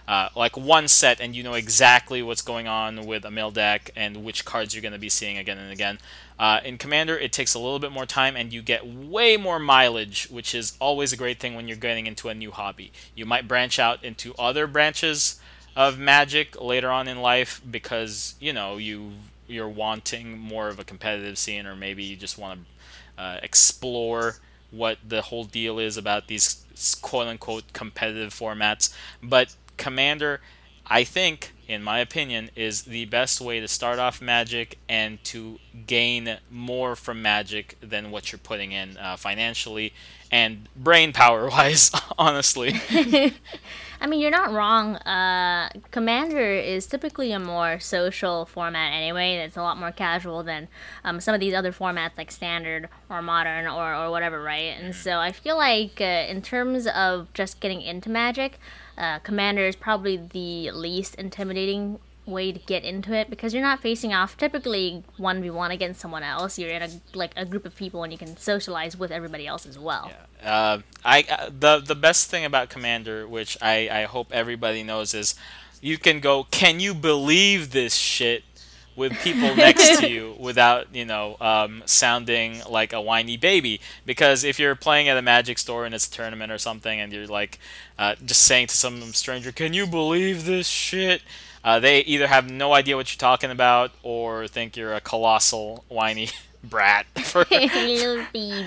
Uh, 0.08 0.30
like 0.36 0.58
one 0.58 0.88
set, 0.88 1.20
and 1.20 1.36
you 1.36 1.44
know 1.44 1.54
exactly 1.54 2.22
what's 2.24 2.42
going 2.42 2.68
on 2.68 3.06
with 3.06 3.26
a 3.26 3.32
mill 3.32 3.52
deck 3.52 3.92
and 3.96 4.24
which 4.24 4.46
cards 4.46 4.74
you're 4.74 4.82
going 4.82 4.94
to 4.94 5.00
be 5.00 5.10
seeing 5.10 5.38
again 5.38 5.58
and 5.58 5.72
again. 5.72 6.00
Uh, 6.40 6.62
in 6.64 6.78
Commander, 6.78 7.18
it 7.18 7.34
takes 7.34 7.54
a 7.54 7.60
little 7.60 7.80
bit 7.80 7.92
more 7.92 8.06
time, 8.06 8.36
and 8.36 8.54
you 8.54 8.62
get 8.62 8.88
way 8.88 9.36
more 9.36 9.60
mileage, 9.60 10.28
which 10.30 10.56
is 10.56 10.78
always 10.80 11.12
a 11.12 11.18
great 11.18 11.40
thing 11.40 11.54
when 11.54 11.68
you're 11.68 11.78
getting 11.78 12.08
into 12.08 12.30
a 12.30 12.34
new 12.34 12.52
hobby. 12.52 12.92
You 13.14 13.26
might 13.26 13.48
branch 13.48 13.78
out 13.78 14.04
into 14.04 14.34
other 14.36 14.66
branches 14.66 15.39
of 15.76 15.98
Magic 16.00 16.60
later 16.62 16.90
on 16.90 17.08
in 17.08 17.22
life 17.22 17.62
because 17.70 18.36
you 18.40 18.54
know 18.54 18.78
you 18.78 19.12
you're 19.48 19.70
wanting 19.70 20.38
more 20.38 20.68
of 20.68 20.80
a 20.80 20.84
competitive 20.84 21.38
scene, 21.38 21.66
or 21.66 21.76
maybe 21.76 22.04
you 22.04 22.16
just 22.16 22.38
want 22.38 22.62
to 23.18 23.22
uh, 23.22 23.40
explore 23.44 24.36
what 24.72 24.98
the 25.08 25.24
whole 25.24 25.44
deal 25.44 25.80
is 25.80 25.98
about 25.98 26.28
these 26.28 26.66
quote 27.02 27.28
unquote 27.28 27.74
competitive 27.74 28.34
formats. 28.34 28.94
But 29.22 29.56
Commander, 29.78 30.42
I 30.86 31.04
think, 31.04 31.54
in 31.68 31.84
my 31.84 32.00
opinion, 32.00 32.50
is 32.56 32.84
the 32.84 33.06
best 33.06 33.42
way 33.42 33.60
to 33.60 33.68
start 33.68 34.00
off 34.00 34.22
Magic 34.22 34.78
and 34.88 35.24
to 35.26 35.60
gain 35.88 36.38
more 36.52 36.96
from 36.96 37.22
Magic 37.22 37.78
than 37.82 38.12
what 38.12 38.32
you're 38.32 38.40
putting 38.40 38.72
in 38.72 38.98
uh, 38.98 39.16
financially 39.16 39.94
and 40.32 40.68
brain 40.76 41.14
power 41.14 41.50
wise, 41.50 41.92
honestly. 42.18 42.80
I 44.02 44.08
mean, 44.08 44.22
you're 44.22 44.32
not 44.32 44.52
wrong. 44.52 44.96
Uh, 44.98 45.70
Commander 45.92 46.54
is 46.54 46.88
typically 46.88 47.34
a 47.34 47.40
more 47.40 47.80
social 47.80 48.46
format 48.46 48.94
anyway. 48.94 49.36
It's 49.36 49.58
a 49.58 49.62
lot 49.62 49.78
more 49.78 49.92
casual 49.92 50.42
than 50.42 50.70
um, 51.04 51.20
some 51.20 51.36
of 51.36 51.42
these 51.42 51.54
other 51.54 51.74
formats 51.74 52.18
like 52.18 52.32
Standard 52.32 52.88
or 53.10 53.22
Modern 53.22 53.68
or, 53.68 53.94
or 53.94 54.10
whatever, 54.10 54.42
right? 54.42 54.76
And 54.80 54.96
so 54.96 55.20
I 55.20 55.34
feel 55.34 55.58
like 55.58 56.00
uh, 56.00 56.26
in 56.30 56.42
terms 56.42 56.88
of 56.88 57.32
just 57.34 57.60
getting 57.60 57.82
into 57.82 58.10
Magic, 58.10 58.58
uh, 58.98 59.20
Commander 59.20 59.66
is 59.66 59.76
probably 59.76 60.16
the 60.16 60.72
least 60.72 61.16
intimidating 61.16 62.00
way 62.30 62.52
to 62.52 62.60
get 62.60 62.84
into 62.84 63.14
it 63.14 63.30
because 63.30 63.54
you're 63.54 63.64
not 63.64 63.80
facing 63.82 64.14
off 64.14 64.38
typically 64.38 65.04
1v1 65.20 65.72
against 65.72 66.00
someone 66.00 66.24
else 66.24 66.58
you're 66.60 66.70
in 66.70 66.82
a 66.82 66.90
like 67.14 67.32
a 67.36 67.46
group 67.46 67.66
of 67.66 67.76
people 67.76 68.04
and 68.04 68.12
you 68.14 68.18
can 68.18 68.38
socialize 68.38 68.98
with 68.98 69.12
everybody 69.12 69.46
else 69.48 69.66
as 69.66 69.78
well 69.78 70.12
Uh, 70.44 70.80
I 71.04 71.26
uh, 71.30 71.50
the 71.60 71.80
the 71.80 71.96
best 71.96 72.30
thing 72.32 72.46
about 72.46 72.70
Commander, 72.70 73.28
which 73.28 73.58
I, 73.62 73.90
I 73.92 74.04
hope 74.04 74.28
everybody 74.32 74.84
knows, 74.84 75.14
is 75.14 75.36
you 75.82 75.98
can 75.98 76.22
go. 76.22 76.46
Can 76.50 76.80
you 76.80 76.94
believe 76.94 77.72
this 77.72 77.94
shit? 77.96 78.44
With 78.96 79.14
people 79.24 79.56
next 79.56 80.00
to 80.00 80.10
you 80.10 80.36
without 80.40 80.94
you 80.94 81.06
know 81.06 81.38
um, 81.40 81.84
sounding 81.86 82.62
like 82.70 82.92
a 82.92 83.00
whiny 83.00 83.38
baby. 83.38 83.80
Because 84.06 84.44
if 84.44 84.60
you're 84.60 84.76
playing 84.76 85.08
at 85.08 85.18
a 85.18 85.22
Magic 85.22 85.58
store 85.58 85.86
and 85.86 85.96
it's 85.96 86.08
a 86.08 86.12
tournament 86.12 86.52
or 86.52 86.58
something, 86.58 87.00
and 87.00 87.12
you're 87.14 87.28
like 87.28 87.60
uh, 87.98 88.16
just 88.26 88.42
saying 88.42 88.68
to 88.68 88.76
some 88.78 89.02
stranger, 89.14 89.52
"Can 89.54 89.74
you 89.74 89.88
believe 89.88 90.44
this 90.46 90.68
shit?" 90.68 91.22
Uh, 91.64 91.80
they 91.80 92.00
either 92.02 92.28
have 92.28 92.50
no 92.50 92.74
idea 92.74 92.96
what 92.96 93.12
you're 93.14 93.20
talking 93.20 93.52
about 93.52 93.92
or 94.04 94.48
think 94.48 94.78
you're 94.78 94.94
a 94.94 95.02
colossal 95.02 95.84
whiny 95.90 96.30
brat. 96.64 97.06
For, 97.24 97.46
Little 97.52 98.26
baby. 98.34 98.66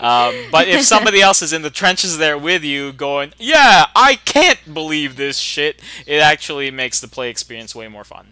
um, 0.00 0.34
but 0.50 0.68
if 0.68 0.82
somebody 0.82 1.20
else 1.20 1.42
is 1.42 1.52
in 1.52 1.62
the 1.62 1.70
trenches 1.70 2.18
there 2.18 2.38
with 2.38 2.64
you, 2.64 2.92
going, 2.92 3.32
"Yeah, 3.38 3.86
I 3.94 4.16
can't 4.24 4.58
believe 4.72 5.16
this 5.16 5.38
shit," 5.38 5.80
it 6.06 6.18
actually 6.18 6.70
makes 6.70 7.00
the 7.00 7.08
play 7.08 7.28
experience 7.30 7.74
way 7.74 7.88
more 7.88 8.04
fun. 8.04 8.28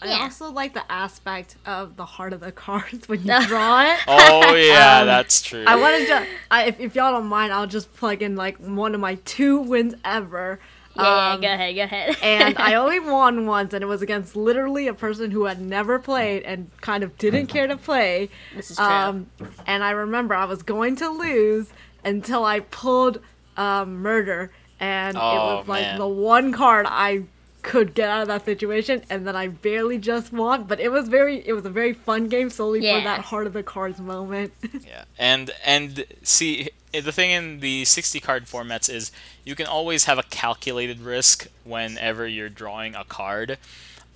I 0.00 0.08
Yeah. 0.10 0.20
also 0.22 0.50
like 0.52 0.74
the 0.74 0.90
aspect 0.90 1.56
of 1.66 1.96
the 1.96 2.04
heart 2.04 2.32
of 2.32 2.38
the 2.40 2.52
cards 2.52 3.08
when 3.08 3.24
you 3.24 3.46
draw 3.46 3.82
it. 3.92 3.98
Oh 4.06 4.54
yeah, 4.54 5.00
Um, 5.00 5.06
that's 5.06 5.42
true. 5.42 5.64
I 5.66 5.74
wanted 5.76 6.06
to. 6.06 6.26
I, 6.50 6.64
if, 6.66 6.78
if 6.80 6.94
y'all 6.94 7.10
don't 7.12 7.26
mind, 7.26 7.52
I'll 7.52 7.66
just 7.66 7.92
plug 7.96 8.22
in 8.22 8.36
like 8.36 8.56
one 8.58 8.94
of 8.94 9.00
my 9.00 9.16
two 9.24 9.58
wins 9.58 9.94
ever. 10.04 10.60
Yeah, 10.98 11.32
Um, 11.34 11.42
yeah, 11.42 11.48
go 11.48 11.54
ahead, 11.54 11.74
go 11.76 11.82
ahead. 11.82 12.16
and 12.22 12.58
I 12.58 12.74
only 12.82 13.00
won 13.00 13.46
once, 13.46 13.72
and 13.74 13.82
it 13.82 13.86
was 13.86 14.02
against 14.02 14.36
literally 14.36 14.88
a 14.88 14.94
person 14.94 15.30
who 15.30 15.44
had 15.44 15.60
never 15.60 15.98
played 15.98 16.42
and 16.42 16.70
kind 16.80 17.02
of 17.04 17.16
didn't 17.18 17.46
care 17.46 17.66
to 17.66 17.76
play. 17.76 18.30
This 18.54 18.70
is 18.70 18.76
true. 18.76 18.86
Um, 18.86 19.26
and 19.66 19.84
I 19.84 19.90
remember 19.90 20.34
I 20.34 20.44
was 20.46 20.62
going 20.62 20.96
to 20.96 21.08
lose 21.08 21.68
until 22.04 22.44
I 22.44 22.60
pulled 22.60 23.20
um, 23.56 23.96
murder, 24.02 24.50
and 24.80 25.16
it 25.16 25.20
Oh, 25.22 25.56
was 25.56 25.68
like 25.68 25.82
man. 25.82 25.98
the 25.98 26.08
one 26.08 26.52
card 26.52 26.86
I 26.88 27.24
could 27.62 27.92
get 27.94 28.08
out 28.08 28.22
of 28.22 28.28
that 28.28 28.44
situation, 28.44 29.02
and 29.10 29.26
then 29.26 29.34
I 29.36 29.48
barely 29.48 29.98
just 29.98 30.32
won. 30.32 30.64
But 30.64 30.78
it 30.80 30.90
was 30.90 31.08
very, 31.08 31.46
it 31.46 31.52
was 31.52 31.66
a 31.66 31.70
very 31.70 31.92
fun 31.92 32.28
game 32.28 32.50
solely 32.50 32.80
Yeah. 32.80 32.98
for 32.98 33.04
that 33.04 33.20
heart 33.20 33.46
of 33.48 33.52
the 33.52 33.62
cards 33.64 34.00
moment. 34.00 34.52
Yeah, 34.86 35.04
and 35.18 35.50
and 35.66 36.04
see 36.22 36.64
i- 36.64 36.68
the 36.92 37.12
thing 37.12 37.30
in 37.30 37.60
the 37.60 37.84
60 37.84 38.20
card 38.20 38.46
formats 38.46 38.92
is 38.92 39.12
you 39.44 39.54
can 39.54 39.66
always 39.66 40.04
have 40.04 40.18
a 40.18 40.22
calculated 40.22 41.00
risk 41.00 41.48
whenever 41.64 42.26
you're 42.26 42.48
drawing 42.48 42.94
a 42.94 43.04
card, 43.04 43.58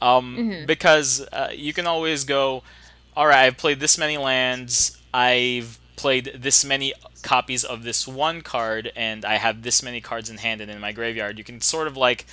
um, 0.01 0.65
because 0.67 1.27
uh, 1.33 1.51
you 1.55 1.73
can 1.73 1.87
always 1.87 2.25
go, 2.25 2.63
all 3.17 3.27
right, 3.27 3.47
I've 3.47 3.57
played 3.57 3.81
this 3.81 3.99
many 3.99 4.19
lands, 4.19 4.99
I've 5.13 5.79
played 5.97 6.33
this 6.35 6.65
many 6.65 6.93
copies 7.23 7.65
of 7.65 7.85
this 7.85 8.09
one 8.09 8.41
card, 8.41 8.91
and 8.97 9.25
I 9.25 9.37
have 9.37 9.63
this 9.63 9.83
many 9.83 10.01
cards 10.01 10.29
in 10.29 10.39
hand 10.39 10.61
and 10.61 10.71
in 10.71 10.81
my 10.81 10.93
graveyard. 10.93 11.39
You 11.39 11.45
can 11.45 11.61
sort 11.61 11.87
of 11.87 11.97
like 11.97 12.27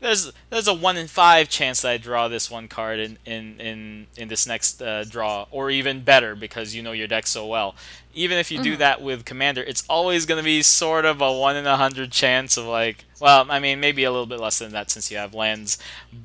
there's 0.00 0.32
there's 0.50 0.68
a 0.68 0.74
one 0.74 0.96
in 0.96 1.06
five 1.06 1.48
chance 1.48 1.80
that 1.82 1.90
I 1.90 1.96
draw 1.96 2.28
this 2.28 2.50
one 2.50 2.68
card 2.68 2.98
in 2.98 3.18
in 3.24 3.60
in, 3.60 4.06
in 4.16 4.28
this 4.28 4.46
next 4.46 4.82
uh, 4.82 5.04
draw, 5.04 5.46
or 5.50 5.70
even 5.70 6.02
better 6.02 6.36
because 6.36 6.74
you 6.74 6.82
know 6.82 6.92
your 6.92 7.06
deck 7.06 7.26
so 7.26 7.46
well. 7.46 7.74
Even 8.14 8.38
if 8.38 8.50
you 8.50 8.62
do 8.62 8.72
mm-hmm. 8.72 8.78
that 8.80 9.02
with 9.02 9.24
Commander, 9.24 9.62
it's 9.62 9.84
always 9.88 10.26
going 10.26 10.38
to 10.38 10.44
be 10.44 10.62
sort 10.62 11.04
of 11.04 11.20
a 11.20 11.32
one 11.32 11.56
in 11.56 11.66
a 11.66 11.76
hundred 11.76 12.12
chance 12.12 12.56
of 12.56 12.64
like, 12.64 13.04
well, 13.20 13.46
I 13.50 13.58
mean 13.58 13.80
maybe 13.80 14.04
a 14.04 14.10
little 14.10 14.26
bit 14.26 14.40
less 14.40 14.58
than 14.58 14.72
that 14.72 14.90
since 14.90 15.10
you 15.10 15.16
have 15.16 15.34
lands, 15.34 15.78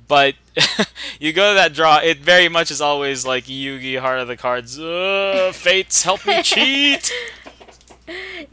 but 0.07 0.35
you 1.19 1.33
go 1.33 1.51
to 1.51 1.55
that 1.55 1.73
draw, 1.73 1.97
it 1.97 2.19
very 2.19 2.49
much 2.49 2.71
is 2.71 2.81
always 2.81 3.25
like 3.25 3.45
Yugi 3.45 3.99
Heart 3.99 4.19
of 4.19 4.27
the 4.27 4.37
Cards. 4.37 4.79
Ugh, 4.79 5.53
fates 5.53 6.03
help 6.03 6.25
me 6.25 6.41
cheat. 6.43 7.11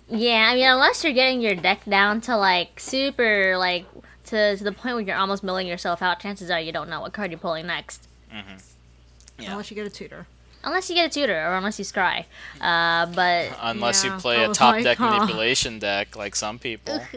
Yeah, 0.08 0.48
I 0.50 0.54
mean, 0.54 0.68
unless 0.68 1.02
you're 1.02 1.12
getting 1.12 1.40
your 1.40 1.54
deck 1.54 1.84
down 1.84 2.20
to 2.22 2.36
like 2.36 2.78
super 2.78 3.56
like 3.56 3.86
to, 4.26 4.56
to 4.56 4.64
the 4.64 4.72
point 4.72 4.96
where 4.96 5.04
you're 5.04 5.16
almost 5.16 5.42
milling 5.42 5.66
yourself 5.66 6.02
out, 6.02 6.20
chances 6.20 6.50
are 6.50 6.60
you 6.60 6.72
don't 6.72 6.88
know 6.88 7.00
what 7.00 7.12
card 7.12 7.30
you're 7.30 7.38
pulling 7.38 7.66
next. 7.66 8.06
Mm-hmm. 8.32 8.56
Yeah. 9.38 9.50
Unless 9.52 9.70
you 9.70 9.74
get 9.74 9.86
a 9.86 9.90
tutor. 9.90 10.26
Unless 10.66 10.90
you 10.90 10.96
get 10.96 11.06
a 11.06 11.08
tutor 11.08 11.46
or 11.46 11.54
unless 11.54 11.78
you 11.78 11.84
scry. 11.84 12.24
Uh, 12.60 13.06
but 13.06 13.56
Unless 13.62 14.04
Yeah, 14.04 14.14
you 14.14 14.20
play 14.20 14.38
I 14.38 14.42
a 14.42 14.48
was 14.48 14.58
top 14.58 14.82
deck 14.82 14.98
huh. 14.98 15.10
manipulation 15.12 15.78
deck 15.78 16.16
like 16.16 16.34
some 16.34 16.58
people. 16.58 17.00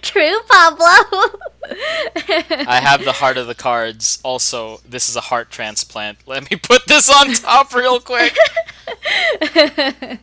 true, 0.00 0.38
Pablo. 0.48 1.40
I 1.68 2.80
have 2.80 3.04
the 3.04 3.12
heart 3.12 3.36
of 3.36 3.48
the 3.48 3.56
cards. 3.56 4.20
Also, 4.22 4.80
this 4.88 5.08
is 5.08 5.16
a 5.16 5.20
heart 5.22 5.50
transplant. 5.50 6.18
Let 6.24 6.48
me 6.48 6.56
put 6.56 6.86
this 6.86 7.10
on 7.10 7.34
top 7.34 7.74
real 7.74 7.98
quick. 7.98 8.36
I 9.42 10.18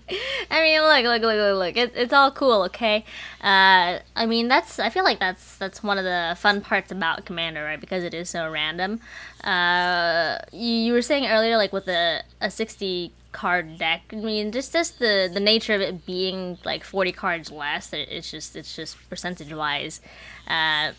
mean, 0.64 0.82
look, 0.82 1.04
look, 1.04 1.22
look, 1.22 1.36
look, 1.36 1.58
look. 1.58 1.78
It, 1.78 1.94
it's 1.96 2.14
all 2.14 2.32
cool, 2.32 2.64
okay? 2.64 3.06
Uh, 3.42 4.00
I 4.16 4.26
mean, 4.28 4.48
that's. 4.48 4.80
I 4.80 4.90
feel 4.90 5.04
like 5.04 5.20
that's 5.20 5.58
that's 5.58 5.84
one 5.84 5.98
of 5.98 6.04
the 6.04 6.36
fun 6.40 6.62
parts 6.62 6.92
about 6.92 7.26
Commander, 7.26 7.64
right? 7.64 7.80
Because 7.80 8.04
it 8.04 8.14
is 8.14 8.30
so 8.30 8.50
random. 8.50 9.00
Uh, 9.44 10.38
you, 10.52 10.74
you 10.74 10.94
were 10.94 11.02
saying 11.02 11.28
earlier, 11.28 11.58
like 11.58 11.72
with 11.74 11.88
a 11.88 12.24
a 12.42 12.52
sixty 12.52 13.14
card 13.32 13.78
deck. 13.78 14.02
I 14.12 14.18
mean, 14.18 14.52
just 14.52 14.74
just 14.74 15.00
the 15.00 15.30
the 15.32 15.40
nature 15.40 15.74
of 15.74 15.82
it 15.82 16.06
being 16.06 16.58
like 16.66 16.84
forty 16.84 17.12
cards 17.12 17.52
less. 17.52 17.94
It, 17.94 18.10
it's 18.10 18.30
just 18.30 18.56
it's 18.56 18.76
just 18.76 18.98
percentage 19.10 19.54
wise, 19.54 20.02
uh, 20.48 20.92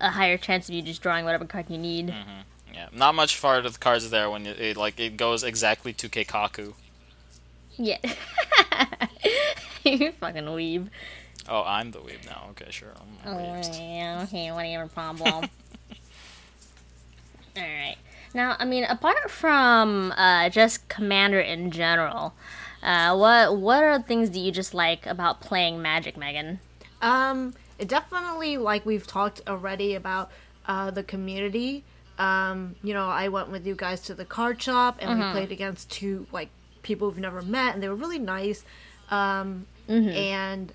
a 0.00 0.10
higher 0.10 0.36
chance 0.36 0.68
of 0.68 0.74
you 0.74 0.82
just 0.82 1.02
drawing 1.02 1.24
whatever 1.24 1.44
card 1.44 1.66
you 1.68 1.78
need. 1.78 2.14
Yeah, 2.72 2.88
not 2.92 3.14
much 3.14 3.40
heart 3.40 3.64
of 3.64 3.72
the 3.72 3.78
cards 3.78 4.10
there 4.10 4.28
when 4.30 4.46
it, 4.46 4.60
it 4.60 4.76
like 4.76 5.00
it 5.00 5.16
goes 5.16 5.42
exactly 5.42 5.92
to 5.94 6.08
Keikaku. 6.08 6.74
Yeah. 7.78 7.98
you 9.84 10.12
fucking 10.12 10.44
weeb. 10.44 10.88
Oh, 11.48 11.62
I'm 11.64 11.90
the 11.92 12.00
weeb 12.00 12.26
now. 12.26 12.48
Okay, 12.50 12.70
sure. 12.70 12.92
I'm 13.24 13.34
Oh, 13.34 13.62
yeah, 13.78 14.20
okay, 14.24 14.50
whatever 14.50 14.88
problem. 14.88 15.48
Alright. 17.56 17.98
Now, 18.34 18.56
I 18.58 18.64
mean, 18.64 18.84
apart 18.84 19.30
from 19.30 20.12
uh, 20.16 20.50
just 20.50 20.88
Commander 20.88 21.40
in 21.40 21.70
general, 21.70 22.34
uh, 22.82 23.16
what 23.16 23.56
what 23.56 23.82
are 23.82 24.00
things 24.00 24.30
that 24.30 24.38
you 24.38 24.52
just 24.52 24.74
like 24.74 25.06
about 25.06 25.40
playing 25.40 25.80
Magic, 25.80 26.16
Megan? 26.16 26.60
Um, 27.00 27.54
it 27.78 27.88
definitely 27.88 28.56
like 28.58 28.84
we've 28.84 29.06
talked 29.06 29.40
already 29.48 29.94
about 29.94 30.30
uh, 30.66 30.90
the 30.90 31.02
community. 31.02 31.84
Um, 32.18 32.76
you 32.82 32.94
know, 32.94 33.08
I 33.08 33.28
went 33.28 33.50
with 33.50 33.66
you 33.66 33.74
guys 33.74 34.00
to 34.02 34.14
the 34.14 34.24
card 34.24 34.60
shop 34.62 34.96
and 35.00 35.18
we 35.18 35.24
played 35.32 35.52
against 35.52 35.90
two 35.90 36.26
like 36.32 36.48
people 36.82 37.08
we've 37.08 37.18
never 37.18 37.42
met, 37.42 37.74
and 37.74 37.82
they 37.82 37.88
were 37.88 37.94
really 37.94 38.18
nice. 38.18 38.64
Um, 39.10 39.66
and 39.88 40.72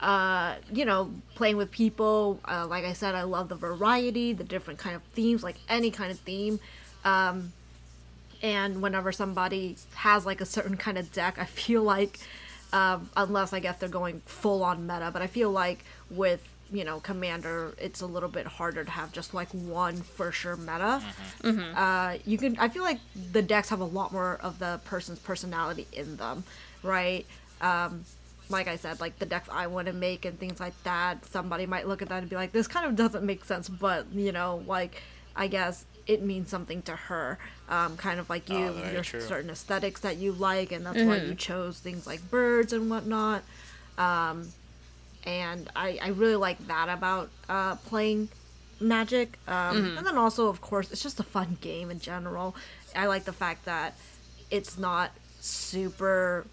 uh, 0.00 0.54
you 0.72 0.84
know, 0.84 1.10
playing 1.34 1.56
with 1.56 1.70
people. 1.70 2.40
Uh, 2.46 2.66
like 2.66 2.84
I 2.84 2.92
said, 2.92 3.14
I 3.14 3.22
love 3.22 3.48
the 3.48 3.56
variety, 3.56 4.32
the 4.32 4.44
different 4.44 4.78
kind 4.78 4.94
of 4.94 5.02
themes, 5.14 5.42
like 5.42 5.56
any 5.68 5.90
kind 5.90 6.10
of 6.10 6.18
theme. 6.20 6.60
Um, 7.04 7.52
and 8.42 8.80
whenever 8.80 9.10
somebody 9.10 9.76
has 9.94 10.24
like 10.24 10.40
a 10.40 10.46
certain 10.46 10.76
kind 10.76 10.98
of 10.98 11.12
deck, 11.12 11.38
I 11.38 11.44
feel 11.60 11.82
like, 11.82 12.18
um, 12.72 13.10
unless 13.16 13.52
I 13.52 13.60
guess 13.60 13.78
they're 13.78 13.88
going 13.88 14.20
full 14.26 14.62
on 14.62 14.86
meta, 14.86 15.10
but 15.12 15.22
I 15.22 15.26
feel 15.26 15.50
like 15.50 15.84
with 16.10 16.46
you 16.70 16.84
know 16.84 17.00
Commander, 17.00 17.74
it's 17.78 18.02
a 18.02 18.06
little 18.06 18.28
bit 18.28 18.46
harder 18.46 18.84
to 18.84 18.90
have 18.90 19.10
just 19.10 19.32
like 19.34 19.48
one 19.50 19.96
for 19.96 20.30
sure 20.30 20.54
meta. 20.56 21.02
Uh, 21.74 22.18
you 22.26 22.36
can, 22.38 22.58
I 22.58 22.68
feel 22.68 22.82
like 22.82 22.98
the 23.32 23.42
decks 23.42 23.70
have 23.70 23.80
a 23.80 23.84
lot 23.84 24.12
more 24.12 24.38
of 24.42 24.58
the 24.58 24.78
person's 24.84 25.18
personality 25.18 25.86
in 25.92 26.16
them, 26.18 26.44
right? 26.82 27.24
Um, 27.62 28.04
like 28.50 28.68
I 28.68 28.76
said, 28.76 29.00
like 29.00 29.18
the 29.18 29.26
decks 29.26 29.48
I 29.52 29.66
want 29.66 29.86
to 29.88 29.92
make 29.92 30.24
and 30.24 30.38
things 30.38 30.58
like 30.60 30.80
that. 30.84 31.24
Somebody 31.26 31.66
might 31.66 31.86
look 31.88 32.02
at 32.02 32.08
that 32.08 32.18
and 32.20 32.30
be 32.30 32.36
like, 32.36 32.52
"This 32.52 32.66
kind 32.66 32.86
of 32.86 32.96
doesn't 32.96 33.24
make 33.24 33.44
sense," 33.44 33.68
but 33.68 34.06
you 34.12 34.32
know, 34.32 34.62
like 34.66 35.02
I 35.36 35.46
guess 35.48 35.84
it 36.06 36.22
means 36.22 36.48
something 36.48 36.80
to 36.82 36.96
her. 36.96 37.38
Um, 37.68 37.96
kind 37.98 38.18
of 38.18 38.30
like 38.30 38.48
you, 38.48 38.56
Oh, 38.56 38.90
your 38.90 39.02
true. 39.02 39.20
certain 39.20 39.50
aesthetics 39.50 40.00
that 40.00 40.16
you 40.16 40.32
like, 40.32 40.72
and 40.72 40.86
that's 40.86 41.02
why 41.02 41.16
you 41.18 41.34
chose 41.34 41.78
things 41.78 42.06
like 42.06 42.30
birds 42.30 42.72
and 42.72 42.88
whatnot. 42.88 43.42
Um, 43.98 44.48
and 45.24 45.68
I, 45.76 45.98
I 46.02 46.08
really 46.08 46.36
like 46.36 46.66
that 46.68 46.88
about 46.88 47.28
uh, 47.48 47.74
playing 47.76 48.28
Magic. 48.80 49.38
Um, 49.48 49.98
And 49.98 50.06
then 50.06 50.16
also, 50.16 50.48
of 50.48 50.60
course, 50.62 50.90
it's 50.92 51.02
just 51.02 51.20
a 51.20 51.24
fun 51.24 51.58
game 51.60 51.90
in 51.90 51.98
general. 52.00 52.54
I 52.96 53.06
like 53.06 53.24
the 53.24 53.32
fact 53.32 53.64
that 53.66 53.94
it's 54.50 54.78
not 54.78 55.10
super 55.40 56.46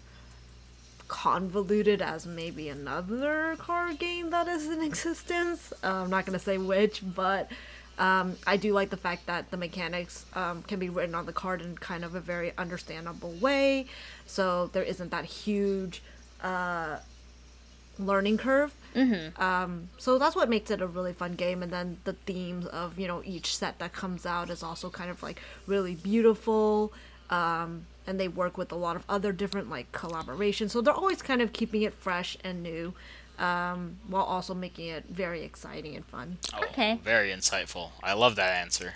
convoluted 1.08 2.02
as 2.02 2.26
maybe 2.26 2.68
another 2.68 3.56
card 3.58 3.98
game 3.98 4.30
that 4.30 4.48
is 4.48 4.66
in 4.68 4.82
existence. 4.90 5.72
Uh, 5.82 6.02
I'm 6.02 6.10
not 6.10 6.26
going 6.26 6.38
to 6.38 6.44
say 6.44 6.58
which, 6.58 7.02
but 7.14 7.50
um, 7.98 8.36
I 8.46 8.56
do 8.56 8.72
like 8.72 8.90
the 8.90 8.96
fact 8.96 9.26
that 9.26 9.50
the 9.50 9.56
mechanics 9.56 10.26
um, 10.34 10.62
can 10.62 10.78
be 10.78 10.88
written 10.88 11.14
on 11.14 11.26
the 11.26 11.32
card 11.32 11.62
in 11.62 11.76
kind 11.78 12.04
of 12.04 12.14
a 12.14 12.20
very 12.20 12.52
understandable 12.58 13.32
way. 13.32 13.86
So 14.26 14.68
there 14.72 14.82
isn't 14.82 15.10
that 15.10 15.24
huge 15.24 16.02
uh, 16.42 16.98
learning 17.98 18.38
curve. 18.38 18.74
Um, 19.36 19.88
so 19.98 20.18
that's 20.18 20.36
what 20.36 20.48
makes 20.48 20.70
it 20.70 20.80
a 20.80 20.86
really 20.86 21.12
fun 21.12 21.34
game. 21.34 21.62
And 21.62 21.72
then 21.72 21.98
the 22.04 22.12
themes 22.12 22.66
of 22.66 22.98
you 22.98 23.06
know 23.08 23.22
each 23.24 23.56
set 23.56 23.78
that 23.78 23.92
comes 23.92 24.26
out 24.26 24.50
is 24.50 24.62
also 24.62 24.90
kind 24.90 25.10
of 25.10 25.22
like 25.22 25.40
really 25.66 25.94
beautiful. 25.94 26.92
Um, 27.30 27.86
and 28.06 28.18
they 28.20 28.28
work 28.28 28.56
with 28.58 28.70
a 28.72 28.76
lot 28.76 28.96
of 28.96 29.04
other 29.08 29.32
different 29.32 29.68
like 29.70 29.90
collaborations. 29.92 30.70
So 30.70 30.80
they're 30.80 30.94
always 30.94 31.22
kind 31.22 31.42
of 31.42 31.52
keeping 31.52 31.82
it 31.82 31.94
fresh 31.94 32.36
and 32.44 32.62
new, 32.62 32.94
um, 33.38 33.96
while 34.08 34.22
also 34.24 34.54
making 34.54 34.88
it 34.88 35.04
very 35.08 35.42
exciting 35.42 35.94
and 35.96 36.04
fun. 36.06 36.38
Oh, 36.54 36.62
Okay. 36.64 36.98
Very 37.02 37.30
insightful. 37.30 37.90
I 38.02 38.12
love 38.12 38.36
that 38.36 38.54
answer. 38.54 38.94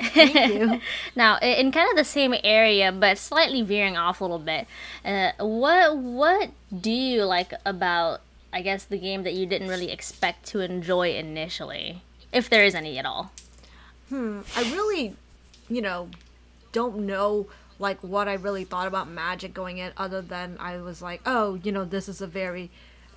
Thank 0.00 0.34
you. 0.54 0.80
Now, 1.14 1.38
in 1.38 1.70
kind 1.72 1.90
of 1.90 1.96
the 1.96 2.04
same 2.04 2.34
area, 2.42 2.90
but 2.90 3.18
slightly 3.18 3.60
veering 3.62 3.96
off 3.98 4.20
a 4.20 4.24
little 4.24 4.38
bit, 4.38 4.66
uh, 5.04 5.32
what 5.38 5.96
what 5.98 6.50
do 6.80 6.90
you 6.90 7.24
like 7.24 7.52
about, 7.66 8.20
I 8.52 8.62
guess, 8.62 8.84
the 8.84 8.96
game 8.98 9.24
that 9.24 9.34
you 9.34 9.44
didn't 9.46 9.68
really 9.68 9.90
expect 9.90 10.46
to 10.46 10.60
enjoy 10.60 11.10
initially, 11.14 12.02
if 12.32 12.48
there 12.48 12.64
is 12.64 12.74
any 12.74 12.96
at 12.98 13.04
all? 13.04 13.32
Hmm. 14.08 14.40
I 14.56 14.62
really, 14.72 15.16
you 15.68 15.82
know, 15.82 16.08
don't 16.72 17.00
know 17.04 17.48
like 17.80 18.00
what 18.02 18.28
I 18.28 18.34
really 18.34 18.64
thought 18.64 18.86
about 18.86 19.08
Magic 19.08 19.54
going 19.54 19.78
in, 19.78 19.92
other 19.96 20.20
than 20.20 20.56
I 20.60 20.76
was 20.78 21.02
like, 21.02 21.22
oh, 21.26 21.54
you 21.62 21.72
know, 21.72 21.84
this 21.84 22.08
is 22.08 22.20
a 22.20 22.26
very 22.26 22.70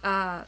uh, 0.04 0.44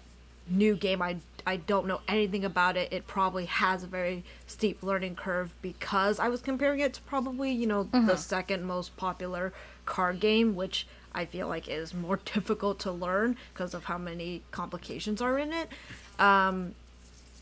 new 0.49 0.75
game. 0.75 1.01
I 1.01 1.17
I 1.45 1.57
don't 1.57 1.85
know 1.85 2.01
anything 2.07 2.43
about 2.43 2.75
it. 2.75 2.91
It 2.91 3.05
probably 3.05 3.45
has 3.45 3.83
a 3.83 3.87
very 3.87 4.23
steep 4.47 4.81
learning 4.81 5.15
curve 5.15 5.53
because 5.61 6.19
I 6.19 6.29
was 6.29 6.41
comparing 6.41 6.79
it 6.79 6.93
to 6.95 7.01
probably 7.01 7.51
you 7.51 7.67
know 7.67 7.83
the 7.83 8.15
second 8.15 8.63
most 8.63 8.97
popular 8.97 9.53
card 9.85 10.19
game, 10.19 10.55
which 10.55 10.87
I 11.13 11.25
feel 11.25 11.47
like 11.47 11.67
is 11.67 11.93
more 11.93 12.19
difficult 12.33 12.79
to 12.79 12.91
learn 12.91 13.37
because 13.53 13.73
of 13.73 13.83
how 13.83 13.97
many 13.97 14.41
complications 14.51 15.21
are 15.21 15.37
in 15.37 15.53
it. 15.53 15.69
Um, 16.17 16.73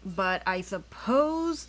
but 0.05 0.43
I 0.45 0.61
suppose 0.61 1.67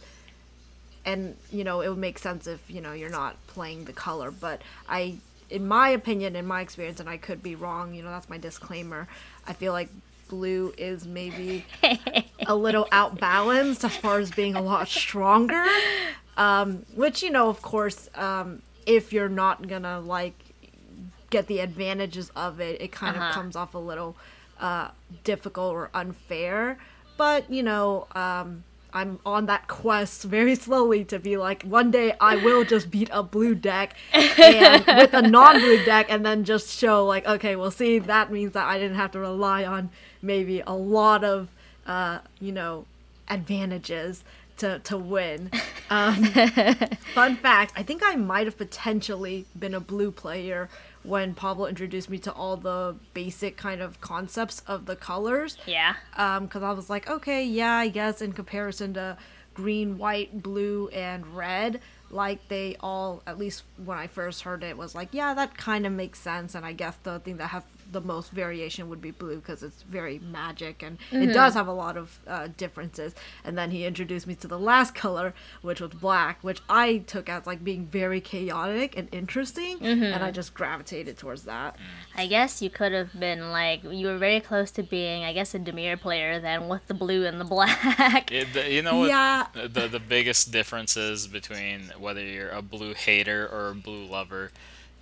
and 1.04 1.36
you 1.52 1.64
know 1.64 1.80
it 1.80 1.88
would 1.88 1.98
make 1.98 2.18
sense 2.18 2.46
if 2.46 2.70
you 2.70 2.80
know 2.80 2.92
you're 2.92 3.10
not 3.10 3.36
playing 3.46 3.84
the 3.84 3.92
color 3.92 4.30
but 4.30 4.60
i 4.88 5.14
in 5.50 5.66
my 5.68 5.88
opinion 5.90 6.34
in 6.36 6.46
my 6.46 6.60
experience 6.60 7.00
and 7.00 7.08
i 7.08 7.16
could 7.16 7.42
be 7.42 7.54
wrong 7.54 7.94
you 7.94 8.02
know 8.02 8.10
that's 8.10 8.28
my 8.28 8.38
disclaimer 8.38 9.06
i 9.46 9.52
feel 9.52 9.72
like 9.72 9.88
blue 10.28 10.72
is 10.78 11.06
maybe 11.06 11.64
a 12.46 12.54
little 12.54 12.88
outbalanced 12.92 13.84
as 13.84 13.96
far 13.96 14.18
as 14.18 14.30
being 14.32 14.54
a 14.54 14.60
lot 14.62 14.88
stronger 14.88 15.64
um, 16.36 16.84
which 16.96 17.22
you 17.22 17.30
know 17.30 17.48
of 17.48 17.62
course 17.62 18.08
um, 18.14 18.62
if 18.86 19.12
you're 19.12 19.28
not 19.28 19.68
gonna 19.68 20.00
like 20.00 20.34
get 21.30 21.46
the 21.46 21.58
advantages 21.60 22.30
of 22.36 22.60
it 22.60 22.80
it 22.80 22.90
kind 22.92 23.16
Uh-huh. 23.16 23.28
of 23.28 23.34
comes 23.34 23.56
off 23.56 23.74
a 23.74 23.78
little 23.78 24.16
uh, 24.60 24.88
difficult 25.24 25.72
or 25.74 25.90
unfair 25.94 26.78
but 27.16 27.50
you 27.50 27.62
know 27.62 28.06
um, 28.14 28.64
i'm 28.94 29.18
on 29.26 29.46
that 29.46 29.68
quest 29.68 30.22
very 30.22 30.54
slowly 30.54 31.04
to 31.04 31.18
be 31.18 31.36
like 31.36 31.62
one 31.64 31.90
day 31.90 32.14
i 32.20 32.36
will 32.36 32.64
just 32.64 32.90
beat 32.90 33.10
a 33.12 33.22
blue 33.22 33.54
deck 33.54 33.94
and 34.12 34.84
with 34.98 35.12
a 35.12 35.22
non-blue 35.22 35.84
deck 35.84 36.06
and 36.08 36.24
then 36.24 36.44
just 36.44 36.78
show 36.78 37.04
like 37.04 37.26
okay 37.26 37.56
well 37.56 37.70
see 37.70 37.98
that 37.98 38.32
means 38.32 38.52
that 38.52 38.66
i 38.66 38.78
didn't 38.78 38.96
have 38.96 39.10
to 39.10 39.18
rely 39.18 39.64
on 39.64 39.90
maybe 40.22 40.62
a 40.66 40.74
lot 40.74 41.22
of 41.22 41.48
uh, 41.86 42.18
you 42.40 42.52
know 42.52 42.86
advantages 43.28 44.24
to, 44.56 44.78
to 44.80 44.96
win. 44.96 45.50
Um, 45.90 46.24
fun 47.14 47.36
fact 47.36 47.74
i 47.76 47.82
think 47.82 48.00
i 48.02 48.16
might 48.16 48.46
have 48.46 48.56
potentially 48.56 49.44
been 49.56 49.74
a 49.74 49.80
blue 49.80 50.10
player 50.10 50.70
when 51.04 51.34
pablo 51.34 51.66
introduced 51.66 52.10
me 52.10 52.18
to 52.18 52.32
all 52.32 52.56
the 52.56 52.96
basic 53.12 53.56
kind 53.56 53.80
of 53.80 54.00
concepts 54.00 54.60
of 54.66 54.86
the 54.86 54.96
colors 54.96 55.56
Yeah. 55.66 55.94
um 56.16 56.46
because 56.46 56.62
i 56.62 56.72
was 56.72 56.90
like 56.90 57.08
okay 57.08 57.44
yeah 57.44 57.74
i 57.76 57.88
guess 57.88 58.20
in 58.22 58.32
comparison 58.32 58.94
to 58.94 59.16
green 59.54 59.98
white 59.98 60.42
blue 60.42 60.88
and 60.88 61.26
red 61.36 61.80
like 62.10 62.48
they 62.48 62.76
all 62.80 63.22
at 63.26 63.38
least 63.38 63.62
when 63.84 63.98
i 63.98 64.06
first 64.06 64.42
heard 64.42 64.64
it 64.64 64.76
was 64.76 64.94
like 64.94 65.08
yeah 65.12 65.34
that 65.34 65.56
kind 65.56 65.86
of 65.86 65.92
makes 65.92 66.18
sense 66.18 66.54
and 66.54 66.64
i 66.66 66.72
guess 66.72 66.96
the 67.04 67.18
thing 67.20 67.36
that 67.36 67.48
have 67.48 67.64
the 67.94 68.00
most 68.00 68.30
variation 68.30 68.90
would 68.90 69.00
be 69.00 69.10
blue 69.10 69.36
because 69.36 69.62
it's 69.62 69.82
very 69.82 70.18
magic 70.18 70.82
and 70.82 70.98
it 71.10 71.32
does 71.32 71.54
have 71.54 71.66
a 71.66 71.72
lot 71.72 71.96
of 71.96 72.20
uh, 72.26 72.48
differences 72.58 73.14
and 73.44 73.56
then 73.56 73.70
he 73.70 73.86
introduced 73.86 74.26
me 74.26 74.34
to 74.34 74.46
the 74.46 74.58
last 74.58 74.94
color 74.94 75.32
which 75.62 75.80
was 75.80 75.92
black 75.92 76.38
which 76.42 76.60
i 76.68 76.98
took 76.98 77.28
as 77.28 77.46
like 77.46 77.64
being 77.64 77.86
very 77.86 78.20
chaotic 78.20 78.98
and 78.98 79.08
interesting 79.12 79.78
and 79.80 80.22
i 80.22 80.30
just 80.30 80.52
gravitated 80.52 81.16
towards 81.16 81.44
that 81.44 81.76
I 82.16 82.26
guess 82.26 82.62
you 82.62 82.70
could 82.70 82.92
have 82.92 83.18
been 83.18 83.50
like 83.50 83.82
you 83.82 84.06
were 84.06 84.18
very 84.18 84.40
close 84.40 84.70
to 84.72 84.82
being, 84.82 85.24
I 85.24 85.32
guess, 85.32 85.54
a 85.54 85.58
Dimir 85.58 86.00
player 86.00 86.38
then 86.38 86.68
with 86.68 86.86
the 86.86 86.94
blue 86.94 87.26
and 87.26 87.40
the 87.40 87.44
black. 87.54 88.30
It, 88.30 88.52
the, 88.52 88.70
you 88.70 88.82
know 88.82 89.00
what? 89.00 89.08
Yeah. 89.08 89.46
The 89.52 89.88
the 89.88 90.00
biggest 90.00 90.52
differences 90.52 91.26
between 91.26 91.92
whether 91.98 92.22
you're 92.22 92.50
a 92.50 92.62
blue 92.62 92.94
hater 92.94 93.48
or 93.50 93.70
a 93.70 93.74
blue 93.74 94.04
lover 94.04 94.52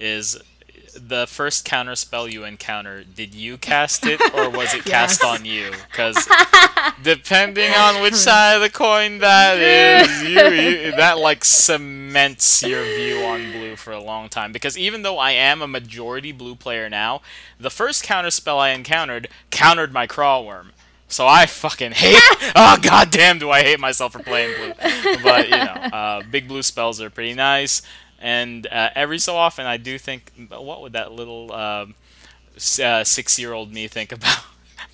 is 0.01 0.39
the 0.95 1.27
first 1.27 1.65
counter 1.65 1.95
spell 1.97 2.29
you 2.29 2.45
encounter. 2.45 3.05
Did 3.05 3.35
you 3.35 3.57
cast 3.57 4.07
it 4.07 4.21
or 4.35 4.51
was 4.51 4.75
it 4.75 4.85
cast 4.87 5.25
on 5.25 5.45
you? 5.45 5.73
Because 5.91 6.29
depending 7.03 7.73
on 7.73 8.03
which 8.03 8.15
side 8.15 8.55
of 8.55 8.63
the 8.63 8.71
coin 8.71 9.19
that 9.19 9.59
is, 9.59 10.23
you, 10.23 10.29
you 10.29 10.91
that 10.97 11.19
like 11.19 11.45
cements 11.45 12.63
your 12.63 12.85
view 12.85 13.25
on 13.25 13.53
blue 13.53 13.77
for 13.77 13.93
a 13.93 14.01
long 14.03 14.29
time. 14.29 14.53
Because 14.53 14.77
even 14.77 15.03
though 15.03 15.19
I 15.19 15.33
am 15.33 15.63
a 15.63 15.69
majority 15.69 16.33
blue 16.33 16.55
player 16.55 16.89
now, 16.89 17.23
the 17.59 17.71
first 17.71 18.03
counter 18.03 18.31
spell 18.31 18.59
I 18.59 18.71
encountered 18.71 19.29
countered 19.51 19.93
my 19.93 20.07
Craw 20.07 20.43
Wurm. 20.43 20.71
So 21.09 21.27
I 21.27 21.45
fucking 21.45 21.93
hate. 21.93 22.23
oh 22.57 22.79
goddamn, 22.81 23.39
do 23.39 23.51
I 23.51 23.63
hate 23.63 23.79
myself 23.79 24.13
for 24.13 24.23
playing 24.23 24.57
blue? 24.57 24.73
But 25.23 25.45
you 25.45 25.57
know, 25.57 25.89
uh, 25.93 26.23
big 26.31 26.49
blue 26.49 26.63
spells 26.63 27.03
are 27.03 27.11
pretty 27.11 27.35
nice, 27.35 27.83
and 28.23 28.67
uh, 28.69 28.91
every 28.95 29.19
so 29.19 29.37
often 29.37 29.67
I 29.67 29.77
do 29.77 29.99
think, 29.99 30.33
what 30.49 30.81
would 30.81 30.93
that 30.93 31.13
little 31.13 31.53
um, 31.53 31.95
uh, 32.83 33.05
six-year-old 33.05 33.73
me 33.73 33.89
think 33.89 34.13
about 34.13 34.45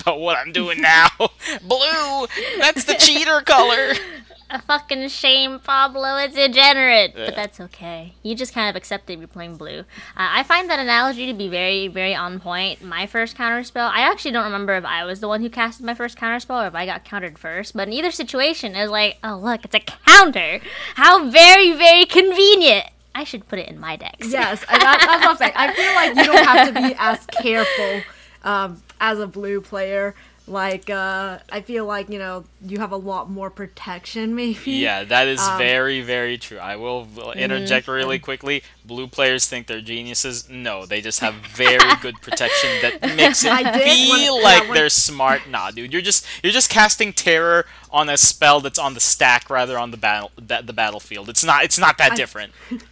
about 0.01 0.21
what 0.21 0.39
I'm 0.39 0.53
doing 0.53 0.81
now? 0.81 1.09
blue. 1.63 2.27
That's 2.59 2.85
the 2.85 2.95
cheater 2.95 3.41
color. 3.43 3.93
A 4.51 4.63
fucking 4.63 5.09
shame, 5.09 5.61
Pablo. 5.61 6.17
It's 6.17 6.35
degenerate. 6.35 7.13
Yeah. 7.15 7.27
But 7.27 7.37
that's 7.37 7.61
okay. 7.61 8.15
You 8.23 8.35
just 8.35 8.55
kind 8.55 8.71
of 8.71 8.77
accepted 8.77 9.19
you're 9.19 9.29
playing 9.29 9.57
blue. 9.59 9.81
Uh, 9.81 9.85
I 10.17 10.43
find 10.43 10.71
that 10.71 10.79
analogy 10.79 11.27
to 11.27 11.35
be 11.35 11.49
very, 11.49 11.87
very 11.87 12.15
on 12.15 12.41
point. 12.41 12.81
My 12.81 13.07
first 13.07 13.37
counter 13.37 13.63
spell, 13.63 13.91
I 13.93 14.11
actually 14.11 14.31
don't 14.31 14.47
remember 14.47 14.75
if 14.75 14.87
I 14.87 15.05
was 15.05 15.21
the 15.21 15.29
one 15.29 15.43
who 15.43 15.51
casted 15.51 15.85
my 15.85 15.93
first 15.93 16.17
counter 16.17 16.41
spell 16.41 16.63
or 16.63 16.67
if 16.67 16.75
I 16.75 16.87
got 16.87 17.05
countered 17.05 17.39
first. 17.39 17.77
But 17.77 17.89
in 17.89 17.93
either 17.93 18.11
situation, 18.11 18.75
it 18.75 18.81
was 18.81 18.91
like, 18.91 19.19
oh, 19.23 19.37
look, 19.37 19.67
it's 19.67 19.75
a 19.75 19.81
counter. 19.81 20.61
How 20.95 21.29
very, 21.29 21.73
very 21.73 22.07
convenient. 22.07 22.87
I 23.15 23.25
should 23.25 23.49
put 23.49 23.59
it 23.59 23.69
in 23.69 23.79
my 23.81 23.97
decks. 23.97 24.29
Yes, 24.31 24.65
and 24.71 24.81
that, 24.81 24.99
that's 25.01 25.25
what 25.25 25.31
I'm 25.31 25.37
saying. 25.37 25.53
I 25.57 25.73
feel 25.75 25.95
like 25.95 26.17
you 26.17 26.25
don't 26.33 26.47
have 26.47 26.69
to 26.69 26.89
be 26.89 26.95
as 26.99 27.27
careful 27.43 28.03
um, 28.45 28.83
as 29.01 29.19
a 29.19 29.27
blue 29.27 29.61
player. 29.61 30.15
Like, 30.47 30.89
uh, 30.89 31.41
I 31.53 31.61
feel 31.61 31.85
like 31.85 32.09
you 32.09 32.19
know 32.19 32.45
you 32.65 32.79
have 32.79 32.91
a 32.93 32.97
lot 32.97 33.29
more 33.29 33.51
protection, 33.51 34.35
maybe. 34.35 34.71
Yeah, 34.73 35.05
that 35.05 35.27
is 35.29 35.41
Um, 35.41 35.59
very, 35.59 36.01
very 36.01 36.39
true. 36.39 36.57
I 36.59 36.77
will 36.77 37.05
will 37.05 37.33
interject 37.33 37.87
really 37.87 38.19
quickly. 38.19 38.63
Blue 38.83 39.09
players 39.09 39.47
think 39.47 39.67
they're 39.67 39.83
geniuses. 39.83 40.49
No, 40.49 40.87
they 40.87 41.03
just 41.03 41.21
have 41.21 41.35
very 41.35 41.95
good 42.01 42.23
protection 42.23 42.71
that 42.81 43.03
makes 43.17 43.45
it 43.45 43.53
I 43.53 43.63
did 43.63 44.09
when- 44.09 44.19
feel 44.21 44.37
yeah, 44.39 44.43
like 44.43 44.63
when- 44.63 44.75
they're 44.75 44.89
smart. 44.89 45.43
Nah, 45.51 45.71
dude, 45.71 45.93
you're 45.93 46.01
just 46.01 46.25
you're 46.43 46.53
just 46.53 46.71
casting 46.71 47.13
terror 47.13 47.67
on 47.91 48.09
a 48.09 48.17
spell 48.17 48.61
that's 48.61 48.79
on 48.79 48.95
the 48.95 49.01
stack 49.01 49.51
rather 49.51 49.77
on 49.79 49.91
the 49.91 49.99
battle 49.99 50.31
that 50.39 50.67
the 50.67 50.73
battlefield. 50.73 51.29
It's 51.29 51.45
not 51.45 51.63
it's 51.65 51.79
not 51.79 51.99
that 51.99 52.13
I- 52.13 52.17
different. 52.17 52.53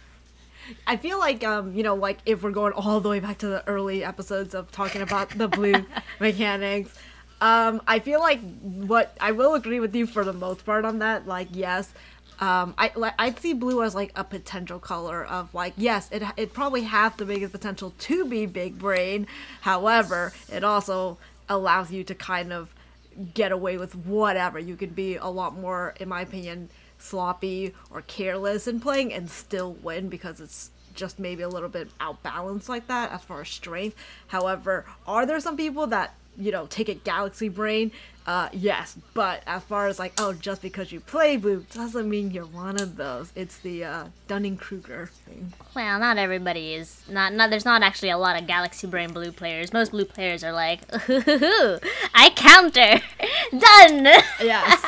I 0.85 0.97
feel 0.97 1.19
like 1.19 1.43
um, 1.43 1.73
you 1.75 1.83
know, 1.83 1.95
like 1.95 2.19
if 2.25 2.43
we're 2.43 2.51
going 2.51 2.73
all 2.73 2.99
the 2.99 3.09
way 3.09 3.19
back 3.19 3.39
to 3.39 3.47
the 3.47 3.67
early 3.67 4.03
episodes 4.03 4.53
of 4.53 4.71
talking 4.71 5.01
about 5.01 5.29
the 5.29 5.47
blue 5.47 5.85
mechanics, 6.19 6.93
um, 7.41 7.81
I 7.87 7.99
feel 7.99 8.19
like 8.19 8.39
what 8.61 9.15
I 9.21 9.31
will 9.31 9.53
agree 9.55 9.79
with 9.79 9.95
you 9.95 10.07
for 10.07 10.23
the 10.23 10.33
most 10.33 10.65
part 10.65 10.85
on 10.85 10.99
that. 10.99 11.27
Like, 11.27 11.49
yes, 11.51 11.91
um, 12.39 12.75
I 12.77 12.91
like 12.95 13.13
I 13.17 13.31
see 13.33 13.53
blue 13.53 13.83
as 13.83 13.95
like 13.95 14.11
a 14.15 14.23
potential 14.23 14.79
color 14.79 15.23
of 15.25 15.53
like 15.53 15.73
yes, 15.77 16.09
it 16.11 16.23
it 16.35 16.53
probably 16.53 16.83
has 16.83 17.13
the 17.15 17.25
biggest 17.25 17.51
potential 17.51 17.93
to 17.99 18.25
be 18.25 18.45
big 18.45 18.77
brain. 18.77 19.27
However, 19.61 20.33
it 20.51 20.63
also 20.63 21.17
allows 21.49 21.91
you 21.91 22.03
to 22.03 22.15
kind 22.15 22.53
of 22.53 22.73
get 23.33 23.51
away 23.51 23.77
with 23.77 23.95
whatever. 23.95 24.59
You 24.59 24.75
could 24.75 24.95
be 24.95 25.15
a 25.15 25.27
lot 25.27 25.55
more, 25.55 25.95
in 25.99 26.09
my 26.09 26.21
opinion, 26.21 26.69
sloppy 26.97 27.73
or 27.91 28.01
careless 28.01 28.67
in 28.67 28.79
playing 28.79 29.13
and 29.13 29.29
still 29.29 29.73
win 29.73 30.09
because 30.09 30.39
it's 30.39 30.71
just 30.93 31.19
maybe 31.19 31.43
a 31.43 31.49
little 31.49 31.69
bit 31.69 31.89
outbalanced 31.99 32.67
like 32.67 32.87
that 32.87 33.11
as 33.11 33.21
far 33.21 33.41
as 33.41 33.49
strength. 33.49 33.95
However, 34.27 34.85
are 35.05 35.25
there 35.25 35.39
some 35.39 35.55
people 35.55 35.87
that 35.87 36.15
you 36.37 36.51
know 36.51 36.65
take 36.67 36.89
it 36.89 37.03
galaxy 37.03 37.49
brain? 37.49 37.91
Uh, 38.27 38.49
yes, 38.51 38.97
but 39.13 39.41
as 39.47 39.63
far 39.63 39.87
as 39.87 39.99
like 39.99 40.11
oh, 40.17 40.33
just 40.33 40.61
because 40.61 40.91
you 40.91 40.99
play 40.99 41.37
blue 41.37 41.65
doesn't 41.73 42.09
mean 42.09 42.29
you're 42.29 42.45
one 42.45 42.75
of 42.79 42.97
those. 42.97 43.31
It's 43.35 43.57
the 43.59 43.85
uh, 43.85 44.05
Dunning 44.27 44.57
Kruger 44.57 45.09
thing. 45.25 45.53
Well, 45.73 45.97
not 45.97 46.17
everybody 46.17 46.73
is. 46.73 47.03
Not, 47.09 47.31
not. 47.33 47.49
There's 47.49 47.63
not 47.63 47.83
actually 47.83 48.09
a 48.09 48.17
lot 48.17 48.37
of 48.39 48.45
Galaxy 48.45 48.85
Brain 48.85 49.13
blue 49.13 49.31
players. 49.31 49.71
Most 49.71 49.91
blue 49.91 50.03
players 50.03 50.43
are 50.43 50.51
like, 50.51 50.81
ooh, 51.09 51.79
I 52.13 52.29
counter, 52.35 53.01
done. 53.57 54.05
Yes. 54.41 54.83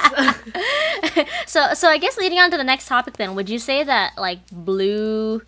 So, 1.45 1.73
so 1.73 1.87
I 1.87 1.97
guess 1.97 2.17
leading 2.17 2.37
on 2.39 2.51
to 2.51 2.57
the 2.57 2.63
next 2.63 2.87
topic, 2.87 3.17
then, 3.17 3.33
would 3.35 3.49
you 3.49 3.57
say 3.57 3.83
that 3.83 4.17
like 4.17 4.39
blue, 4.51 5.41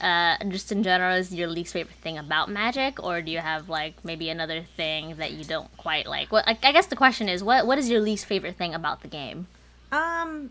uh, 0.00 0.36
just 0.48 0.72
in 0.72 0.82
general, 0.82 1.16
is 1.16 1.32
your 1.34 1.48
least 1.48 1.72
favorite 1.72 1.96
thing 1.96 2.18
about 2.18 2.50
Magic, 2.50 3.02
or 3.02 3.22
do 3.22 3.30
you 3.30 3.38
have 3.38 3.68
like 3.68 4.04
maybe 4.04 4.28
another 4.28 4.62
thing 4.62 5.16
that 5.16 5.32
you 5.32 5.44
don't 5.44 5.74
quite 5.76 6.06
like? 6.06 6.30
Well, 6.32 6.42
I, 6.46 6.58
I 6.62 6.72
guess 6.72 6.86
the 6.86 6.96
question 6.96 7.28
is, 7.28 7.42
what 7.44 7.66
what 7.66 7.78
is 7.78 7.88
your 7.88 8.00
least 8.00 8.26
favorite 8.26 8.56
thing 8.56 8.74
about 8.74 9.02
the 9.02 9.08
game? 9.08 9.46
Um, 9.92 10.50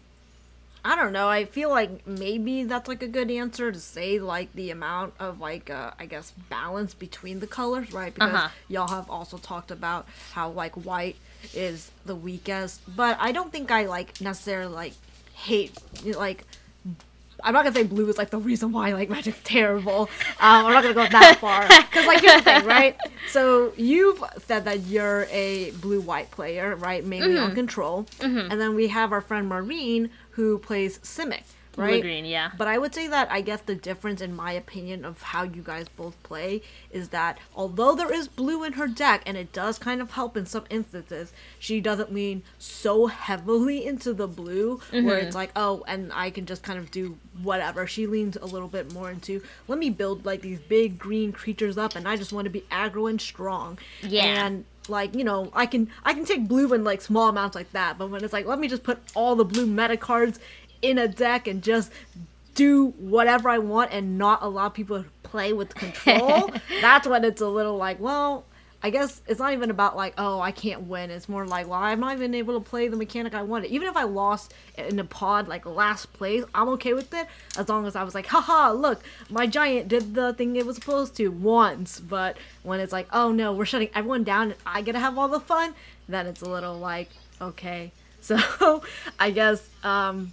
I 0.85 0.95
don't 0.95 1.13
know. 1.13 1.29
I 1.29 1.45
feel 1.45 1.69
like 1.69 2.05
maybe 2.07 2.63
that's 2.63 2.87
like 2.87 3.01
a 3.03 3.07
good 3.07 3.31
answer 3.31 3.71
to 3.71 3.79
say 3.79 4.19
like 4.19 4.51
the 4.53 4.69
amount 4.71 5.13
of 5.19 5.39
like 5.39 5.69
uh, 5.69 5.91
I 5.99 6.05
guess 6.05 6.31
balance 6.49 6.93
between 6.93 7.39
the 7.39 7.47
colors, 7.47 7.91
right? 7.93 8.13
Because 8.13 8.33
Uh-huh. 8.33 8.49
y'all 8.69 8.87
have 8.87 9.09
also 9.09 9.37
talked 9.37 9.71
about 9.71 10.07
how 10.33 10.49
like 10.49 10.73
white 10.75 11.15
is 11.53 11.91
the 12.05 12.15
weakest, 12.15 12.81
but 12.95 13.17
I 13.19 13.31
don't 13.33 13.51
think 13.51 13.71
I 13.71 13.85
like 13.85 14.19
necessarily 14.21 14.73
like 14.73 14.93
hate 15.33 15.77
like 16.05 16.45
I'm 17.43 17.53
not 17.53 17.63
gonna 17.63 17.75
say 17.75 17.83
blue 17.83 18.07
is 18.09 18.17
like 18.17 18.29
the 18.29 18.37
reason 18.39 18.71
why 18.71 18.93
like 18.93 19.09
Magic's 19.09 19.39
terrible. 19.43 20.09
Um, 20.39 20.65
I'm 20.65 20.73
not 20.73 20.81
gonna 20.83 20.93
go 20.95 21.05
that 21.07 21.37
far 21.39 21.67
because 21.67 22.05
like 22.07 22.21
here's 22.21 22.35
the 22.37 22.41
thing, 22.41 22.65
right? 22.65 22.97
So 23.29 23.73
you've 23.77 24.23
said 24.47 24.65
that 24.65 24.81
you're 24.81 25.27
a 25.31 25.71
blue-white 25.81 26.31
player, 26.31 26.75
right? 26.75 27.03
Mainly 27.05 27.35
Mm-hmm. 27.35 27.43
on 27.43 27.55
control, 27.55 28.05
and 28.21 28.51
then 28.61 28.75
we 28.75 28.87
have 28.89 29.11
our 29.11 29.21
friend 29.21 29.47
Maureen 29.49 30.09
who 30.31 30.57
plays 30.59 30.99
Simic, 30.99 31.43
right? 31.78 32.01
green, 32.01 32.26
yeah. 32.26 32.51
But 32.57 32.67
I 32.67 32.78
would 32.78 32.93
say 32.93 33.07
that 33.07 33.32
I 33.32 33.41
guess 33.41 33.61
the 33.61 33.76
difference, 33.76 34.21
in 34.21 34.36
my 34.36 34.51
opinion, 34.51 35.05
of 35.05 35.21
how 35.21 35.43
you 35.43 35.61
guys 35.61 35.88
both 35.89 36.21
play 36.24 36.61
is 36.91 37.09
that 37.09 37.38
although 37.55 37.95
there 37.95 38.13
is 38.13 38.28
blue 38.28 38.63
in 38.63 38.74
her 38.74 38.88
deck 38.88 39.24
and 39.26 39.38
it 39.38 39.51
does 39.51 39.78
kind 39.78 40.01
of 40.01 40.11
help 40.11 40.38
in 40.38 40.45
some 40.45 40.65
instances, 40.69 41.34
she 41.59 41.82
doesn't 41.82 42.13
lean 42.13 42.43
so 42.59 43.07
heavily 43.07 43.86
into 43.86 44.13
the 44.13 44.28
blue 44.28 44.80
where 44.91 45.01
mm-hmm. 45.01 45.26
it's 45.26 45.36
like, 45.36 45.51
oh, 45.55 45.84
and 45.88 46.11
I 46.13 46.30
can 46.30 46.45
just 46.45 46.63
kind 46.63 46.80
of 46.80 46.91
do 46.91 47.17
whatever. 47.41 47.88
She 47.88 48.07
leans 48.07 48.38
a 48.38 48.45
little 48.45 48.67
bit 48.67 48.93
more 48.93 49.09
into 49.09 49.41
let 49.67 49.80
me 49.80 49.89
build 49.89 50.26
like 50.26 50.41
these 50.41 50.59
big 50.59 50.99
green 50.99 51.32
creatures 51.32 51.78
up 51.78 51.95
and 51.95 52.07
I 52.07 52.15
just 52.15 52.34
want 52.34 52.45
to 52.45 52.51
be 52.51 52.61
aggro 52.71 53.09
and 53.09 53.19
strong. 53.19 53.80
Yeah. 54.01 54.45
And 54.45 54.65
like 54.89 55.15
you 55.15 55.24
know 55.24 55.49
i 55.53 55.65
can 55.65 55.89
i 56.03 56.13
can 56.13 56.26
take 56.26 56.47
blue 56.47 56.74
in 56.74 56.84
like 56.84 57.01
small 57.01 57.30
amounts 57.30 57.55
like 57.55 57.71
that 57.71 57.97
but 57.97 58.09
when 58.09 58.24
it's 58.24 58.34
like 58.34 58.45
let 58.45 58.59
me 58.59 58.67
just 58.67 58.84
put 58.84 58.99
all 59.15 59.36
the 59.36 59.45
blue 59.45 59.65
meta 59.65 59.95
cards 59.95 60.39
in 60.84 60.99
a 60.99 61.07
deck 61.07 61.47
and 61.47 61.63
just 61.63 61.91
do 62.53 62.88
whatever 62.99 63.49
i 63.49 63.57
want 63.57 63.91
and 63.91 64.17
not 64.17 64.43
allow 64.43 64.69
people 64.69 65.01
to 65.01 65.09
play 65.23 65.53
with 65.53 65.73
control 65.84 66.51
that's 66.81 67.07
when 67.07 67.23
it's 67.23 67.41
a 67.41 67.47
little 67.47 67.77
like 67.77 67.99
well 67.99 68.45
i 68.84 68.89
guess 68.89 69.21
it's 69.27 69.39
not 69.39 69.53
even 69.53 69.71
about 69.71 69.95
like 69.95 70.13
oh 70.17 70.39
i 70.41 70.51
can't 70.51 70.84
win. 70.84 71.09
It's 71.09 71.27
more 71.29 71.47
like 71.47 71.67
well 71.67 71.79
i'm 71.79 72.01
not 72.01 72.13
even 72.15 72.36
able 72.36 72.59
to 72.59 72.69
play 72.69 72.89
the 72.89 72.97
mechanic 72.97 73.34
i 73.34 73.41
wanted. 73.41 73.71
Even 73.71 73.88
if 73.88 73.95
i 73.95 74.03
lost 74.03 74.53
in 74.77 74.99
a 74.99 75.05
pod 75.05 75.47
like 75.47 75.65
last 75.65 76.11
place 76.13 76.43
i'm 76.53 76.67
okay 76.69 76.93
with 76.93 77.11
it 77.13 77.27
as 77.57 77.69
long 77.69 77.88
as 77.88 77.95
i 77.95 78.03
was 78.03 78.13
like 78.13 78.27
haha 78.27 78.71
look 78.71 79.01
my 79.29 79.47
giant 79.47 79.88
did 79.88 80.13
the 80.13 80.34
thing 80.34 80.55
it 80.57 80.65
was 80.65 80.75
supposed 80.75 81.15
to 81.15 81.29
once. 81.29 81.99
But 81.99 82.38
when 82.61 82.79
it's 82.79 82.91
like 82.93 83.07
oh 83.13 83.31
no 83.31 83.53
we're 83.53 83.65
shutting 83.65 83.89
everyone 83.95 84.23
down 84.25 84.51
and 84.51 84.59
i 84.65 84.81
get 84.81 84.91
to 84.91 84.99
have 84.99 85.17
all 85.17 85.29
the 85.29 85.39
fun 85.39 85.73
then 86.09 86.27
it's 86.27 86.41
a 86.41 86.49
little 86.49 86.77
like 86.77 87.09
okay. 87.41 87.91
So 88.23 88.81
i 89.19 89.31
guess 89.31 89.67
um 89.84 90.31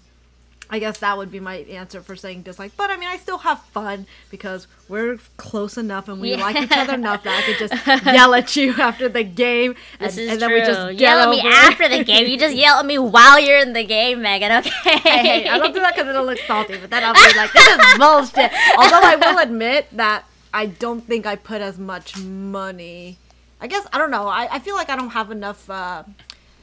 I 0.72 0.78
guess 0.78 0.98
that 0.98 1.18
would 1.18 1.32
be 1.32 1.40
my 1.40 1.56
answer 1.56 2.00
for 2.00 2.14
saying 2.14 2.42
dislike. 2.42 2.72
But 2.76 2.90
I 2.90 2.96
mean, 2.96 3.08
I 3.08 3.16
still 3.16 3.38
have 3.38 3.60
fun 3.64 4.06
because 4.30 4.68
we're 4.88 5.18
close 5.36 5.76
enough 5.76 6.08
and 6.08 6.20
we 6.20 6.30
Yeah. 6.30 6.36
like 6.44 6.54
each 6.56 6.70
other 6.70 6.94
enough 6.94 7.24
that 7.24 7.38
I 7.38 7.42
could 7.42 7.58
just 7.58 8.04
yell 8.06 8.32
at 8.34 8.54
you 8.54 8.72
after 8.74 9.08
the 9.08 9.24
game, 9.24 9.74
This 9.98 10.16
and, 10.16 10.20
is 10.26 10.30
and 10.30 10.38
true. 10.38 10.48
then 10.48 10.50
we 10.60 10.60
just 10.64 11.00
yell 11.00 11.18
at 11.18 11.28
me 11.28 11.40
after 11.40 11.88
the 11.88 12.04
game. 12.04 12.28
You 12.28 12.38
just 12.38 12.54
yell 12.64 12.76
at 12.78 12.86
me 12.86 12.98
while 12.98 13.40
you're 13.40 13.58
in 13.58 13.72
the 13.72 13.84
game, 13.84 14.22
Megan. 14.22 14.52
Okay. 14.52 14.70
Hey, 15.00 15.48
I 15.48 15.58
don't 15.58 15.74
do 15.74 15.80
that 15.80 15.94
because 15.96 16.08
it'll 16.08 16.24
look 16.24 16.38
salty, 16.46 16.76
but 16.78 16.88
then 16.90 17.02
I'll 17.02 17.14
be 17.14 17.36
like, 17.36 17.52
this 17.52 17.66
is 17.68 17.98
bullshit. 17.98 18.52
Although 18.78 19.00
I 19.02 19.16
will 19.16 19.38
admit 19.38 19.88
that 19.96 20.24
I 20.54 20.66
don't 20.66 21.00
think 21.00 21.26
I 21.26 21.34
put 21.34 21.60
as 21.60 21.78
much 21.78 22.16
money. 22.18 23.18
I 23.60 23.66
guess 23.66 23.86
I 23.92 23.98
don't 23.98 24.10
know. 24.10 24.28
I, 24.28 24.48
I 24.52 24.58
feel 24.60 24.74
like 24.76 24.88
I 24.88 24.96
don't 24.96 25.10
have 25.10 25.30
enough 25.32 25.68
uh, 25.68 26.04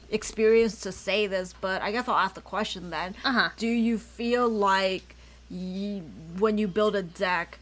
experience 0.10 0.82
to 0.82 0.92
say 0.92 1.28
this, 1.28 1.54
but 1.60 1.82
I 1.82 1.92
guess 1.92 2.08
I'll 2.08 2.16
ask 2.16 2.36
the 2.36 2.42
question 2.42 2.90
then. 2.90 3.16
Uh-huh. 3.24 3.50
Do 3.58 3.68
you 3.68 3.98
feel 3.98 4.48
like 4.48 5.16
you, 5.50 6.02
when 6.38 6.58
you 6.58 6.68
build 6.68 6.96
a 6.96 7.04
deck, 7.04 7.60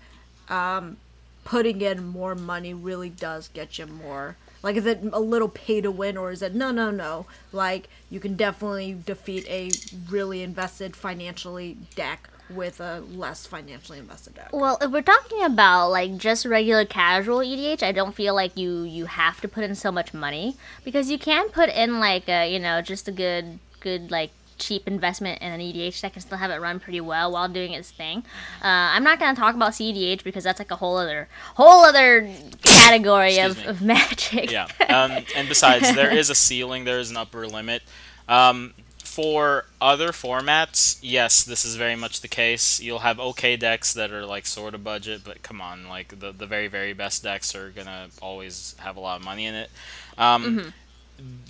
um, 0.50 0.98
putting 1.44 1.82
in 1.82 2.06
more 2.06 2.36
money 2.36 2.74
really 2.74 3.10
does 3.10 3.48
get 3.50 3.78
you 3.78 3.88
more? 3.88 4.36
Like, 4.64 4.78
is 4.78 4.86
it 4.88 5.02
a 5.14 5.20
little 5.20 5.50
pay 5.50 5.82
to 5.82 5.92
win, 5.92 6.18
or 6.18 6.32
is 6.32 6.42
it 6.42 6.56
no, 6.56 6.72
no, 6.72 6.90
no? 6.90 7.28
Like, 7.52 7.88
you 8.10 8.20
can 8.20 8.36
definitely 8.36 8.98
defeat 9.06 9.48
a 9.48 9.70
really 10.10 10.42
invested 10.42 10.96
financially 10.96 11.78
deck 11.94 12.30
with 12.50 12.80
a 12.80 13.02
less 13.12 13.46
financially 13.46 14.00
invested 14.00 14.36
deck. 14.36 14.50
Well, 14.54 14.78
if 14.82 14.92
we're 14.92 15.02
talking 15.02 15.44
about 15.44 15.90
like 15.90 16.18
just 16.18 16.46
regular 16.46 16.86
casual 16.86 17.40
EDH, 17.40 17.84
I 17.84 17.92
don't 17.92 18.14
feel 18.14 18.36
like 18.36 18.56
you 18.58 18.84
you 18.84 19.06
have 19.06 19.42
to 19.42 19.48
put 19.48 19.64
in 19.64 19.76
so 19.76 19.92
much 19.92 20.14
money 20.14 20.56
because 20.84 21.10
you 21.10 21.18
can 21.18 21.50
put 21.50 21.70
in 21.70 22.00
like 22.00 22.30
a 22.30 22.52
you 22.52 22.60
know 22.60 22.82
just 22.82 23.08
a 23.08 23.12
good 23.12 23.60
good 23.80 24.12
like 24.12 24.32
cheap 24.58 24.88
investment 24.88 25.42
in 25.42 25.52
an 25.52 25.60
EDH 25.60 26.02
that 26.02 26.14
can 26.14 26.22
still 26.22 26.38
have 26.38 26.50
it 26.50 26.62
run 26.62 26.80
pretty 26.80 27.02
well 27.02 27.32
while 27.32 27.50
doing 27.50 27.74
its 27.74 27.92
thing. 27.92 28.20
Uh, 28.64 28.94
I'm 28.94 29.04
not 29.04 29.20
gonna 29.20 29.36
talk 29.36 29.56
about 29.56 29.72
CEDH 29.72 30.24
because 30.24 30.44
that's 30.44 30.60
like 30.60 30.72
a 30.72 30.76
whole 30.76 30.98
other 30.98 31.28
whole 31.56 31.84
other 31.84 32.30
category 32.62 33.40
of, 33.40 33.66
of 33.66 33.82
magic. 33.94 34.52
Yeah. 34.52 34.68
Um, 34.88 35.24
and 35.36 35.50
besides, 35.50 35.94
there 35.96 36.12
is 36.12 36.30
a 36.30 36.36
ceiling. 36.36 36.86
There 36.86 37.00
is 37.00 37.10
an 37.10 37.18
upper 37.18 37.48
limit. 37.48 37.82
Um, 38.28 38.74
for 39.16 39.64
other 39.80 40.10
formats, 40.10 41.00
yes, 41.02 41.42
this 41.42 41.64
is 41.64 41.78
very 41.78 41.96
much 41.96 42.20
the 42.20 42.28
case. 42.28 42.82
You'll 42.82 43.00
have 43.00 43.18
okay 43.18 43.56
decks 43.56 43.94
that 43.94 44.12
are 44.12 44.26
like 44.26 44.46
sort 44.46 44.76
of 44.76 44.84
budget, 44.84 45.22
but 45.24 45.42
come 45.42 45.62
on, 45.62 45.88
like 45.88 46.20
the 46.20 46.34
the 46.34 46.46
very 46.46 46.68
very 46.68 46.92
best 46.92 47.24
decks 47.24 47.56
are 47.56 47.70
gonna 47.70 48.08
always 48.22 48.76
have 48.80 48.98
a 48.98 49.00
lot 49.00 49.18
of 49.18 49.24
money 49.24 49.46
in 49.46 49.56
it. 49.56 49.70
Um, 50.18 50.74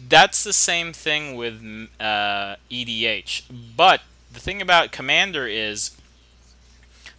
That's 0.07 0.43
the 0.43 0.53
same 0.53 0.93
thing 0.93 1.35
with 1.35 1.55
uh, 1.99 2.57
EDH, 2.69 3.43
but 3.75 4.01
the 4.31 4.39
thing 4.39 4.61
about 4.61 4.91
Commander 4.91 5.47
is 5.47 5.97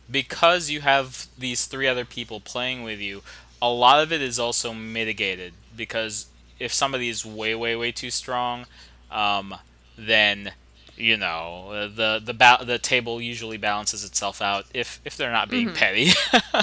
because 0.08 0.70
you 0.70 0.80
have 0.82 1.26
these 1.36 1.66
three 1.66 1.88
other 1.88 2.04
people 2.04 2.38
playing 2.38 2.84
with 2.84 3.00
you, 3.00 3.22
a 3.60 3.68
lot 3.68 4.00
of 4.00 4.12
it 4.12 4.22
is 4.22 4.38
also 4.38 4.72
mitigated 4.72 5.54
because 5.76 6.26
if 6.60 6.72
somebody 6.72 7.08
is 7.08 7.26
way, 7.26 7.52
way, 7.56 7.74
way 7.74 7.90
too 7.90 8.10
strong, 8.10 8.66
um, 9.10 9.56
then 9.98 10.52
you 10.98 11.14
know 11.14 11.68
uh, 11.72 11.88
the 11.94 12.22
the 12.24 12.32
ba- 12.32 12.64
the 12.64 12.78
table 12.78 13.20
usually 13.20 13.58
balances 13.58 14.02
itself 14.02 14.40
out 14.40 14.64
if 14.72 14.98
if 15.04 15.16
they're 15.16 15.30
not 15.32 15.50
being 15.50 15.70
petty. 15.74 16.08
um, 16.32 16.62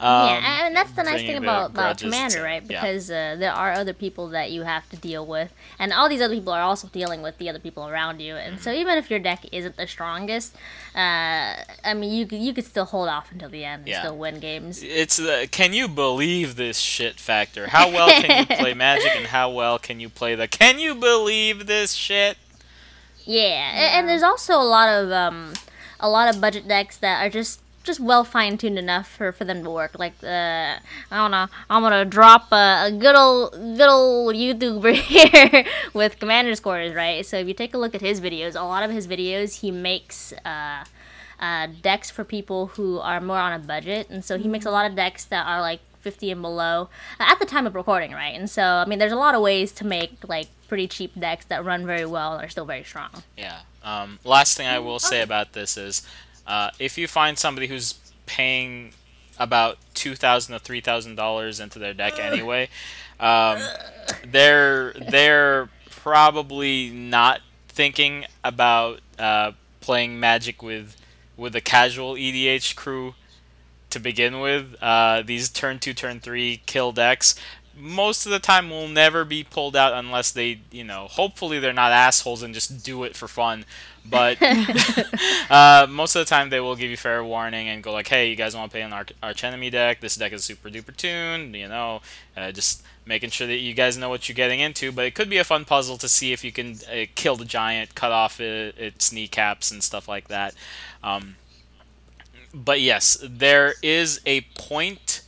yeah, 0.00 0.66
and 0.66 0.74
that's 0.76 0.92
the 0.92 1.02
nice 1.02 1.20
thing 1.20 1.36
about, 1.36 1.70
about 1.72 1.98
Commander, 1.98 2.42
right? 2.42 2.62
Yeah. 2.62 2.80
Because 2.80 3.10
uh, 3.10 3.36
there 3.38 3.52
are 3.52 3.72
other 3.72 3.92
people 3.92 4.28
that 4.28 4.50
you 4.50 4.62
have 4.62 4.88
to 4.90 4.96
deal 4.96 5.26
with, 5.26 5.52
and 5.78 5.92
all 5.92 6.08
these 6.08 6.22
other 6.22 6.34
people 6.34 6.52
are 6.54 6.62
also 6.62 6.88
dealing 6.88 7.20
with 7.22 7.36
the 7.38 7.48
other 7.50 7.58
people 7.58 7.86
around 7.88 8.20
you. 8.20 8.36
And 8.36 8.54
Mm-hmm. 8.56 8.62
so, 8.62 8.72
even 8.72 8.96
if 8.96 9.10
your 9.10 9.18
deck 9.18 9.44
isn't 9.52 9.76
the 9.76 9.86
strongest, 9.86 10.54
uh, 10.94 11.54
I 11.84 11.94
mean, 11.94 12.12
you 12.14 12.26
you 12.38 12.54
could 12.54 12.64
still 12.64 12.84
hold 12.86 13.08
off 13.08 13.30
until 13.32 13.50
the 13.50 13.64
end 13.64 13.80
and 13.80 13.88
Yeah. 13.88 14.00
still 14.00 14.16
win 14.16 14.40
games. 14.40 14.82
It's 14.82 15.16
the 15.18 15.48
can 15.50 15.72
you 15.74 15.86
believe 15.88 16.56
this 16.56 16.78
shit 16.78 17.20
factor? 17.20 17.66
How 17.68 17.90
well 17.90 18.08
can 18.08 18.40
you 18.48 18.56
play 18.56 18.72
Magic, 18.86 19.14
and 19.16 19.26
how 19.26 19.50
well 19.50 19.78
can 19.78 20.00
you 20.00 20.08
play 20.08 20.34
the 20.34 20.48
can 20.48 20.78
you 20.78 20.94
believe 20.94 21.66
this 21.66 21.92
shit? 21.92 22.38
Yeah, 23.26 23.98
and 23.98 24.08
there's 24.08 24.22
also 24.22 24.54
a 24.54 24.64
lot 24.64 24.88
of 24.88 25.10
um, 25.10 25.52
a 25.98 26.08
lot 26.08 26.32
of 26.32 26.40
budget 26.40 26.68
decks 26.68 26.96
that 26.98 27.24
are 27.24 27.28
just 27.28 27.60
just 27.82 28.00
well 28.00 28.24
fine 28.24 28.58
tuned 28.58 28.78
enough 28.78 29.08
for, 29.08 29.32
for 29.32 29.44
them 29.44 29.62
to 29.64 29.70
work. 29.70 29.98
Like 29.98 30.14
uh, 30.22 30.26
I 30.26 30.80
don't 31.10 31.32
know, 31.32 31.46
I'm 31.68 31.82
gonna 31.82 32.04
drop 32.04 32.52
a, 32.52 32.86
a 32.86 32.92
good 32.92 33.16
old 33.16 33.52
good 33.52 33.88
old 33.88 34.34
YouTuber 34.34 34.94
here 34.94 35.64
with 35.92 36.18
Commander's 36.20 36.60
Quarters, 36.60 36.94
right? 36.94 37.26
So 37.26 37.36
if 37.36 37.48
you 37.48 37.54
take 37.54 37.74
a 37.74 37.78
look 37.78 37.94
at 37.94 38.00
his 38.00 38.20
videos, 38.20 38.54
a 38.54 38.64
lot 38.64 38.82
of 38.82 38.90
his 38.90 39.06
videos 39.06 39.60
he 39.60 39.70
makes. 39.70 40.32
Uh, 40.44 40.84
uh, 41.38 41.68
decks 41.82 42.10
for 42.10 42.24
people 42.24 42.68
who 42.68 42.98
are 42.98 43.20
more 43.20 43.36
on 43.36 43.52
a 43.52 43.58
budget, 43.58 44.08
and 44.08 44.24
so 44.24 44.38
he 44.38 44.48
makes 44.48 44.64
a 44.64 44.70
lot 44.70 44.88
of 44.88 44.96
decks 44.96 45.22
that 45.26 45.46
are 45.46 45.60
like 45.60 45.80
50 46.00 46.30
and 46.30 46.40
below 46.40 46.88
uh, 47.20 47.24
at 47.24 47.38
the 47.38 47.44
time 47.44 47.66
of 47.66 47.74
recording, 47.74 48.12
right? 48.12 48.34
And 48.34 48.48
so, 48.48 48.62
I 48.62 48.86
mean, 48.86 48.98
there's 48.98 49.12
a 49.12 49.16
lot 49.16 49.34
of 49.34 49.42
ways 49.42 49.70
to 49.72 49.86
make 49.86 50.16
like 50.26 50.48
pretty 50.66 50.86
cheap 50.88 51.18
decks 51.18 51.44
that 51.46 51.64
run 51.64 51.86
very 51.86 52.04
well 52.04 52.34
and 52.34 52.44
are 52.44 52.48
still 52.48 52.64
very 52.64 52.84
strong. 52.84 53.10
Yeah. 53.36 53.60
Um, 53.82 54.18
last 54.24 54.56
thing 54.56 54.66
I 54.66 54.78
will 54.78 54.98
say 54.98 55.22
about 55.22 55.52
this 55.52 55.76
is, 55.76 56.02
uh, 56.46 56.70
if 56.78 56.98
you 56.98 57.06
find 57.06 57.38
somebody 57.38 57.66
who's 57.66 57.94
paying 58.26 58.92
about 59.38 59.78
two 59.94 60.14
thousand 60.14 60.54
to 60.54 60.58
three 60.58 60.80
thousand 60.80 61.14
dollars 61.14 61.60
into 61.60 61.78
their 61.78 61.94
deck 61.94 62.18
anyway, 62.18 62.68
um, 63.20 63.58
they're 64.26 64.92
they're 65.08 65.68
probably 65.90 66.90
not 66.90 67.40
thinking 67.68 68.24
about 68.42 69.00
uh, 69.18 69.52
playing 69.80 70.18
Magic 70.20 70.62
with 70.62 70.96
with 71.36 71.54
a 71.54 71.60
casual 71.60 72.14
EDH 72.14 72.74
crew 72.76 73.14
to 73.90 74.00
begin 74.00 74.40
with. 74.40 74.74
Uh, 74.80 75.22
these 75.22 75.48
turn 75.48 75.78
two, 75.78 75.94
turn 75.94 76.20
three 76.20 76.62
kill 76.66 76.92
decks. 76.92 77.34
Most 77.76 78.24
of 78.26 78.32
the 78.32 78.38
time 78.38 78.70
will 78.70 78.88
never 78.88 79.24
be 79.24 79.44
pulled 79.44 79.76
out 79.76 79.92
unless 79.92 80.30
they, 80.30 80.60
you 80.70 80.84
know, 80.84 81.08
hopefully 81.08 81.58
they're 81.58 81.72
not 81.72 81.92
assholes 81.92 82.42
and 82.42 82.54
just 82.54 82.82
do 82.84 83.04
it 83.04 83.14
for 83.14 83.28
fun. 83.28 83.64
But 84.04 84.38
uh, 85.50 85.86
most 85.88 86.16
of 86.16 86.20
the 86.20 86.28
time 86.28 86.50
they 86.50 86.60
will 86.60 86.76
give 86.76 86.90
you 86.90 86.96
fair 86.96 87.22
warning 87.22 87.68
and 87.68 87.82
go 87.82 87.92
like, 87.92 88.08
hey, 88.08 88.30
you 88.30 88.36
guys 88.36 88.56
want 88.56 88.70
to 88.70 88.74
play 88.74 88.82
an 88.82 88.92
arch, 88.92 89.12
arch 89.22 89.44
enemy 89.44 89.70
deck? 89.70 90.00
This 90.00 90.16
deck 90.16 90.32
is 90.32 90.44
super 90.44 90.70
duper 90.70 90.96
tuned, 90.96 91.54
you 91.54 91.68
know, 91.68 92.00
uh, 92.36 92.52
just 92.52 92.82
making 93.04 93.30
sure 93.30 93.46
that 93.46 93.58
you 93.58 93.74
guys 93.74 93.96
know 93.96 94.08
what 94.08 94.28
you're 94.28 94.34
getting 94.34 94.60
into. 94.60 94.90
But 94.90 95.04
it 95.04 95.14
could 95.14 95.28
be 95.28 95.38
a 95.38 95.44
fun 95.44 95.64
puzzle 95.64 95.98
to 95.98 96.08
see 96.08 96.32
if 96.32 96.44
you 96.44 96.52
can 96.52 96.78
uh, 96.90 97.06
kill 97.14 97.36
the 97.36 97.44
giant, 97.44 97.94
cut 97.94 98.12
off 98.12 98.40
it, 98.40 98.76
its 98.78 99.12
kneecaps 99.12 99.70
and 99.70 99.82
stuff 99.82 100.08
like 100.08 100.28
that. 100.28 100.54
Um, 101.02 101.36
but 102.54 102.80
yes, 102.80 103.18
there 103.22 103.74
is 103.82 104.20
a 104.24 104.42
point 104.54 105.22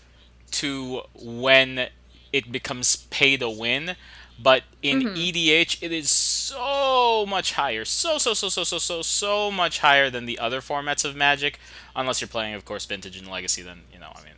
to 0.53 1.03
when 1.15 1.89
it 2.33 2.51
becomes 2.53 2.97
pay 3.11 3.37
to 3.37 3.49
win. 3.49 3.97
But 4.41 4.63
in 4.83 5.03
EDH, 5.03 5.83
it 5.83 5.91
is 5.91 6.11
so 6.11 7.27
much 7.27 7.55
higher, 7.55 7.85
so 7.85 8.19
so 8.19 8.35
so 8.35 8.49
so 8.49 8.63
so 8.63 8.79
so 8.79 9.03
so 9.03 9.51
much 9.51 9.81
higher 9.81 10.11
than 10.11 10.27
the 10.27 10.39
other 10.39 10.61
formats 10.61 11.05
of 11.05 11.17
Magic, 11.17 11.59
unless 11.97 12.21
you're 12.21 12.29
playing, 12.29 12.55
of 12.55 12.65
course, 12.65 12.85
Vintage 12.85 13.17
and 13.17 13.27
Legacy. 13.27 13.63
Then 13.63 13.81
you 13.93 13.99
know, 13.99 14.13
I 14.15 14.23
mean, 14.23 14.35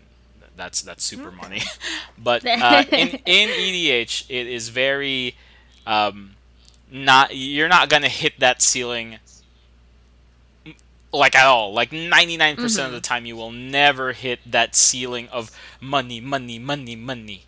that's 0.57 0.81
that's 0.81 1.05
super 1.05 1.31
money. 1.31 1.61
but 2.19 2.47
uh, 2.47 2.85
in 2.91 3.09
in 3.27 3.49
EDH, 3.51 4.25
it 4.31 4.47
is 4.47 4.71
very 4.71 5.37
um, 5.87 6.37
not 6.91 7.37
you're 7.37 7.69
not 7.69 7.91
gonna 7.91 8.09
hit 8.09 8.41
that 8.41 8.63
ceiling 8.63 9.19
like 11.13 11.35
at 11.35 11.47
all. 11.47 11.73
Like 11.73 11.91
99% 11.91 12.87
of 12.87 12.93
the 12.93 13.01
time, 13.01 13.27
you 13.27 13.37
will 13.37 13.53
never 13.53 14.13
hit 14.13 14.41
that 14.51 14.75
ceiling 14.75 15.29
of 15.29 15.51
money, 15.81 16.21
money, 16.21 16.59
money, 16.59 16.97
money. 16.97 17.45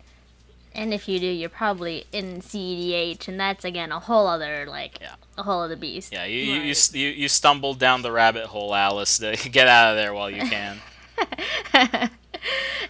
And 0.75 0.93
if 0.93 1.07
you 1.07 1.19
do, 1.19 1.27
you're 1.27 1.49
probably 1.49 2.05
in 2.11 2.41
CEDH, 2.41 3.27
and 3.27 3.39
that's 3.39 3.63
again 3.63 3.91
a 3.91 3.99
whole 3.99 4.25
other 4.27 4.65
like 4.67 4.97
Yeah. 4.99 5.15
a 5.37 5.43
whole 5.43 5.61
other 5.61 5.75
beast. 5.75 6.11
Yeah, 6.11 6.25
you, 6.25 6.39
you, 6.39 6.61
you, 6.61 6.75
you, 6.93 7.09
you 7.09 7.27
stumbled 7.27 7.77
down 7.79 8.01
the 8.01 8.11
rabbit 8.11 8.47
hole, 8.47 8.73
Alice. 8.73 9.17
To 9.19 9.35
get 9.49 9.67
out 9.67 9.91
of 9.91 9.97
there 9.97 10.13
while 10.13 10.29
you 10.31 10.41
can. 10.49 10.79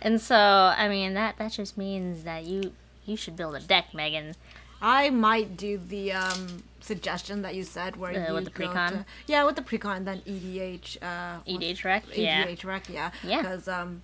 And 0.01 0.19
so, 0.19 0.35
I 0.35 0.89
mean, 0.89 1.13
that 1.13 1.37
that 1.37 1.51
just 1.53 1.77
means 1.77 2.23
that 2.23 2.43
you 2.45 2.73
you 3.05 3.15
should 3.15 3.35
build 3.35 3.55
a 3.55 3.59
deck, 3.59 3.93
Megan. 3.93 4.35
I 4.81 5.09
might 5.11 5.55
do 5.55 5.77
the 5.77 6.11
um, 6.11 6.63
suggestion 6.81 7.41
that 7.43 7.55
you 7.55 7.63
said 7.63 7.95
where 7.95 8.11
Uh, 8.11 8.27
you 8.27 8.33
with 8.33 8.45
the 8.45 8.51
precon? 8.51 8.89
to- 8.89 9.05
yeah, 9.27 9.45
with 9.45 9.55
the 9.55 9.61
precon, 9.61 10.03
then 10.03 10.21
EDH. 10.27 10.97
Uh, 11.01 11.39
EDHREC, 11.47 12.01
yeah. 12.15 12.45
EDHREC, 12.47 12.89
yeah. 12.89 13.11
Yeah. 13.23 13.37
Because 13.43 13.67
um, 13.69 14.01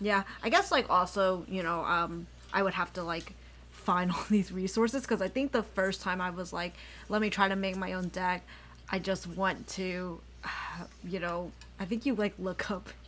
yeah, 0.00 0.22
I 0.42 0.50
guess 0.50 0.70
like 0.70 0.88
also 0.88 1.44
you 1.48 1.62
know 1.64 1.82
um, 1.84 2.26
I 2.52 2.62
would 2.62 2.74
have 2.74 2.92
to 2.94 3.02
like 3.02 3.34
find 3.70 4.10
all 4.12 4.24
these 4.30 4.52
resources 4.52 5.02
because 5.02 5.22
I 5.22 5.28
think 5.28 5.52
the 5.52 5.62
first 5.62 6.02
time 6.02 6.20
I 6.20 6.30
was 6.30 6.52
like, 6.52 6.74
let 7.08 7.20
me 7.20 7.30
try 7.30 7.48
to 7.48 7.56
make 7.56 7.76
my 7.76 7.92
own 7.92 8.08
deck, 8.08 8.44
I 8.90 8.98
just 8.98 9.26
went 9.26 9.66
to, 9.68 10.20
you 11.04 11.18
know, 11.20 11.52
I 11.78 11.84
think 11.84 12.06
you 12.06 12.14
like 12.14 12.34
look 12.38 12.70
up. 12.70 12.88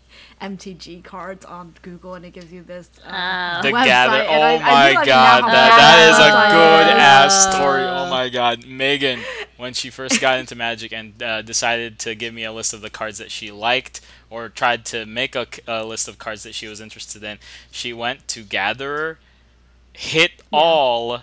MTG 0.42 1.02
cards 1.02 1.42
on 1.42 1.74
Google 1.80 2.14
and 2.14 2.24
it 2.26 2.32
gives 2.34 2.52
you 2.52 2.62
this 2.62 2.90
uh, 3.06 3.60
Oh. 3.60 3.62
The 3.62 3.68
website, 3.72 3.84
gather. 3.86 4.16
and 4.18 4.28
Oh 4.28 4.42
I- 4.42 4.52
I 4.52 4.58
my 4.58 4.86
feel 4.90 4.94
like 4.96 5.06
god, 5.06 5.44
that 5.44 5.76
that 5.78 6.10
is 6.10 6.18
a 6.18 6.30
good 6.52 6.96
it 6.96 7.00
ass 7.00 7.54
story. 7.54 7.82
Oh 7.84 8.10
my 8.10 8.28
god, 8.28 8.66
Megan, 8.66 9.20
when 9.56 9.72
she 9.72 9.88
first 9.88 10.20
got 10.20 10.38
into 10.38 10.54
Magic 10.54 10.92
and 10.92 11.22
uh, 11.22 11.40
decided 11.40 11.98
to 12.00 12.14
give 12.14 12.34
me 12.34 12.44
a 12.44 12.52
list 12.52 12.74
of 12.74 12.82
the 12.82 12.90
cards 12.90 13.16
that 13.16 13.30
she 13.30 13.50
liked 13.50 14.02
or 14.28 14.50
tried 14.50 14.84
to 14.86 15.06
make 15.06 15.34
a, 15.34 15.46
c- 15.50 15.62
a 15.66 15.82
list 15.82 16.08
of 16.08 16.18
cards 16.18 16.42
that 16.42 16.54
she 16.54 16.66
was 16.68 16.78
interested 16.78 17.22
in, 17.24 17.38
she 17.70 17.94
went 17.94 18.28
to 18.28 18.42
Gatherer, 18.42 19.18
hit 19.92 20.32
all, 20.52 21.20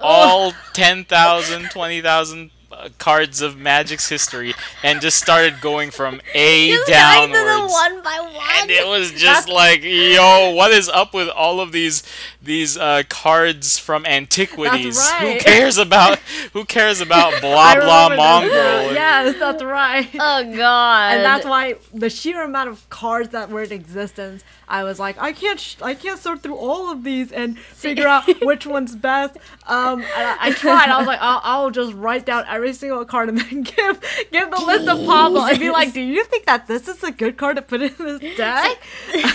all 0.00 0.52
10,000, 0.72 1.70
20,000 1.70 2.50
uh, 2.72 2.88
cards 2.98 3.40
of 3.40 3.56
Magic's 3.56 4.08
history 4.08 4.52
and 4.82 5.00
just 5.00 5.18
started 5.22 5.60
going 5.60 5.90
from 5.92 6.20
A 6.34 6.70
Just 6.72 6.88
downwards. 6.88 7.72
one 7.72 8.02
by 8.02 8.18
one. 8.20 8.46
And 8.60 8.70
it 8.70 8.86
was 8.86 9.12
just 9.16 9.48
like, 9.48 9.82
yo, 9.84 10.50
what 10.54 10.72
is 10.72 10.88
up 10.88 11.14
with 11.14 11.28
all 11.28 11.60
of 11.60 11.70
these 11.72 12.02
these 12.44 12.76
uh, 12.76 13.02
cards 13.08 13.78
from 13.78 14.04
antiquities? 14.06 14.96
That's 14.96 15.20
Who 15.22 15.38
cares 15.38 15.78
about 15.78 16.18
who 16.52 16.64
cares 16.64 17.00
about 17.00 17.40
blah 17.40 17.56
I 17.58 17.74
blah 17.80 18.04
remember 18.08 18.16
mongrel? 18.22 18.88
this. 18.88 18.92
Yes, 19.04 19.38
that's 19.38 19.62
right. 19.62 20.08
oh 20.14 20.44
god. 20.56 21.14
and 21.14 21.24
that's 21.24 21.44
why 21.46 21.76
the 21.92 22.10
sheer 22.10 22.42
amount 22.42 22.68
of 22.68 22.88
cards 22.90 23.30
that 23.30 23.50
were 23.50 23.62
in 23.62 23.72
existence, 23.72 24.44
I 24.68 24.82
was 24.84 24.98
like, 24.98 25.16
I 25.20 25.32
can't, 25.32 25.58
sh- 25.60 25.76
I 25.82 25.94
can't 25.94 26.18
sort 26.18 26.42
through 26.42 26.56
all 26.56 26.90
of 26.90 27.04
these 27.04 27.32
and 27.32 27.58
figure 27.84 28.06
out 28.06 28.24
which 28.42 28.66
one's 28.66 28.94
best. 28.96 29.36
Um, 29.66 30.02
I, 30.16 30.36
I 30.40 30.52
tried. 30.52 30.88
I 30.90 30.98
was 30.98 31.06
like, 31.06 31.20
I'll, 31.20 31.40
I'll 31.44 31.70
just 31.70 31.92
write 31.94 32.24
down 32.26 32.44
every 32.48 32.72
single 32.72 33.04
card 33.04 33.28
and 33.28 33.38
then 33.38 33.62
give 33.62 34.00
give 34.32 34.50
the 34.50 34.62
list 34.64 34.88
of 34.88 35.04
Pablo 35.06 35.42
and 35.44 35.58
be 35.58 35.70
like, 35.70 35.92
Do 35.92 36.00
you 36.00 36.24
think 36.24 36.46
that 36.46 36.66
this 36.66 36.88
is 36.88 37.02
a 37.02 37.10
good 37.12 37.36
card 37.36 37.56
to 37.56 37.62
put 37.62 37.82
in 37.82 37.94
this 37.98 38.36
deck? 38.36 38.78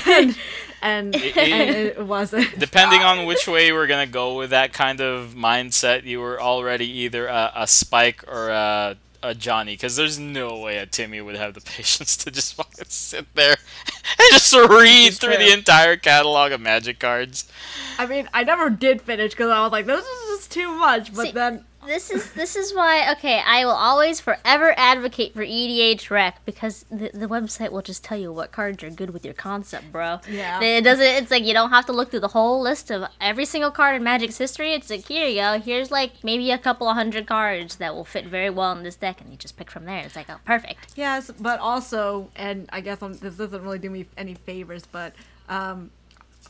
and 0.08 0.36
and, 0.82 1.16
and 1.16 1.16
it 1.36 2.06
wasn't. 2.06 2.58
Depending 2.60 3.02
on 3.02 3.26
which 3.26 3.48
way 3.48 3.72
we're 3.72 3.88
gonna 3.88 4.08
go 4.08 4.38
with 4.38 4.52
that 4.52 4.74
kind 4.74 5.02
of 5.02 5.34
mindset, 5.36 6.04
you 6.04 6.20
were 6.20 6.42
already 6.42 6.88
either 6.88 7.28
a, 7.28 7.52
a 7.56 7.68
Spike 7.68 8.24
or 8.28 8.50
a, 8.50 8.98
a 9.22 9.36
Johnny, 9.36 9.74
because 9.74 9.96
there's 9.96 10.18
no 10.18 10.60
way 10.60 10.78
a 10.78 10.86
Timmy 10.86 11.22
would 11.22 11.36
have 11.36 11.54
the 11.54 11.62
patience 11.76 12.18
to 12.18 12.32
just 12.32 12.56
fucking 12.56 12.86
sit 12.88 13.34
there 13.36 13.58
and 14.20 14.30
just 14.32 14.54
read 14.54 15.14
through 15.14 15.38
the 15.38 15.54
entire 15.54 15.98
catalog 15.98 16.52
of 16.52 16.62
Magic 16.62 17.00
cards. 17.00 17.52
I 17.98 18.06
mean, 18.06 18.30
I 18.34 18.44
never 18.44 18.70
did 18.70 19.02
finish 19.02 19.32
because 19.32 19.50
I 19.50 19.62
was 19.62 19.72
like, 19.72 19.86
this 19.86 20.06
is 20.06 20.38
just 20.38 20.52
too 20.52 20.72
much. 20.76 21.14
But 21.14 21.28
See, 21.28 21.32
then 21.32 21.66
this 21.86 22.10
is 22.10 22.32
this 22.34 22.56
is 22.56 22.74
why 22.74 23.12
okay 23.12 23.42
i 23.46 23.66
will 23.66 23.72
always 23.72 24.20
forever 24.20 24.74
advocate 24.78 25.34
for 25.34 25.44
EDHREC 25.44 26.34
because 26.46 26.86
the, 26.92 27.10
the 27.14 27.28
website 27.28 27.72
will 27.72 27.82
just 27.82 28.04
tell 28.04 28.18
you 28.18 28.32
what 28.32 28.52
cards 28.52 28.84
are 28.84 28.90
good 28.90 29.12
with 29.12 29.26
your 29.26 29.34
concept 29.34 29.92
bro. 29.92 30.20
Yeah. 30.30 30.62
it 30.62 30.84
doesn't 30.84 31.06
it's 31.06 31.32
like 31.32 31.44
you 31.44 31.54
don't 31.54 31.70
have 31.70 31.86
to 31.88 31.94
look 31.94 32.12
through 32.12 32.20
the 32.22 32.30
whole 32.30 32.62
list 32.62 32.92
of 32.92 33.10
every 33.20 33.46
single 33.46 33.72
card 33.72 33.96
in 33.96 34.04
magic's 34.04 34.38
history. 34.38 34.74
It's 34.74 34.90
like 34.90 35.08
here 35.08 35.28
you 35.28 35.36
go 35.42 35.60
here's 35.60 35.92
like 35.92 36.24
maybe 36.24 36.52
a 36.52 36.58
couple 36.58 36.88
of 36.88 36.96
hundred 36.96 37.28
cards 37.28 37.78
that 37.78 37.96
will 37.96 38.06
fit 38.06 38.26
very 38.26 38.50
well 38.50 38.72
in 38.74 38.84
this 38.84 38.96
deck 38.96 39.22
and 39.22 39.32
you 39.32 39.38
just 39.38 39.58
pick 39.58 39.72
from 39.72 39.86
there. 39.86 40.04
It's 40.06 40.16
like 40.16 40.30
oh 40.30 40.40
perfect. 40.46 40.94
Yes, 40.96 41.32
but 41.40 41.60
also, 41.60 42.30
and 42.36 42.70
I 42.72 42.82
guess 42.82 43.02
I'm, 43.02 43.14
this 43.14 43.36
doesn't 43.36 43.62
really 43.64 43.80
do 43.80 43.90
me 43.90 44.06
any 44.18 44.36
favors, 44.36 44.86
but 44.86 45.14
um, 45.48 45.92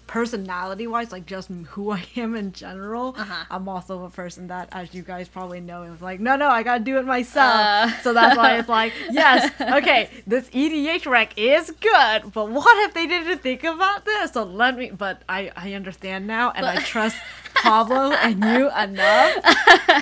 personality 0.09 0.87
wise, 0.87 1.11
like 1.11 1.27
just 1.27 1.49
who 1.49 1.91
I 1.91 2.03
am 2.15 2.35
in 2.35 2.51
general, 2.51 3.13
Uh-huh. 3.15 3.45
I'm 3.51 3.69
also 3.69 4.05
a 4.05 4.09
person 4.09 4.47
that, 4.47 4.67
as 4.71 4.91
you 4.95 5.03
guys 5.03 5.27
probably 5.29 5.61
know, 5.61 5.83
is 5.83 6.01
like, 6.01 6.19
no, 6.19 6.35
no, 6.35 6.49
I 6.49 6.63
gotta 6.63 6.83
do 6.83 6.97
it 6.97 7.05
myself. 7.05 7.53
Uh. 7.55 7.91
So 8.03 8.11
that's 8.13 8.35
why 8.35 8.57
it's 8.57 8.67
like, 8.67 8.91
yes, 9.11 9.51
okay, 9.61 10.09
this 10.25 10.49
EDHREC 10.49 11.33
is 11.37 11.69
good, 11.79 12.33
but 12.33 12.49
what 12.49 12.87
if 12.87 12.95
they 12.95 13.05
didn't 13.05 13.37
think 13.43 13.63
about 13.63 14.05
this? 14.05 14.31
So 14.31 14.43
let 14.43 14.75
me, 14.75 14.89
but 14.89 15.21
I, 15.29 15.51
I 15.55 15.73
understand 15.73 16.25
now, 16.25 16.51
and 16.55 16.65
I 16.65 16.77
trust 16.77 17.15
Pablo 17.53 18.11
and 18.13 18.43
you 18.43 18.71
enough 18.71 19.35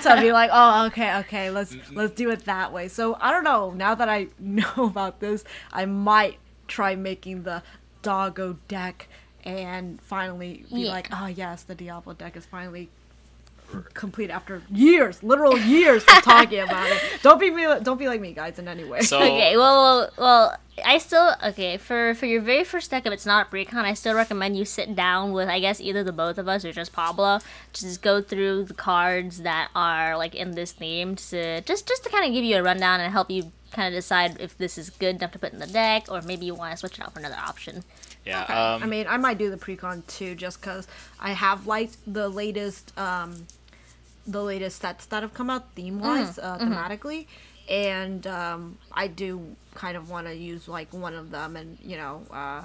to 0.04 0.16
be 0.20 0.32
like, 0.32 0.48
oh, 0.52 0.86
okay, 0.86 1.16
okay, 1.18 1.50
let's 1.50 1.76
let's 1.92 2.14
do 2.14 2.30
it 2.30 2.46
that 2.46 2.72
way. 2.72 2.88
So 2.88 3.18
I 3.20 3.30
don't 3.30 3.44
know. 3.44 3.72
Now 3.72 3.94
that 3.94 4.08
I 4.08 4.28
know 4.38 4.72
about 4.76 5.20
this, 5.20 5.44
I 5.72 5.84
might 5.84 6.38
try 6.66 6.94
making 6.94 7.42
the 7.42 7.62
doggo 8.00 8.58
deck 8.68 9.08
and 9.48 10.00
finally 10.02 10.64
be 10.72 10.82
Yeah. 10.82 10.90
like, 10.90 11.08
oh 11.12 11.26
yes, 11.26 11.62
the 11.62 11.74
Diablo 11.74 12.14
deck 12.14 12.36
is 12.36 12.46
finally 12.46 12.88
complete 13.92 14.30
after 14.30 14.62
years, 14.70 15.22
literal 15.22 15.58
years 15.58 16.02
of 16.04 16.22
talking 16.22 16.60
about 16.60 16.88
it. 16.90 17.02
Don't 17.22 17.38
be 17.38 17.50
me, 17.50 17.66
don't 17.82 17.98
be 17.98 18.08
like 18.08 18.18
me, 18.18 18.32
guys, 18.32 18.58
in 18.58 18.66
any 18.66 18.82
way. 18.84 19.02
So 19.02 19.18
okay 19.18 19.56
well, 19.58 19.76
well 19.82 20.10
well 20.16 20.56
i 20.86 20.96
still 20.96 21.34
okay 21.44 21.76
for 21.76 22.14
for 22.14 22.24
your 22.26 22.40
very 22.40 22.62
first 22.62 22.88
deck 22.92 23.04
if 23.04 23.12
it's 23.12 23.26
not 23.26 23.48
a 23.48 23.50
precon 23.50 23.78
i 23.84 23.92
still 23.94 24.14
recommend 24.14 24.56
you 24.56 24.64
sit 24.64 24.94
down 24.94 25.32
with 25.32 25.48
i 25.48 25.58
guess 25.58 25.80
either 25.80 26.04
the 26.04 26.12
both 26.12 26.38
of 26.38 26.46
us 26.46 26.64
or 26.64 26.70
just 26.70 26.92
pablo 26.92 27.40
just 27.72 28.00
go 28.00 28.22
through 28.22 28.62
the 28.62 28.72
cards 28.74 29.38
that 29.42 29.68
are 29.74 30.16
like 30.16 30.36
in 30.36 30.52
this 30.52 30.70
theme 30.70 31.16
to 31.16 31.60
just 31.62 31.88
just 31.88 32.04
to 32.04 32.10
kind 32.10 32.24
of 32.24 32.32
give 32.32 32.44
you 32.44 32.54
a 32.56 32.62
rundown 32.62 33.00
and 33.00 33.12
help 33.12 33.28
you 33.28 33.50
kind 33.72 33.92
of 33.92 33.98
decide 33.98 34.40
if 34.40 34.56
this 34.56 34.78
is 34.78 34.88
good 34.88 35.16
enough 35.16 35.32
to 35.32 35.38
put 35.40 35.52
in 35.52 35.58
the 35.58 35.66
deck 35.66 36.06
or 36.08 36.22
maybe 36.22 36.46
you 36.46 36.54
want 36.54 36.70
to 36.70 36.76
switch 36.76 36.96
it 36.96 37.00
out 37.04 37.12
for 37.12 37.18
another 37.18 37.34
option 37.44 37.82
yeah, 38.28 38.44
Okay. 38.44 38.52
um, 38.54 38.82
I 38.82 38.86
mean, 38.86 39.06
I 39.08 39.16
might 39.16 39.38
do 39.38 39.50
the 39.50 39.56
precon 39.56 40.06
too, 40.06 40.34
just 40.34 40.60
because 40.60 40.86
I 41.18 41.32
have 41.32 41.66
liked 41.66 41.96
the 42.06 42.28
latest, 42.28 42.96
um, 42.98 43.46
the 44.26 44.42
latest 44.42 44.80
sets 44.80 45.06
that 45.06 45.22
have 45.22 45.34
come 45.34 45.48
out 45.50 45.72
theme 45.74 45.98
wise, 46.00 46.36
Mm, 46.36 46.44
uh, 46.44 46.58
mm-hmm. 46.58 46.72
thematically, 46.72 47.26
and 47.68 48.26
um, 48.26 48.78
I 48.92 49.06
do 49.08 49.56
kind 49.74 49.96
of 49.96 50.10
want 50.10 50.26
to 50.26 50.34
use 50.34 50.68
like 50.68 50.92
one 50.92 51.14
of 51.14 51.30
them, 51.30 51.56
and 51.56 51.78
you 51.82 51.96
know, 51.96 52.22
uh, 52.30 52.64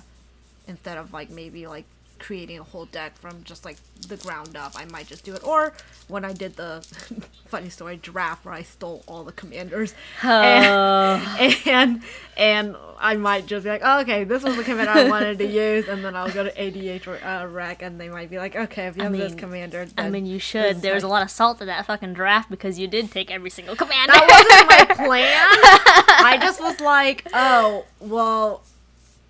instead 0.67 0.97
of 0.97 1.13
like 1.13 1.29
maybe 1.29 1.65
like 1.67 1.85
creating 2.19 2.59
a 2.59 2.63
whole 2.63 2.85
deck 2.85 3.17
from 3.17 3.43
just 3.43 3.65
like 3.65 3.77
the 4.07 4.17
ground 4.17 4.55
up, 4.55 4.73
I 4.75 4.85
might 4.85 5.07
just 5.07 5.23
do 5.25 5.33
it. 5.33 5.43
Or 5.45 5.73
when 6.07 6.23
I 6.23 6.31
did 6.33 6.55
the 6.55 6.85
funny 7.53 7.69
story 7.69 7.97
draft 7.97 8.45
where 8.45 8.53
I 8.55 8.63
stole 8.63 9.03
all 9.07 9.23
the 9.23 9.31
commanders, 9.31 9.93
and, 10.23 11.21
and 11.67 12.01
and 12.35 12.75
I 12.99 13.15
might 13.15 13.45
just 13.45 13.63
be 13.63 13.69
like, 13.69 13.81
oh, 13.83 14.01
okay, 14.01 14.23
this 14.23 14.41
was 14.41 14.55
the 14.55 14.63
commander 14.63 14.89
I 14.91 15.07
wanted 15.07 15.37
to 15.37 15.45
use, 15.45 15.87
and 15.87 16.03
then 16.03 16.15
I'll 16.15 16.31
go 16.31 16.43
to 16.43 16.51
ADH 16.51 17.05
or 17.05 17.23
uh, 17.23 17.45
rec, 17.45 17.83
and 17.83 18.01
they 18.01 18.09
might 18.09 18.31
be 18.31 18.39
like, 18.39 18.55
okay, 18.55 18.87
if 18.87 18.97
you 18.97 19.03
I 19.03 19.05
have 19.05 19.13
this 19.13 19.33
mean- 19.33 19.37
commander, 19.39 19.85
i 19.99 20.09
mean 20.09 20.25
you 20.25 20.39
should. 20.39 20.81
there 20.81 20.95
was 20.95 21.03
a 21.03 21.07
lot 21.07 21.21
of 21.21 21.29
salt 21.29 21.59
to 21.59 21.65
that 21.65 21.85
fucking 21.85 22.15
draft 22.15 22.49
because 22.49 22.79
you 22.79 22.87
did 22.87 23.11
take 23.11 23.29
every 23.29 23.51
single 23.51 23.75
commander 23.75 24.13
that 24.13 24.27
wasn't 24.27 24.89
my 24.89 24.95
plan. 25.05 26.25
I 26.25 26.39
just 26.41 26.59
was 26.59 26.79
like, 26.79 27.27
oh, 27.35 27.85
well, 27.99 28.63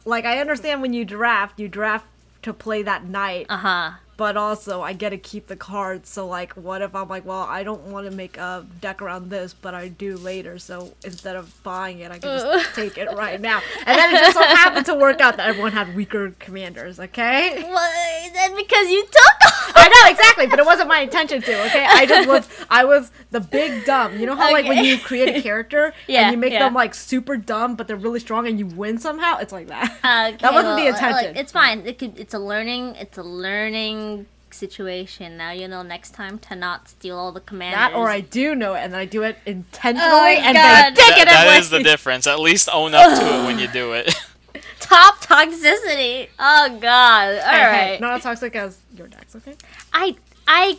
like 0.05 0.23
I 0.23 0.39
understand 0.39 0.81
when 0.81 0.93
you 0.93 1.03
draft, 1.03 1.59
you 1.59 1.67
draft 1.67 2.05
to 2.43 2.53
play 2.53 2.83
that 2.83 3.03
night, 3.03 3.47
uh-huh 3.49 3.97
but 4.17 4.37
also 4.37 4.81
I 4.81 4.93
get 4.93 5.09
to 5.09 5.17
keep 5.17 5.47
the 5.47 5.55
cards. 5.55 6.09
So 6.09 6.27
like, 6.27 6.53
what 6.53 6.81
if 6.81 6.95
I'm 6.95 7.07
like, 7.07 7.25
well, 7.25 7.43
I 7.43 7.63
don't 7.63 7.81
want 7.87 8.09
to 8.09 8.15
make 8.15 8.37
a 8.37 8.65
deck 8.81 9.01
around 9.01 9.29
this, 9.29 9.53
but 9.53 9.73
I 9.73 9.87
do 9.87 10.17
later. 10.17 10.59
So 10.59 10.93
instead 11.03 11.35
of 11.35 11.61
buying 11.63 11.99
it, 11.99 12.11
I 12.11 12.19
can 12.19 12.39
just 12.39 12.75
take 12.75 12.97
it 12.97 13.09
right 13.15 13.39
now. 13.39 13.61
And 13.85 13.97
then 13.97 14.15
it 14.15 14.19
just 14.19 14.37
so 14.37 14.41
happened 14.41 14.85
to 14.85 14.95
work 14.95 15.19
out 15.19 15.37
that 15.37 15.47
everyone 15.47 15.73
had 15.73 15.95
weaker 15.95 16.31
commanders. 16.39 16.99
Okay. 16.99 17.63
well, 17.63 18.31
that's 18.33 18.55
because 18.55 18.89
you 18.89 19.03
took 19.03 19.53
I 19.75 19.87
know 19.87 20.11
exactly, 20.11 20.47
but 20.47 20.59
it 20.59 20.65
wasn't 20.65 20.87
my 20.87 20.99
intention 20.99 21.41
to. 21.41 21.65
Okay, 21.65 21.85
I 21.85 22.05
just 22.05 22.27
was. 22.27 22.47
I 22.69 22.85
was 22.85 23.11
the 23.31 23.39
big 23.39 23.85
dumb. 23.85 24.19
You 24.19 24.25
know 24.25 24.35
how 24.35 24.51
like 24.51 24.65
when 24.65 24.83
you 24.83 24.97
create 24.97 25.35
a 25.35 25.41
character 25.41 25.93
Yeah, 26.07 26.23
and 26.23 26.31
you 26.31 26.37
make 26.37 26.53
yeah. 26.53 26.59
them 26.59 26.73
like 26.73 26.93
super 26.93 27.37
dumb, 27.37 27.75
but 27.75 27.87
they're 27.87 27.95
really 27.97 28.19
strong, 28.19 28.47
and 28.47 28.59
you 28.59 28.65
win 28.67 28.97
somehow. 28.97 29.37
It's 29.37 29.51
like 29.51 29.67
that. 29.67 29.83
Okay, 29.83 30.37
that 30.37 30.53
wasn't 30.53 30.77
the 30.77 30.85
uh, 30.85 30.93
intention. 30.93 31.27
Like, 31.33 31.37
it's 31.37 31.51
fine. 31.51 31.85
It 31.85 31.97
could, 31.97 32.19
it's 32.19 32.33
a 32.33 32.39
learning. 32.39 32.95
It's 32.95 33.17
a 33.17 33.23
learning 33.23 34.02
situation. 34.51 35.35
Now 35.37 35.51
you 35.51 35.67
know 35.67 35.81
next 35.81 36.11
time 36.11 36.37
to 36.39 36.55
not 36.55 36.87
steal 36.89 37.17
all 37.17 37.31
the 37.31 37.39
commanders. 37.39 37.77
that 37.79 37.93
or 37.93 38.09
I 38.09 38.21
do 38.21 38.53
know 38.55 38.73
it, 38.75 38.79
and 38.81 38.95
I 38.95 39.05
do 39.05 39.23
it 39.23 39.37
intentionally, 39.45 40.07
Oh 40.07 40.41
and 40.47 40.55
God. 40.55 40.95
they 40.95 41.01
take 41.01 41.17
it 41.21 41.27
that 41.27 41.47
away. 41.47 41.57
is 41.57 41.69
the 41.69 41.81
difference. 41.83 42.27
At 42.27 42.39
least 42.39 42.69
own 42.71 42.93
up 42.93 43.19
to 43.19 43.25
it 43.25 43.45
when 43.45 43.57
you 43.59 43.67
do 43.67 43.93
it. 43.93 44.13
top 44.79 45.15
toxicity. 45.21 46.29
Oh 46.37 46.77
god. 46.79 47.35
All 47.35 47.41
Hey, 47.41 47.61
right. 47.65 47.73
hey, 47.95 47.97
not 47.99 48.13
as 48.17 48.23
toxic 48.23 48.55
as 48.55 48.77
your 48.95 49.07
decks, 49.07 49.35
okay? 49.35 49.55
I 49.91 50.15
I 50.47 50.77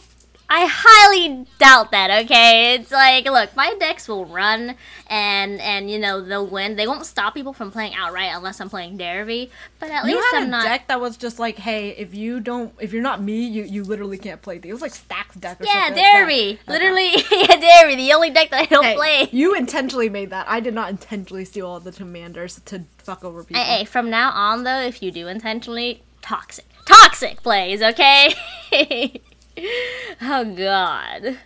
I 0.49 0.67
highly 0.71 1.47
doubt 1.59 1.91
that. 1.93 2.25
Okay, 2.25 2.75
it's 2.75 2.91
like 2.91 3.25
look, 3.25 3.57
my 3.57 3.75
decks 3.81 4.07
will 4.07 4.27
run 4.27 4.77
and 5.09 5.61
and 5.61 5.91
you 5.91 5.99
know 5.99 6.21
they'll 6.21 6.47
win. 6.47 6.77
They 6.77 6.87
won't 6.87 7.07
stop 7.07 7.35
people 7.35 7.53
from 7.55 7.71
playing 7.71 7.95
outright 7.95 8.31
unless 8.35 8.61
I'm 8.61 8.69
playing 8.69 8.99
Derby. 8.99 9.51
But 9.81 9.91
at 9.91 10.05
You 10.05 10.17
least 10.17 10.27
had 10.33 10.43
I'm 10.43 10.49
a 10.49 10.51
not. 10.51 10.65
deck 10.65 10.89
that 10.89 11.01
was 11.01 11.17
just 11.17 11.39
like, 11.39 11.57
hey, 11.57 11.91
if 11.91 12.15
you 12.15 12.41
don't, 12.41 12.75
if 12.79 12.93
you're 12.93 13.03
not 13.03 13.23
me, 13.23 13.43
you 13.47 13.65
you 13.65 13.85
literally 13.85 14.19
can't 14.19 14.41
play. 14.43 14.61
It 14.63 14.73
was 14.73 14.83
like 14.83 14.93
Stax 14.93 15.39
deck 15.41 15.61
or 15.61 15.65
yeah, 15.65 15.87
something. 15.87 16.03
like. 16.03 16.13
Derby. 16.13 16.59
Literally, 16.69 17.11
yeah, 17.31 17.81
Derby. 17.81 17.97
The 17.97 18.13
only 18.13 18.31
deck 18.31 18.51
that 18.51 18.61
I 18.61 18.67
don't 18.67 18.85
Hey, 18.85 18.95
play. 18.97 19.29
you 19.33 19.55
intentionally 19.55 20.09
made 20.11 20.31
that. 20.31 20.47
I 20.49 20.61
did 20.61 20.75
not 20.75 20.91
intentionally 20.91 21.47
steal 21.47 21.67
all 21.67 21.81
the 21.81 21.93
commanders 21.93 22.61
to 22.67 22.85
fuck 22.99 23.25
over 23.25 23.43
people. 23.45 23.63
Hey, 23.63 23.79
hey, 23.79 23.85
from 23.87 24.11
now 24.11 24.31
on 24.31 24.65
though, 24.65 24.81
if 24.81 25.03
you 25.03 25.11
do 25.11 25.27
intentionally, 25.27 26.03
toxic, 26.23 26.67
toxic 26.85 27.43
plays, 27.43 27.83
okay? 27.83 28.35
oh 30.23 30.45
God. 30.57 31.39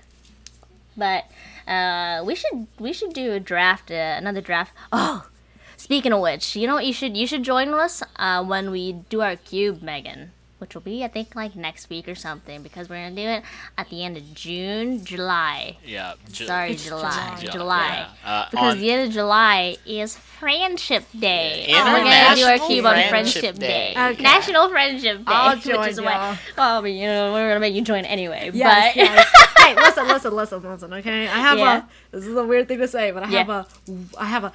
But 0.97 1.25
uh, 1.67 2.23
we 2.25 2.35
should 2.35 2.67
we 2.79 2.93
should 2.93 3.13
do 3.13 3.33
a 3.33 3.41
draft, 3.41 3.91
uh, 3.91 4.17
another 4.17 4.41
draft. 4.41 4.73
Oh, 4.93 5.29
speaking 5.77 6.13
of 6.13 6.21
which, 6.21 6.57
you 6.57 6.67
know 6.67 6.75
what 6.75 6.87
you 6.87 6.93
should 6.93 7.17
you 7.17 7.27
should 7.27 7.43
join 7.43 7.73
us 7.75 8.03
uh, 8.17 8.45
when 8.45 8.71
we 8.71 8.93
do 8.93 9.21
our 9.21 9.37
cube, 9.37 9.83
Megan. 9.83 10.33
Which 10.59 10.75
will 10.75 10.83
be, 10.83 11.05
I 11.05 11.09
think, 11.09 11.37
like 11.37 11.55
next 11.55 11.89
week 11.89 12.09
or 12.09 12.17
something, 12.17 12.63
because 12.65 12.89
we're 12.89 12.97
gonna 12.97 13.15
do 13.15 13.23
it 13.29 13.45
at 13.77 13.89
the 13.91 14.03
end 14.05 14.17
of 14.17 14.35
June, 14.35 15.05
July. 15.05 15.77
yeah. 15.87 16.15
Ju- 16.33 16.47
Sorry, 16.47 16.75
July, 16.75 17.37
July. 17.41 17.53
July. 17.53 18.07
Yeah. 18.25 18.29
Uh, 18.29 18.47
Because 18.51 18.75
on- 18.75 18.81
the 18.81 18.91
end 18.91 19.07
of 19.07 19.13
July 19.15 19.77
is 19.87 20.17
Friendship 20.17 21.05
Day. 21.17 21.67
Yeah, 21.69 21.85
and 21.85 21.93
we're 21.93 22.11
gonna 22.11 22.35
do 22.37 22.45
our 22.45 22.69
cube 22.69 22.87
on 22.87 22.95
Friendship 23.09 23.11
Friendship 23.43 23.55
Day. 23.61 23.95
Day. 23.95 24.11
Okay. 24.15 24.23
National 24.25 24.69
Friendship 24.69 25.19
Day. 25.19 25.25
I'll 25.29 25.55
which 25.55 25.65
join 25.65 25.89
is 25.91 26.01
why, 26.01 26.13
y'all. 26.57 26.83
well, 26.83 26.87
you 26.89 27.07
know, 27.07 27.33
we're 27.33 27.49
gonna 27.51 27.61
make 27.61 27.75
you 27.75 27.83
join 27.83 28.05
anyway. 28.05 28.51
Yes, 28.53 28.95
but 28.97 28.97
yes. 28.97 29.55
hey, 29.59 29.75
listen, 29.77 30.09
listen, 30.09 30.35
listen, 30.35 30.63
listen. 30.63 30.93
Okay, 30.95 31.29
I 31.29 31.39
have 31.39 31.59
Yeah. 31.59 31.83
a. 32.13 32.17
This 32.17 32.27
is 32.27 32.37
a 32.37 32.43
weird 32.45 32.67
thing 32.67 32.79
to 32.79 32.89
say, 32.89 33.13
but 33.13 33.23
I 33.23 33.27
have 33.27 33.49
Yeah. 33.49 33.65
a. 33.89 34.21
I 34.21 34.25
have 34.27 34.43
a 34.43 34.53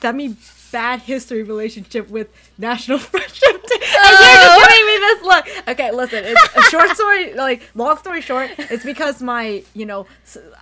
semi 0.00 0.36
bad 0.72 1.00
history 1.00 1.42
relationship 1.44 2.08
with 2.10 2.28
National 2.58 2.98
Friendship 3.10 3.62
Day. 3.66 3.74
And 3.76 3.82
Oh. 4.06 4.20
you're 4.20 4.42
just 4.42 4.68
giving 4.68 4.86
me 4.86 4.98
this 4.98 5.22
look. 5.22 5.68
Okay, 5.68 5.90
listen. 5.92 6.24
It's 6.26 6.56
a 6.56 6.62
short 6.70 6.90
story. 6.90 7.34
Like 7.34 7.62
long 7.74 7.96
story 7.98 8.20
short, 8.20 8.50
it's 8.58 8.84
because 8.84 9.22
my, 9.22 9.62
you 9.74 9.86
know, 9.86 10.06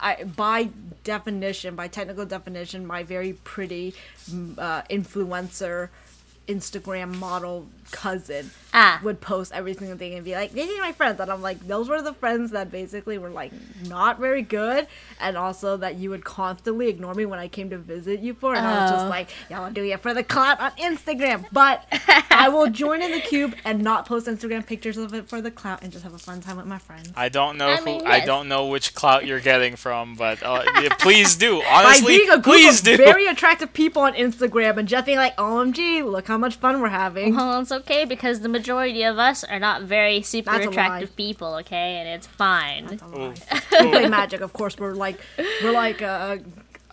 I 0.01 0.25
by 0.25 0.69
definition, 1.05 1.75
by 1.75 1.89
technical 1.89 2.25
definition, 2.27 2.87
my 2.87 3.03
very 3.03 3.33
pretty 3.45 3.95
mm, 4.31 4.59
uh, 4.59 4.83
influencer. 4.91 5.89
Instagram 6.49 7.17
model 7.19 7.67
cousin 7.91 8.51
Ah. 8.75 8.99
would 9.03 9.21
post 9.21 9.53
every 9.53 9.75
single 9.75 9.99
thing 9.99 10.15
and 10.15 10.25
be 10.25 10.33
like, 10.35 10.53
"These 10.53 10.71
are 10.71 10.81
my 10.81 10.93
friends," 10.93 11.21
and 11.21 11.31
I'm 11.31 11.43
like, 11.43 11.67
"Those 11.69 11.91
were 11.91 12.01
the 12.01 12.15
friends 12.15 12.53
that 12.53 12.71
basically 12.73 13.19
were 13.19 13.29
like 13.29 13.53
not 13.87 14.19
very 14.19 14.41
good, 14.41 14.87
and 15.21 15.37
also 15.37 15.77
that 15.77 15.97
you 15.97 16.09
would 16.09 16.25
constantly 16.25 16.89
ignore 16.89 17.13
me 17.13 17.27
when 17.27 17.39
I 17.39 17.49
came 17.49 17.69
to 17.71 17.77
visit 17.77 18.21
you 18.21 18.33
for." 18.33 18.55
And 18.55 18.67
I 18.67 18.83
was 18.83 18.91
just 18.93 19.05
Oh. 19.05 19.09
like, 19.09 19.29
"Y'all 19.51 19.71
do 19.71 19.85
it 19.85 20.01
for 20.01 20.15
the 20.15 20.23
clout 20.25 20.59
on 20.59 20.71
Instagram," 20.79 21.45
but 21.53 21.85
I 22.31 22.49
will 22.49 22.69
join 22.71 23.03
in 23.03 23.11
the 23.13 23.21
cube 23.21 23.55
and 23.65 23.83
not 23.83 24.07
post 24.07 24.27
Instagram 24.27 24.65
pictures 24.67 24.97
of 24.97 25.13
it 25.13 25.29
for 25.29 25.43
the 25.43 25.51
clout 25.51 25.83
and 25.83 25.93
just 25.93 26.03
have 26.05 26.15
a 26.15 26.19
fun 26.19 26.41
time 26.41 26.57
with 26.57 26.67
my 26.67 26.79
friends. 26.79 27.11
I 27.15 27.29
don't 27.29 27.59
know 27.59 27.69
I 27.69 27.77
who. 27.77 27.85
mean, 27.85 28.07
I 28.07 28.21
don't 28.21 28.49
know 28.49 28.67
which 28.69 28.95
clout 28.95 29.27
you're 29.27 29.41
getting 29.41 29.77
from, 29.77 30.15
but 30.15 30.43
uh, 30.43 30.63
yeah, 30.81 30.95
please 30.99 31.37
do. 31.37 31.61
By 31.61 31.67
Honestly, 31.85 32.17
being 32.17 32.31
a 32.31 32.35
group 32.39 32.45
please 32.57 32.79
of 32.79 32.85
do. 32.87 32.97
very 32.97 33.27
attractive 33.27 33.75
people 33.75 34.01
on 34.03 34.15
Instagram 34.15 34.79
and 34.79 34.89
just 34.89 35.05
being 35.05 35.19
like, 35.19 35.37
"OMG, 35.37 36.03
look 36.11 36.31
how 36.33 36.39
much 36.39 36.57
fun 36.57 36.81
we're 36.81 36.89
having." 36.89 37.37
well, 37.37 37.61
it's 37.61 37.73
okay 37.73 38.05
because 38.05 38.41
the 38.41 38.49
majority 38.49 39.03
of 39.03 39.19
us 39.19 39.45
are 39.45 39.59
not 39.59 39.83
very 39.83 40.23
super 40.23 40.51
That's 40.53 40.67
attractive 40.67 41.15
people, 41.15 41.55
okay, 41.57 41.97
and 41.99 42.09
it's 42.09 42.27
fine. 42.27 42.87
That's 42.87 43.03
a 43.03 43.07
lie. 43.07 43.35
We 43.81 43.91
play 43.91 44.09
magic, 44.21 44.41
of 44.41 44.53
course. 44.53 44.79
We're 44.79 44.95
like, 44.95 45.21
we're 45.63 45.73
like 45.73 46.01
uh, 46.01 46.39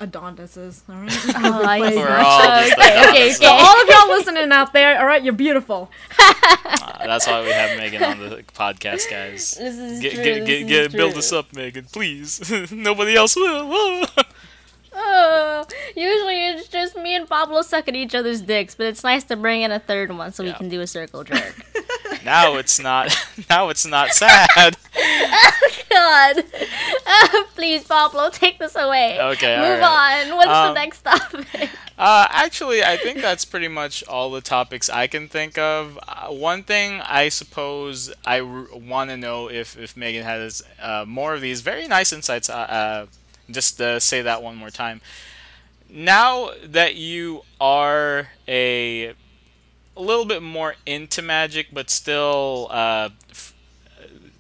Adonises, 0.01 0.83
all 0.89 0.95
right? 0.95 1.11
Oh, 1.35 1.63
I 1.63 1.89
see. 1.89 1.97
We're 1.97 2.17
all 2.17 2.41
just 2.41 2.77
Okay, 2.77 3.09
okay, 3.09 3.31
So 3.31 3.47
all 3.47 3.81
of 3.81 3.87
y'all 3.89 4.09
listening 4.09 4.51
out 4.51 4.73
there, 4.73 4.99
all 4.99 5.05
right, 5.05 5.23
you're 5.23 5.33
beautiful. 5.33 5.89
uh, 6.19 7.05
That's 7.05 7.27
why 7.27 7.41
we 7.41 7.51
have 7.51 7.77
Megan 7.77 8.03
on 8.03 8.19
the 8.19 8.43
podcast, 8.53 9.09
guys. 9.09 9.55
This 9.55 9.77
is 9.77 9.99
Get, 9.99 10.13
true. 10.13 10.23
get, 10.23 10.39
this 10.39 10.47
get, 10.47 10.61
is 10.61 10.67
get, 10.67 10.91
build 10.93 11.15
us 11.15 11.31
up, 11.33 11.53
Megan, 11.53 11.85
please. 11.85 12.71
Nobody 12.71 13.15
else 13.15 13.35
will. 13.35 14.05
Oh, 15.01 15.65
usually 15.95 16.47
it's 16.49 16.67
just 16.67 16.95
me 16.97 17.15
and 17.15 17.27
Pablo 17.27 17.61
sucking 17.61 17.95
each 17.95 18.13
other's 18.13 18.41
dicks, 18.41 18.75
but 18.75 18.87
it's 18.87 19.03
nice 19.03 19.23
to 19.25 19.35
bring 19.37 19.61
in 19.61 19.71
a 19.71 19.79
third 19.79 20.11
one 20.11 20.33
so 20.33 20.43
we 20.43 20.51
can 20.53 20.67
do 20.69 20.81
a 20.81 20.87
circle 20.87 21.23
jerk. 21.23 21.55
now 22.25 22.55
it's 22.57 22.79
not. 22.79 23.15
Now 23.49 23.69
it's 23.69 23.85
not 23.85 24.09
sad. 24.09 24.49
God, 25.89 26.43
Uh, 27.07 27.43
please, 27.55 27.83
Pablo, 27.85 28.29
take 28.29 28.59
this 28.59 28.75
away. 28.75 29.19
Okay, 29.19 29.57
move 29.57 29.81
on. 29.83 30.35
What's 30.37 30.47
the 30.49 30.53
Um, 30.69 30.73
next 30.73 31.01
topic? 31.01 31.69
Uh, 31.99 32.25
actually, 32.29 32.81
I 32.81 32.95
think 32.95 33.19
that's 33.19 33.43
pretty 33.43 33.67
much 33.67 34.05
all 34.07 34.31
the 34.31 34.39
topics 34.39 34.89
I 34.89 35.07
can 35.07 35.27
think 35.27 35.57
of. 35.57 35.99
Uh, 36.07 36.27
one 36.29 36.63
thing 36.63 37.01
I 37.01 37.27
suppose 37.27 38.09
I 38.25 38.39
r- 38.39 38.67
want 38.73 39.09
to 39.09 39.17
know 39.17 39.49
if, 39.49 39.77
if 39.77 39.97
Megan 39.97 40.23
has 40.23 40.63
uh, 40.81 41.03
more 41.05 41.33
of 41.33 41.41
these 41.41 41.59
very 41.59 41.89
nice 41.89 42.13
insights. 42.13 42.49
Uh, 43.49 43.53
uh, 43.53 43.53
just 43.53 43.77
to 43.77 43.99
say 43.99 44.21
that 44.21 44.43
one 44.43 44.55
more 44.55 44.69
time. 44.69 45.01
Now 45.89 46.51
that 46.63 46.95
you 46.95 47.41
are 47.59 48.29
a, 48.47 49.07
a 49.07 50.01
little 50.01 50.25
bit 50.25 50.41
more 50.43 50.75
into 50.85 51.21
magic, 51.21 51.67
but 51.73 51.89
still, 51.89 52.67
uh, 52.69 53.09
f- 53.29 53.53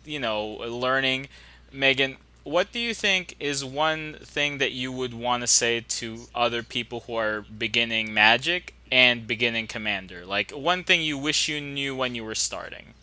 you 0.05 0.19
know, 0.19 0.47
learning, 0.47 1.27
Megan, 1.71 2.17
what 2.43 2.71
do 2.71 2.79
you 2.79 2.93
think 2.93 3.35
is 3.39 3.63
one 3.65 4.15
thing 4.21 4.57
that 4.59 4.71
you 4.71 4.91
would 4.91 5.13
want 5.13 5.41
to 5.41 5.47
say 5.47 5.81
to 5.81 6.27
other 6.33 6.63
people 6.63 7.01
who 7.01 7.15
are 7.15 7.41
beginning 7.41 8.13
magic 8.13 8.73
and 8.91 9.27
beginning 9.27 9.67
commander? 9.67 10.25
Like 10.25 10.51
one 10.51 10.83
thing 10.83 11.01
you 11.01 11.17
wish 11.17 11.47
you 11.47 11.61
knew 11.61 11.95
when 11.95 12.15
you 12.15 12.23
were 12.23 12.35
starting 12.35 12.93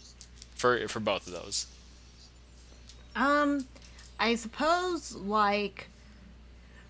for 0.54 0.88
for 0.88 1.00
both 1.00 1.26
of 1.26 1.32
those. 1.32 1.66
Um, 3.14 3.66
I 4.18 4.34
suppose 4.34 5.14
like, 5.14 5.88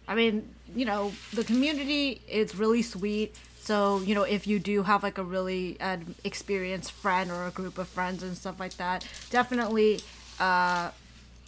I 0.09 0.15
mean, 0.15 0.49
you 0.75 0.85
know, 0.85 1.13
the 1.33 1.45
community 1.45 2.21
is 2.29 2.55
really 2.55 2.83
sweet. 2.83 3.35
So 3.59 3.99
you 4.01 4.15
know, 4.15 4.23
if 4.23 4.47
you 4.47 4.59
do 4.59 4.83
have 4.83 5.03
like 5.03 5.19
a 5.19 5.25
really 5.25 5.81
uh, 5.81 5.99
experienced 6.25 6.93
friend 6.93 7.31
or 7.31 7.47
a 7.47 7.51
group 7.51 7.79
of 7.79 7.89
friends 7.89 8.23
and 8.23 8.37
stuff 8.37 8.61
like 8.61 8.77
that, 8.77 9.07
definitely 9.31 10.01
uh, 10.39 10.91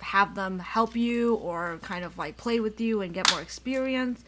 have 0.00 0.34
them 0.34 0.58
help 0.58 0.96
you 0.96 1.36
or 1.36 1.78
kind 1.82 2.04
of 2.04 2.18
like 2.18 2.36
play 2.36 2.60
with 2.60 2.80
you 2.80 3.02
and 3.02 3.14
get 3.14 3.30
more 3.30 3.40
experience. 3.40 4.24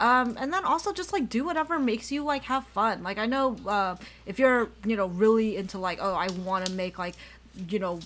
Um, 0.00 0.36
and 0.40 0.52
then 0.52 0.64
also 0.64 0.92
just 0.92 1.12
like 1.12 1.28
do 1.28 1.44
whatever 1.44 1.78
makes 1.78 2.10
you 2.10 2.24
like 2.24 2.44
have 2.44 2.66
fun. 2.68 3.02
Like 3.02 3.18
I 3.18 3.26
know 3.26 3.56
uh, 3.66 3.96
if 4.26 4.38
you're 4.38 4.68
you 4.86 4.96
know 4.96 5.06
really 5.06 5.56
into 5.56 5.78
like 5.78 5.98
oh 6.00 6.14
I 6.14 6.28
want 6.44 6.66
to 6.66 6.72
make 6.72 6.98
like 6.98 7.14
you 7.68 7.78
know 7.78 8.00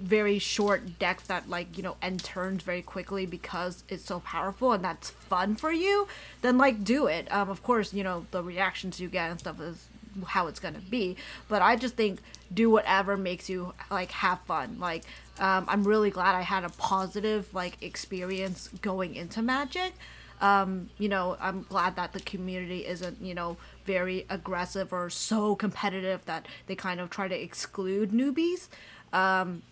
very 0.00 0.38
short 0.38 0.98
decks 0.98 1.24
that 1.28 1.48
like 1.48 1.76
you 1.76 1.82
know 1.82 1.96
end 2.02 2.22
turns 2.24 2.62
very 2.62 2.82
quickly 2.82 3.26
because 3.26 3.84
it's 3.88 4.04
so 4.04 4.20
powerful 4.20 4.72
and 4.72 4.84
that's 4.84 5.10
fun 5.10 5.54
for 5.54 5.72
you 5.72 6.06
then 6.42 6.58
like 6.58 6.84
do 6.84 7.06
it. 7.06 7.30
Um 7.32 7.48
of 7.48 7.62
course 7.62 7.92
you 7.94 8.02
know 8.02 8.26
the 8.30 8.42
reactions 8.42 9.00
you 9.00 9.08
get 9.08 9.30
and 9.30 9.38
stuff 9.38 9.60
is 9.60 9.88
how 10.26 10.46
it's 10.46 10.60
gonna 10.60 10.78
be 10.90 11.16
but 11.48 11.60
i 11.60 11.74
just 11.74 11.96
think 11.96 12.20
do 12.52 12.70
whatever 12.70 13.16
makes 13.16 13.48
you 13.48 13.72
like 13.90 14.10
have 14.12 14.40
fun. 14.42 14.78
Like 14.78 15.04
um, 15.38 15.64
i'm 15.68 15.84
really 15.84 16.10
glad 16.10 16.34
i 16.34 16.42
had 16.42 16.64
a 16.64 16.68
positive 16.70 17.52
like 17.54 17.82
experience 17.82 18.68
going 18.80 19.14
into 19.14 19.42
magic. 19.42 19.92
Um, 20.40 20.90
you 20.98 21.08
know, 21.08 21.36
I'm 21.40 21.62
glad 21.62 21.96
that 21.96 22.12
the 22.12 22.20
community 22.20 22.86
isn't, 22.86 23.22
you 23.22 23.34
know, 23.34 23.56
very 23.86 24.26
aggressive 24.28 24.92
or 24.92 25.08
so 25.08 25.54
competitive 25.54 26.24
that 26.26 26.46
they 26.66 26.74
kind 26.74 27.00
of 27.00 27.08
try 27.08 27.28
to 27.28 27.40
exclude 27.40 28.10
newbies. 28.10 28.68
Um, 29.12 29.62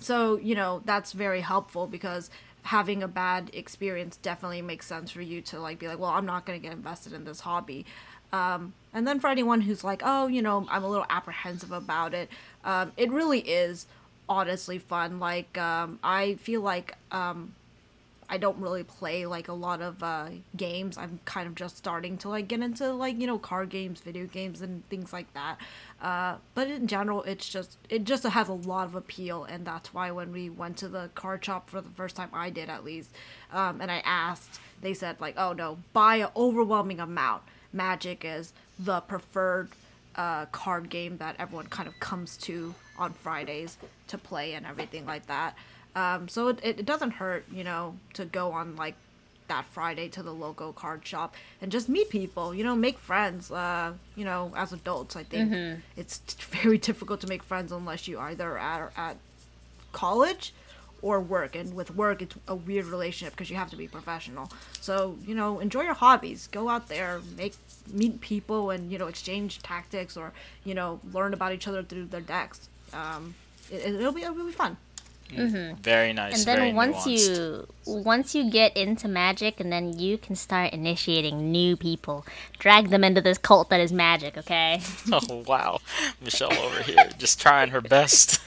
so, 0.00 0.36
you 0.38 0.54
know, 0.54 0.82
that's 0.84 1.12
very 1.12 1.40
helpful 1.40 1.86
because 1.86 2.30
having 2.62 3.02
a 3.02 3.08
bad 3.08 3.50
experience 3.52 4.16
definitely 4.18 4.62
makes 4.62 4.86
sense 4.86 5.10
for 5.10 5.22
you 5.22 5.40
to 5.40 5.58
like 5.58 5.78
be 5.78 5.88
like, 5.88 5.98
well, 5.98 6.10
I'm 6.10 6.26
not 6.26 6.44
going 6.44 6.60
to 6.60 6.62
get 6.62 6.76
invested 6.76 7.12
in 7.12 7.24
this 7.24 7.40
hobby. 7.40 7.86
Um, 8.32 8.74
and 8.92 9.08
then 9.08 9.20
for 9.20 9.28
anyone 9.28 9.62
who's 9.62 9.82
like, 9.82 10.02
oh, 10.04 10.26
you 10.26 10.42
know, 10.42 10.66
I'm 10.70 10.84
a 10.84 10.88
little 10.88 11.06
apprehensive 11.08 11.72
about 11.72 12.12
it, 12.12 12.28
um, 12.64 12.92
it 12.96 13.10
really 13.10 13.40
is 13.40 13.86
honestly 14.28 14.78
fun. 14.78 15.18
Like 15.18 15.56
um, 15.56 15.98
I 16.02 16.34
feel 16.34 16.60
like 16.60 16.94
um, 17.10 17.54
I 18.30 18.36
don't 18.36 18.58
really 18.58 18.84
play 18.84 19.24
like 19.24 19.48
a 19.48 19.52
lot 19.54 19.80
of 19.80 20.02
uh, 20.02 20.28
games. 20.56 20.98
I'm 20.98 21.18
kind 21.24 21.46
of 21.46 21.54
just 21.54 21.76
starting 21.76 22.18
to 22.18 22.28
like 22.28 22.48
get 22.48 22.60
into 22.60 22.92
like 22.92 23.20
you 23.20 23.26
know 23.26 23.38
card 23.38 23.70
games, 23.70 24.00
video 24.00 24.26
games, 24.26 24.60
and 24.60 24.86
things 24.88 25.12
like 25.12 25.32
that. 25.34 25.58
Uh, 26.00 26.36
but 26.54 26.68
in 26.68 26.86
general, 26.86 27.22
it's 27.22 27.48
just 27.48 27.78
it 27.88 28.04
just 28.04 28.24
has 28.24 28.48
a 28.48 28.52
lot 28.52 28.86
of 28.86 28.94
appeal, 28.94 29.44
and 29.44 29.66
that's 29.66 29.94
why 29.94 30.10
when 30.10 30.30
we 30.30 30.50
went 30.50 30.76
to 30.78 30.88
the 30.88 31.10
card 31.14 31.44
shop 31.44 31.70
for 31.70 31.80
the 31.80 31.90
first 31.90 32.16
time, 32.16 32.28
I 32.32 32.50
did 32.50 32.68
at 32.68 32.84
least, 32.84 33.10
um, 33.52 33.80
and 33.80 33.90
I 33.90 34.02
asked, 34.04 34.60
they 34.82 34.94
said 34.94 35.20
like, 35.20 35.34
oh 35.38 35.52
no, 35.52 35.78
buy 35.92 36.16
an 36.16 36.28
overwhelming 36.36 37.00
amount. 37.00 37.42
Magic 37.72 38.24
is 38.24 38.52
the 38.78 39.00
preferred 39.00 39.70
uh, 40.16 40.46
card 40.46 40.90
game 40.90 41.16
that 41.18 41.36
everyone 41.38 41.66
kind 41.66 41.88
of 41.88 41.98
comes 42.00 42.36
to 42.38 42.74
on 42.98 43.12
Fridays 43.12 43.78
to 44.08 44.18
play 44.18 44.54
and 44.54 44.66
everything 44.66 45.06
like 45.06 45.26
that. 45.26 45.56
Um, 45.96 46.28
so 46.28 46.48
it, 46.48 46.60
it 46.62 46.86
doesn't 46.86 47.12
hurt, 47.12 47.44
you 47.52 47.64
know, 47.64 47.96
to 48.14 48.24
go 48.24 48.52
on 48.52 48.76
like 48.76 48.94
that 49.48 49.64
Friday 49.66 50.08
to 50.10 50.22
the 50.22 50.32
local 50.32 50.72
card 50.72 51.06
shop 51.06 51.34
and 51.60 51.72
just 51.72 51.88
meet 51.88 52.10
people, 52.10 52.54
you 52.54 52.62
know, 52.62 52.76
make 52.76 52.98
friends. 52.98 53.50
Uh, 53.50 53.94
you 54.14 54.24
know, 54.24 54.52
as 54.56 54.72
adults, 54.72 55.16
I 55.16 55.24
think 55.24 55.52
it's 55.96 56.18
t- 56.18 56.36
very 56.62 56.78
difficult 56.78 57.20
to 57.22 57.26
make 57.26 57.42
friends 57.42 57.72
unless 57.72 58.06
you 58.06 58.18
either 58.18 58.58
are 58.58 58.92
at 58.96 59.16
college 59.92 60.52
or 61.00 61.20
work. 61.20 61.54
And 61.56 61.74
with 61.74 61.94
work, 61.94 62.22
it's 62.22 62.36
a 62.46 62.54
weird 62.54 62.86
relationship 62.86 63.34
because 63.34 63.50
you 63.50 63.56
have 63.56 63.70
to 63.70 63.76
be 63.76 63.88
professional. 63.88 64.50
So 64.80 65.16
you 65.26 65.34
know, 65.34 65.58
enjoy 65.60 65.82
your 65.82 65.94
hobbies. 65.94 66.46
Go 66.48 66.68
out 66.68 66.88
there, 66.88 67.20
make 67.36 67.54
meet 67.92 68.20
people, 68.20 68.70
and 68.70 68.92
you 68.92 68.98
know, 68.98 69.06
exchange 69.06 69.60
tactics 69.62 70.16
or 70.16 70.32
you 70.64 70.74
know, 70.74 71.00
learn 71.12 71.32
about 71.32 71.52
each 71.52 71.66
other 71.66 71.82
through 71.82 72.06
their 72.06 72.20
decks. 72.20 72.68
Um, 72.92 73.34
it, 73.70 73.94
it'll 73.94 74.12
be 74.12 74.22
it'll 74.22 74.34
be 74.46 74.52
fun. 74.52 74.76
Mm-hmm. 75.30 75.82
Very 75.82 76.12
nice. 76.12 76.34
and 76.38 76.44
then 76.46 76.56
very 76.58 76.72
once 76.72 76.96
nuanced. 77.06 77.36
you 77.36 77.66
once 77.86 78.34
you 78.34 78.50
get 78.50 78.76
into 78.76 79.08
magic 79.08 79.60
and 79.60 79.70
then 79.72 79.98
you 79.98 80.16
can 80.18 80.34
start 80.36 80.72
initiating 80.72 81.50
new 81.52 81.76
people 81.76 82.24
drag 82.58 82.88
them 82.90 83.02
into 83.04 83.20
this 83.20 83.38
cult 83.38 83.68
that 83.70 83.80
is 83.80 83.92
magic 83.92 84.36
okay 84.38 84.80
Oh 85.12 85.44
wow, 85.46 85.78
Michelle 86.22 86.52
over 86.52 86.82
here 86.82 87.08
just 87.18 87.40
trying 87.40 87.70
her 87.70 87.80
best. 87.80 88.40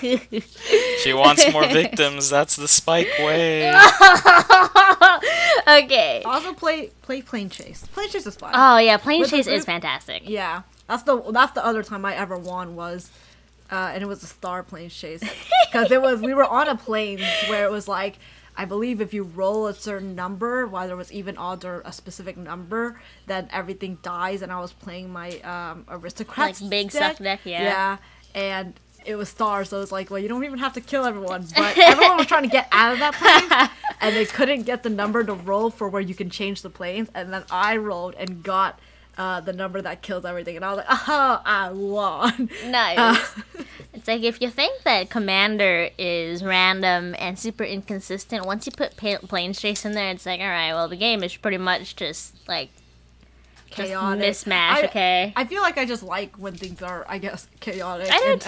she 0.00 1.12
wants 1.12 1.50
more 1.52 1.66
victims. 1.68 2.28
That's 2.30 2.56
the 2.56 2.68
Spike 2.68 3.08
way. 3.18 3.68
okay 5.68 6.22
Also, 6.24 6.52
play 6.52 6.90
play 7.02 7.22
Planechase. 7.22 7.90
Plane 7.92 8.08
chase 8.08 8.26
is 8.26 8.36
fun. 8.36 8.52
oh 8.54 8.78
yeah 8.78 8.96
plane 8.96 9.20
With 9.20 9.30
chase 9.30 9.46
is 9.46 9.64
fantastic 9.64 10.22
Yeah, 10.28 10.62
that's 10.86 11.02
the 11.04 11.20
that's 11.32 11.52
the 11.52 11.64
other 11.64 11.82
time 11.82 12.04
I 12.04 12.14
ever 12.14 12.36
won 12.38 12.76
was, 12.76 13.10
uh, 13.70 13.90
and 13.92 14.02
it 14.02 14.06
was 14.06 14.22
a 14.22 14.26
star 14.26 14.62
Planechase 14.62 15.20
because 15.66 15.90
it 15.90 16.00
was 16.00 16.20
we 16.20 16.34
were 16.34 16.44
on 16.44 16.68
a 16.68 16.76
plane 16.76 17.20
where 17.48 17.64
it 17.64 17.70
was 17.70 17.88
like 17.88 18.18
I 18.56 18.64
believe 18.64 19.00
if 19.00 19.12
you 19.12 19.24
roll 19.24 19.66
a 19.66 19.74
certain 19.74 20.14
number, 20.14 20.66
while 20.66 20.86
there 20.86 20.96
was 20.96 21.12
even 21.12 21.36
odds 21.36 21.64
or 21.64 21.82
a 21.84 21.92
specific 21.92 22.36
number, 22.36 22.98
then 23.26 23.48
everything 23.52 23.98
dies. 24.02 24.40
And 24.42 24.50
I 24.50 24.60
was 24.60 24.72
playing 24.72 25.12
my 25.12 25.38
um, 25.40 25.84
aristocrat 25.88 26.60
Like 26.60 26.70
big 26.70 26.90
suck 26.90 27.18
deck, 27.18 27.40
yeah. 27.44 27.62
Yeah, 27.62 27.96
and 28.34 28.74
it 29.04 29.16
was 29.16 29.28
stars, 29.28 29.68
so 29.68 29.76
it 29.76 29.80
was 29.80 29.92
like, 29.92 30.10
well, 30.10 30.18
you 30.18 30.28
don't 30.28 30.44
even 30.44 30.58
have 30.58 30.72
to 30.72 30.80
kill 30.80 31.04
everyone, 31.04 31.46
but 31.54 31.78
everyone 31.78 32.16
was 32.16 32.26
trying 32.26 32.42
to 32.42 32.48
get 32.48 32.68
out 32.72 32.92
of 32.94 32.98
that 32.98 33.14
plane, 33.14 33.70
and 34.00 34.16
they 34.16 34.24
couldn't 34.24 34.62
get 34.62 34.82
the 34.82 34.90
number 34.90 35.22
to 35.22 35.34
roll 35.34 35.70
for 35.70 35.88
where 35.88 36.02
you 36.02 36.14
can 36.14 36.30
change 36.30 36.62
the 36.62 36.70
planes, 36.70 37.08
and 37.14 37.32
then 37.32 37.44
I 37.50 37.76
rolled 37.76 38.14
and 38.16 38.42
got 38.42 38.80
uh, 39.16 39.40
the 39.40 39.52
number 39.52 39.80
that 39.80 40.02
kills 40.02 40.24
everything, 40.24 40.56
and 40.56 40.64
I 40.64 40.72
was 40.72 40.78
like, 40.78 40.86
oh, 41.08 41.42
I 41.44 41.70
won. 41.72 42.50
nice 42.66 42.98
Uh, 42.98 43.16
it's 44.08 44.08
like 44.08 44.22
if 44.22 44.40
you 44.40 44.50
think 44.50 44.82
that 44.84 45.10
commander 45.10 45.90
is 45.98 46.42
random 46.44 47.14
and 47.18 47.38
super 47.38 47.64
inconsistent 47.64 48.46
once 48.46 48.66
you 48.66 48.72
put 48.72 48.96
pa- 48.96 49.18
Planechase 49.26 49.84
in 49.84 49.92
there 49.92 50.10
it's 50.10 50.24
like 50.26 50.40
all 50.40 50.46
right 50.46 50.72
well 50.72 50.88
the 50.88 50.96
game 50.96 51.22
is 51.24 51.36
pretty 51.36 51.58
much 51.58 51.96
just 51.96 52.36
like 52.48 52.70
just 53.66 53.88
chaotic 53.88 54.24
mismatch 54.24 54.50
I- 54.50 54.84
okay 54.84 55.32
I 55.34 55.44
feel 55.44 55.60
like 55.60 55.76
I 55.76 55.84
just 55.84 56.02
like 56.04 56.36
when 56.36 56.54
things 56.54 56.82
are, 56.82 57.04
I 57.08 57.18
guess, 57.18 57.48
chaotic. 57.60 58.08
I 58.10 58.18
do 58.18 58.32
and 58.32 58.40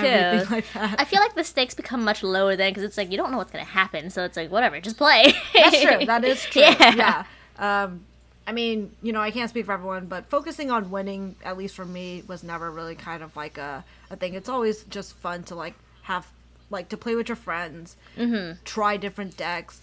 too. 0.47 0.51
Like 0.55 0.65
that. 0.75 1.01
I 1.01 1.05
feel 1.05 1.21
like 1.21 1.35
the 1.35 1.45
stakes 1.45 1.75
become 1.75 2.05
much 2.05 2.23
lower 2.23 2.55
then 2.57 2.71
because 2.71 2.85
it's 2.85 2.97
like 2.97 3.11
you 3.11 3.17
don't 3.17 3.31
know 3.33 3.37
what's 3.39 3.51
gonna 3.51 3.65
happen, 3.65 4.11
so 4.11 4.25
it's 4.25 4.37
like 4.37 4.51
whatever, 4.51 4.81
just 4.81 4.97
play. 4.97 5.35
That's 5.55 5.83
true. 5.83 6.07
That 6.07 6.25
is 6.25 6.43
true. 6.51 6.63
Yeah. 6.63 7.25
Yeah. 7.59 7.83
Um, 7.85 8.05
I 8.49 8.53
mean, 8.53 8.93
you 9.03 9.13
know, 9.13 9.21
I 9.21 9.31
can't 9.31 9.51
speak 9.51 9.67
for 9.67 9.73
everyone, 9.73 10.07
but 10.07 10.31
focusing 10.31 10.71
on 10.71 10.91
winning, 10.91 11.37
at 11.45 11.59
least 11.59 11.77
for 11.77 11.85
me, 11.85 12.23
was 12.27 12.43
never 12.43 12.71
really 12.71 12.95
kind 12.95 13.23
of 13.23 13.37
like 13.37 13.59
a, 13.59 13.85
a 14.11 14.17
thing. 14.17 14.33
It's 14.33 14.49
always 14.49 14.85
just 14.85 15.13
fun 15.17 15.43
to 15.45 15.55
like 15.55 15.75
have, 16.05 16.27
like, 16.71 16.89
to 16.89 16.97
play 16.97 17.15
with 17.15 17.29
your 17.29 17.37
friends, 17.37 17.95
mm-hmm. 18.17 18.59
try 18.65 18.97
different 18.97 19.37
decks, 19.37 19.83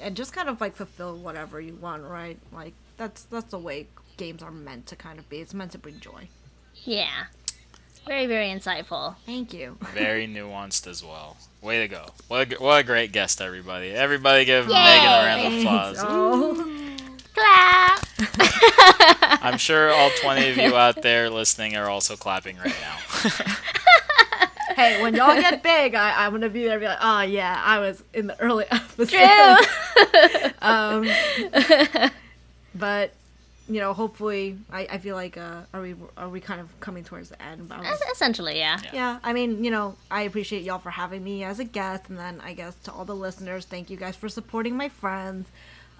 and 0.00 0.16
just 0.16 0.32
kind 0.32 0.48
of 0.48 0.58
like 0.58 0.74
fulfill 0.74 1.18
whatever 1.18 1.60
you 1.60 1.74
want, 1.74 2.02
right? 2.02 2.38
Like 2.50 2.72
that's 2.96 3.24
that's 3.24 3.50
the 3.50 3.58
way 3.58 3.88
games 4.16 4.42
are 4.42 4.50
meant 4.50 4.86
to 4.86 4.96
kind 4.96 5.18
of 5.18 5.28
be. 5.28 5.40
It's 5.40 5.52
meant 5.52 5.72
to 5.72 5.78
bring 5.78 6.00
joy. 6.00 6.28
Yeah, 6.84 7.26
very 8.06 8.24
very 8.24 8.46
insightful. 8.46 9.16
Thank 9.26 9.52
you. 9.52 9.76
Very 9.92 10.26
nuanced 10.26 10.86
as 10.86 11.04
well. 11.04 11.36
Way 11.60 11.80
to 11.80 11.88
go. 11.88 12.06
What 12.28 12.54
a, 12.54 12.56
what 12.56 12.80
a 12.80 12.84
great 12.84 13.12
guest, 13.12 13.42
everybody. 13.42 13.90
Everybody 13.90 14.46
give 14.46 14.66
Yay! 14.66 14.72
Megan 14.72 15.06
a 15.06 15.26
round 15.26 15.46
of 15.46 15.60
applause. 15.60 15.96
Oh. 16.08 16.76
Clap. 17.40 18.00
I'm 19.42 19.58
sure 19.58 19.90
all 19.92 20.10
20 20.20 20.50
of 20.50 20.56
you 20.58 20.76
out 20.76 21.02
there 21.02 21.30
listening 21.30 21.76
are 21.76 21.88
also 21.88 22.16
clapping 22.16 22.56
right 22.58 22.74
now. 22.80 22.96
hey, 24.76 25.00
when 25.02 25.14
y'all 25.14 25.34
get 25.40 25.62
big, 25.62 25.94
I, 25.94 26.24
I'm 26.26 26.32
gonna 26.32 26.48
be 26.48 26.64
there 26.64 26.72
and 26.72 26.80
be 26.80 26.86
like, 26.86 26.98
oh 27.00 27.22
yeah, 27.22 27.60
I 27.64 27.78
was 27.78 28.02
in 28.12 28.26
the 28.26 28.38
early 28.40 28.66
episodes. 28.70 29.10
True. 29.10 30.50
um, 30.62 31.08
but 32.74 33.12
you 33.68 33.80
know, 33.80 33.92
hopefully, 33.92 34.58
I, 34.72 34.86
I 34.90 34.98
feel 34.98 35.14
like 35.14 35.36
uh, 35.36 35.60
are 35.72 35.80
we 35.80 35.94
are 36.16 36.28
we 36.28 36.40
kind 36.40 36.60
of 36.60 36.80
coming 36.80 37.04
towards 37.04 37.28
the 37.30 37.40
end? 37.40 37.68
But 37.68 37.78
was- 37.80 38.02
Essentially, 38.12 38.58
yeah. 38.58 38.78
yeah, 38.92 39.18
I 39.22 39.32
mean, 39.32 39.62
you 39.64 39.70
know, 39.70 39.96
I 40.10 40.22
appreciate 40.22 40.62
y'all 40.64 40.80
for 40.80 40.90
having 40.90 41.22
me 41.22 41.44
as 41.44 41.58
a 41.60 41.64
guest, 41.64 42.08
and 42.08 42.18
then 42.18 42.40
I 42.44 42.52
guess 42.52 42.74
to 42.84 42.92
all 42.92 43.04
the 43.04 43.14
listeners, 43.14 43.64
thank 43.64 43.88
you 43.88 43.96
guys 43.96 44.16
for 44.16 44.28
supporting 44.28 44.76
my 44.76 44.88
friends. 44.88 45.48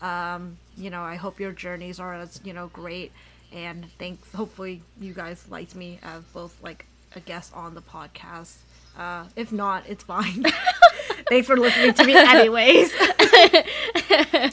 Um, 0.02 0.56
you 0.80 0.90
know, 0.90 1.02
I 1.02 1.16
hope 1.16 1.38
your 1.38 1.52
journeys 1.52 2.00
are 2.00 2.14
as 2.14 2.40
you 2.44 2.52
know 2.52 2.68
great, 2.68 3.12
and 3.52 3.86
thanks. 3.98 4.32
Hopefully, 4.32 4.82
you 5.00 5.12
guys 5.12 5.44
liked 5.48 5.74
me 5.74 5.98
as 6.02 6.22
both 6.24 6.56
like 6.62 6.86
a 7.14 7.20
guest 7.20 7.52
on 7.54 7.74
the 7.74 7.82
podcast. 7.82 8.56
Uh, 8.98 9.24
if 9.36 9.52
not, 9.52 9.84
it's 9.88 10.02
fine. 10.04 10.44
thanks 11.28 11.46
for 11.46 11.56
listening 11.56 11.94
to 11.94 12.04
me, 12.04 12.14
anyways. 12.16 12.92
I- 12.98 14.50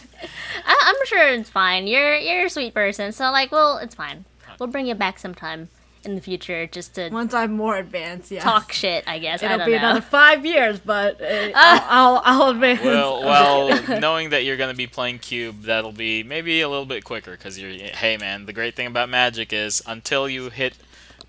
I'm 0.67 1.05
sure 1.05 1.27
it's 1.33 1.49
fine. 1.49 1.87
You're 1.87 2.15
you're 2.17 2.45
a 2.45 2.49
sweet 2.49 2.73
person, 2.73 3.11
so 3.11 3.31
like, 3.31 3.51
well, 3.51 3.77
it's 3.77 3.95
fine. 3.95 4.25
We'll 4.59 4.67
bring 4.69 4.87
you 4.87 4.95
back 4.95 5.19
sometime 5.19 5.69
in 6.07 6.15
the 6.15 6.21
future 6.21 6.65
just 6.67 6.95
to 6.95 7.09
Once 7.09 7.33
I'm 7.33 7.53
more 7.53 7.77
advanced, 7.77 8.31
yeah. 8.31 8.41
talk 8.41 8.71
shit. 8.71 9.03
I 9.07 9.19
guess 9.19 9.43
It'll 9.43 9.57
don't 9.57 9.65
be 9.67 9.73
know. 9.73 9.77
another 9.79 10.01
five 10.01 10.45
years, 10.45 10.79
but 10.79 11.21
uh, 11.21 11.51
I'll, 11.55 11.81
I'll, 11.89 12.21
I'll 12.25 12.49
advance. 12.49 12.81
well, 12.83 13.21
well, 13.87 13.99
knowing 13.99 14.29
that 14.31 14.45
you're 14.45 14.57
going 14.57 14.71
to 14.71 14.77
be 14.77 14.87
playing 14.87 15.19
Cube, 15.19 15.63
that'll 15.63 15.91
be 15.91 16.23
maybe 16.23 16.61
a 16.61 16.69
little 16.69 16.85
bit 16.85 17.03
quicker 17.03 17.31
because 17.31 17.59
you're. 17.59 17.71
Hey, 17.71 18.17
man, 18.17 18.45
the 18.45 18.53
great 18.53 18.75
thing 18.75 18.87
about 18.87 19.09
Magic 19.09 19.53
is 19.53 19.81
until 19.85 20.27
you 20.27 20.49
hit 20.49 20.73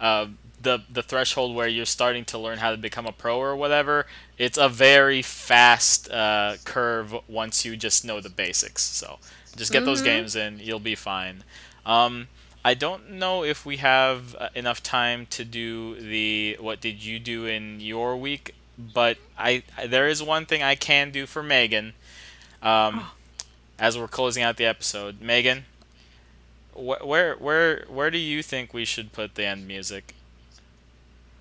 uh, 0.00 0.26
the 0.60 0.82
the 0.90 1.02
threshold 1.02 1.54
where 1.54 1.68
you're 1.68 1.84
starting 1.86 2.24
to 2.26 2.38
learn 2.38 2.58
how 2.58 2.70
to 2.70 2.76
become 2.76 3.06
a 3.06 3.12
pro 3.12 3.38
or 3.38 3.56
whatever, 3.56 4.06
it's 4.38 4.58
a 4.58 4.68
very 4.68 5.22
fast 5.22 6.10
uh, 6.10 6.56
curve 6.64 7.14
once 7.28 7.64
you 7.64 7.76
just 7.76 8.04
know 8.04 8.20
the 8.20 8.30
basics. 8.30 8.82
So 8.82 9.18
just 9.56 9.72
get 9.72 9.84
those 9.84 10.02
games 10.02 10.36
in, 10.36 10.58
you'll 10.60 10.78
be 10.78 10.94
fine. 10.94 11.42
Um, 11.84 12.28
I 12.64 12.74
don't 12.74 13.12
know 13.12 13.44
if 13.44 13.64
we 13.64 13.76
have 13.78 14.34
uh, 14.38 14.48
enough 14.54 14.82
time 14.82 15.26
to 15.30 15.44
do 15.44 15.94
the 16.00 16.56
what 16.60 16.80
did 16.80 17.04
you 17.04 17.18
do 17.18 17.46
in 17.46 17.80
your 17.80 18.16
week, 18.16 18.54
but 18.76 19.16
I 19.38 19.62
there 19.86 20.08
is 20.08 20.22
one 20.22 20.44
thing 20.46 20.62
I 20.62 20.74
can 20.74 21.10
do 21.10 21.26
for 21.26 21.42
Megan. 21.42 21.94
Um, 22.62 23.06
as 23.78 23.96
we're 23.96 24.08
closing 24.08 24.42
out 24.42 24.56
the 24.56 24.64
episode, 24.64 25.20
Megan, 25.20 25.64
wh- 26.74 27.06
where 27.06 27.34
where 27.36 27.84
where 27.88 28.10
do 28.10 28.18
you 28.18 28.42
think 28.42 28.74
we 28.74 28.84
should 28.84 29.12
put 29.12 29.36
the 29.36 29.44
end 29.44 29.66
music? 29.66 30.14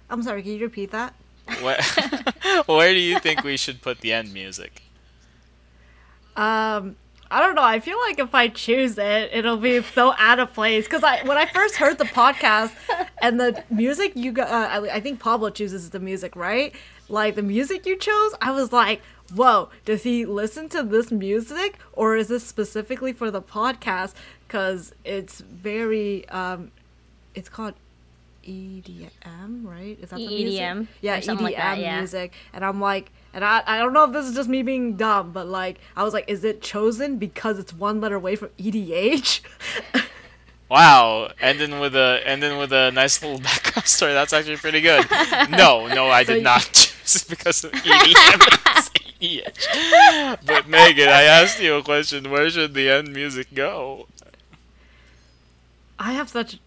I'm 0.10 0.24
sorry, 0.24 0.44
can 0.44 0.54
you 0.54 0.60
repeat 0.60 0.92
that? 0.92 1.14
Where, 1.62 1.82
where 2.66 2.94
do 2.94 3.00
you 3.00 3.20
think 3.20 3.44
we 3.44 3.58
should 3.58 3.82
put 3.82 4.00
the 4.02 4.14
end 4.14 4.34
music? 4.34 4.84
Um, 6.38 6.98
I 7.30 7.42
don't 7.42 7.56
know. 7.56 7.64
I 7.64 7.80
feel 7.80 7.98
like 8.00 8.20
if 8.20 8.34
I 8.34 8.48
choose 8.48 8.98
it, 8.98 9.30
it'll 9.34 9.58
be 9.58 9.82
so 9.82 10.14
out 10.18 10.40
of 10.40 10.54
place. 10.54 10.86
Because 10.86 11.04
I, 11.04 11.24
when 11.24 11.38
I 11.38 11.46
first 11.46 11.76
heard 11.76 11.98
the 11.98 12.06
podcast 12.06 12.72
and 13.22 13.40
the 13.40 13.64
music 13.70 14.14
you 14.16 14.32
got, 14.32 14.50
uh, 14.50 14.86
I, 14.86 14.96
I 14.96 15.00
think 15.02 15.20
Pablo 15.20 15.50
chooses 15.50 15.90
the 15.90 16.00
music, 16.00 16.36
right? 16.36 16.74
Like 17.10 17.36
the 17.36 17.42
music 17.42 17.86
you 17.86 17.98
chose, 17.98 18.34
I 18.42 18.52
was 18.52 18.72
like, 18.72 19.02
whoa, 19.34 19.70
does 19.86 20.04
he 20.04 20.26
listen 20.26 20.70
to 20.70 20.84
this 20.84 21.12
music 21.12 21.78
or 21.94 22.16
is 22.16 22.28
this 22.28 22.46
specifically 22.46 23.14
for 23.14 23.32
the 23.32 23.42
podcast? 23.42 24.14
Because 24.48 24.94
it's 25.04 25.40
very, 25.42 26.28
um, 26.30 26.72
it's 27.36 27.50
called 27.50 27.76
EDM, 28.48 29.66
right? 29.66 29.98
Is 30.02 30.10
that 30.10 30.16
the 30.18 30.26
EDM, 30.26 30.76
music? 30.76 30.88
Yeah, 31.02 31.20
EDM 31.20 31.42
like 31.42 31.56
that, 31.58 31.78
yeah. 31.80 31.98
music. 32.00 32.34
And 32.54 32.64
I'm 32.66 32.80
like, 32.80 33.12
and 33.34 33.44
I, 33.44 33.62
I 33.68 33.78
don't 33.80 33.94
know 33.94 34.06
if 34.06 34.14
this 34.14 34.26
is 34.26 34.36
just 34.36 34.48
me 34.50 34.64
being 34.64 34.96
dumb, 34.96 35.32
but 35.32 35.48
like, 35.48 35.80
I 35.96 36.04
was 36.04 36.14
like, 36.14 36.26
is 36.30 36.44
it 36.44 36.62
chosen 36.62 37.18
because 37.18 37.60
it's 37.60 37.74
one 37.74 38.00
letter 38.02 38.16
away 38.16 38.36
from 38.36 38.50
EDH? 38.58 39.42
Wow, 40.70 41.32
ending 41.40 41.80
with 41.80 41.96
a 41.96 42.22
ending 42.26 42.58
with 42.58 42.74
a 42.74 42.92
nice 42.92 43.22
little 43.24 43.40
background 43.50 43.88
story. 43.88 44.12
That's 44.12 44.34
actually 44.34 44.58
pretty 44.58 44.82
good. 44.82 45.06
No, 45.50 45.88
no, 45.88 46.08
I 46.10 46.26
So 46.26 46.34
did 46.34 46.40
you- 46.40 46.44
not 46.44 46.62
choose 46.74 47.16
it 47.16 47.30
because 47.30 47.64
of 47.64 47.72
EDM. 47.72 48.90
EDH. 49.22 50.46
But 50.46 50.68
Megan, 50.68 51.08
I 51.08 51.24
asked 51.24 51.62
you 51.62 51.76
a 51.76 51.82
question. 51.84 52.30
Where 52.30 52.50
should 52.50 52.74
the 52.74 52.90
end 52.90 53.14
music 53.14 53.48
go? 53.54 54.08
I 55.98 56.12
have 56.12 56.28
such. 56.30 56.60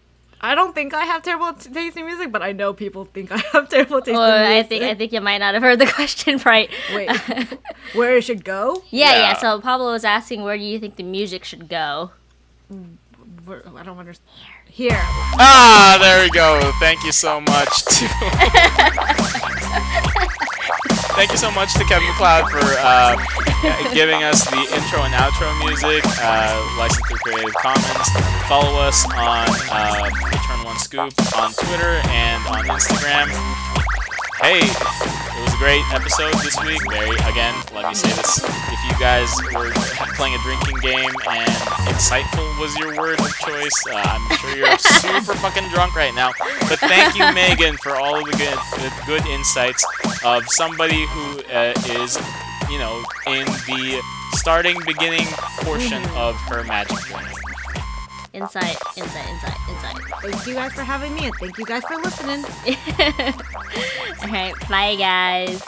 I 0.43 0.55
don't 0.55 0.73
think 0.73 0.93
I 0.95 1.05
have 1.05 1.21
terrible 1.21 1.53
t- 1.53 1.69
taste 1.69 1.95
in 1.97 2.05
music, 2.05 2.31
but 2.31 2.41
I 2.41 2.51
know 2.51 2.73
people 2.73 3.05
think 3.05 3.31
I 3.31 3.37
have 3.53 3.69
terrible 3.69 4.01
taste 4.01 4.17
Well, 4.17 4.35
in 4.43 4.49
music. 4.49 4.65
I 4.65 4.67
think 4.67 4.83
I 4.83 4.95
think 4.95 5.13
you 5.13 5.21
might 5.21 5.37
not 5.37 5.53
have 5.53 5.61
heard 5.61 5.77
the 5.79 5.85
question 5.99 6.39
right. 6.45 6.69
Wait, 6.95 7.09
where 7.93 8.17
it 8.17 8.23
should 8.23 8.43
go? 8.43 8.81
yeah, 8.89 9.11
yeah, 9.11 9.19
Yeah. 9.21 9.37
So 9.37 9.61
Pablo 9.61 9.91
was 9.91 10.03
asking 10.03 10.41
where 10.41 10.57
do 10.57 10.63
you 10.63 10.79
think 10.79 10.95
the 10.95 11.03
music 11.03 11.43
should 11.45 11.69
go? 11.69 12.11
Where, 13.45 13.61
I 13.77 13.83
don't 13.83 13.99
understand. 13.99 14.27
Here. 14.65 14.97
Ah, 15.37 15.97
there 16.01 16.23
we 16.23 16.29
go. 16.31 16.71
Thank 16.79 17.03
you 17.03 17.11
so 17.11 17.41
much 17.41 17.83
to. 17.85 18.07
Thank 21.15 21.31
you 21.31 21.37
so 21.37 21.51
much 21.51 21.73
to 21.75 21.83
Kevin 21.85 22.07
MacLeod 22.09 22.49
for 22.49 22.63
uh, 22.79 23.15
giving 23.93 24.23
us 24.23 24.43
the 24.49 24.57
intro 24.57 25.03
and 25.03 25.13
outro 25.13 25.51
music, 25.65 26.03
uh, 26.21 26.75
licensed 26.77 27.07
through 27.07 27.17
Creative 27.17 27.53
Commons. 27.55 28.09
Follow 28.47 28.79
us 28.81 29.05
on 29.05 29.47
uh, 29.69 30.09
Return 30.25 30.65
One 30.65 30.79
Scoop 30.79 31.13
on 31.37 31.53
Twitter 31.53 32.01
and 32.09 32.47
on 32.47 32.65
Instagram. 32.65 33.70
Hey, 34.41 34.57
it 34.57 35.41
was 35.45 35.53
a 35.53 35.57
great 35.61 35.85
episode 35.93 36.33
this 36.41 36.57
week. 36.65 36.81
Very 36.89 37.13
again, 37.29 37.53
let 37.75 37.87
me 37.87 37.93
say 37.93 38.09
this: 38.09 38.41
if 38.41 38.79
you 38.83 38.91
guys 38.99 39.29
were 39.53 39.69
playing 40.17 40.33
a 40.33 40.41
drinking 40.41 40.79
game 40.81 41.11
and 41.29 41.51
insightful 41.93 42.49
was 42.59 42.75
your 42.77 42.97
word 42.97 43.19
of 43.19 43.37
choice, 43.37 43.85
uh, 43.91 44.01
I'm 44.01 44.37
sure 44.37 44.57
you're 44.57 44.77
super 44.79 45.35
fucking 45.35 45.69
drunk 45.69 45.95
right 45.95 46.13
now. 46.15 46.31
But 46.67 46.79
thank 46.79 47.13
you, 47.15 47.31
Megan, 47.35 47.77
for 47.77 47.97
all 47.97 48.17
of 48.17 48.25
the 48.25 48.31
good, 48.31 48.57
the 48.81 48.91
good 49.05 49.25
insights 49.27 49.85
of 50.25 50.43
somebody 50.47 51.05
who 51.05 51.43
uh, 51.53 51.73
is, 52.01 52.17
you 52.67 52.79
know, 52.79 53.03
in 53.27 53.45
the 53.45 54.01
starting 54.33 54.81
beginning 54.87 55.27
portion 55.61 56.03
of 56.15 56.35
her 56.49 56.63
magic 56.63 56.97
journey. 57.05 57.40
Insight, 58.33 58.77
insight, 58.95 59.27
insight, 59.27 59.57
insight. 59.69 59.97
Thank 60.21 60.47
you 60.47 60.53
guys 60.53 60.71
for 60.71 60.83
having 60.83 61.13
me, 61.15 61.25
and 61.25 61.35
thank 61.35 61.57
you 61.57 61.65
guys 61.65 61.83
for 61.83 61.97
listening. 61.97 62.45
All 64.23 64.31
right, 64.31 64.53
bye 64.69 64.95
guys. 64.95 65.61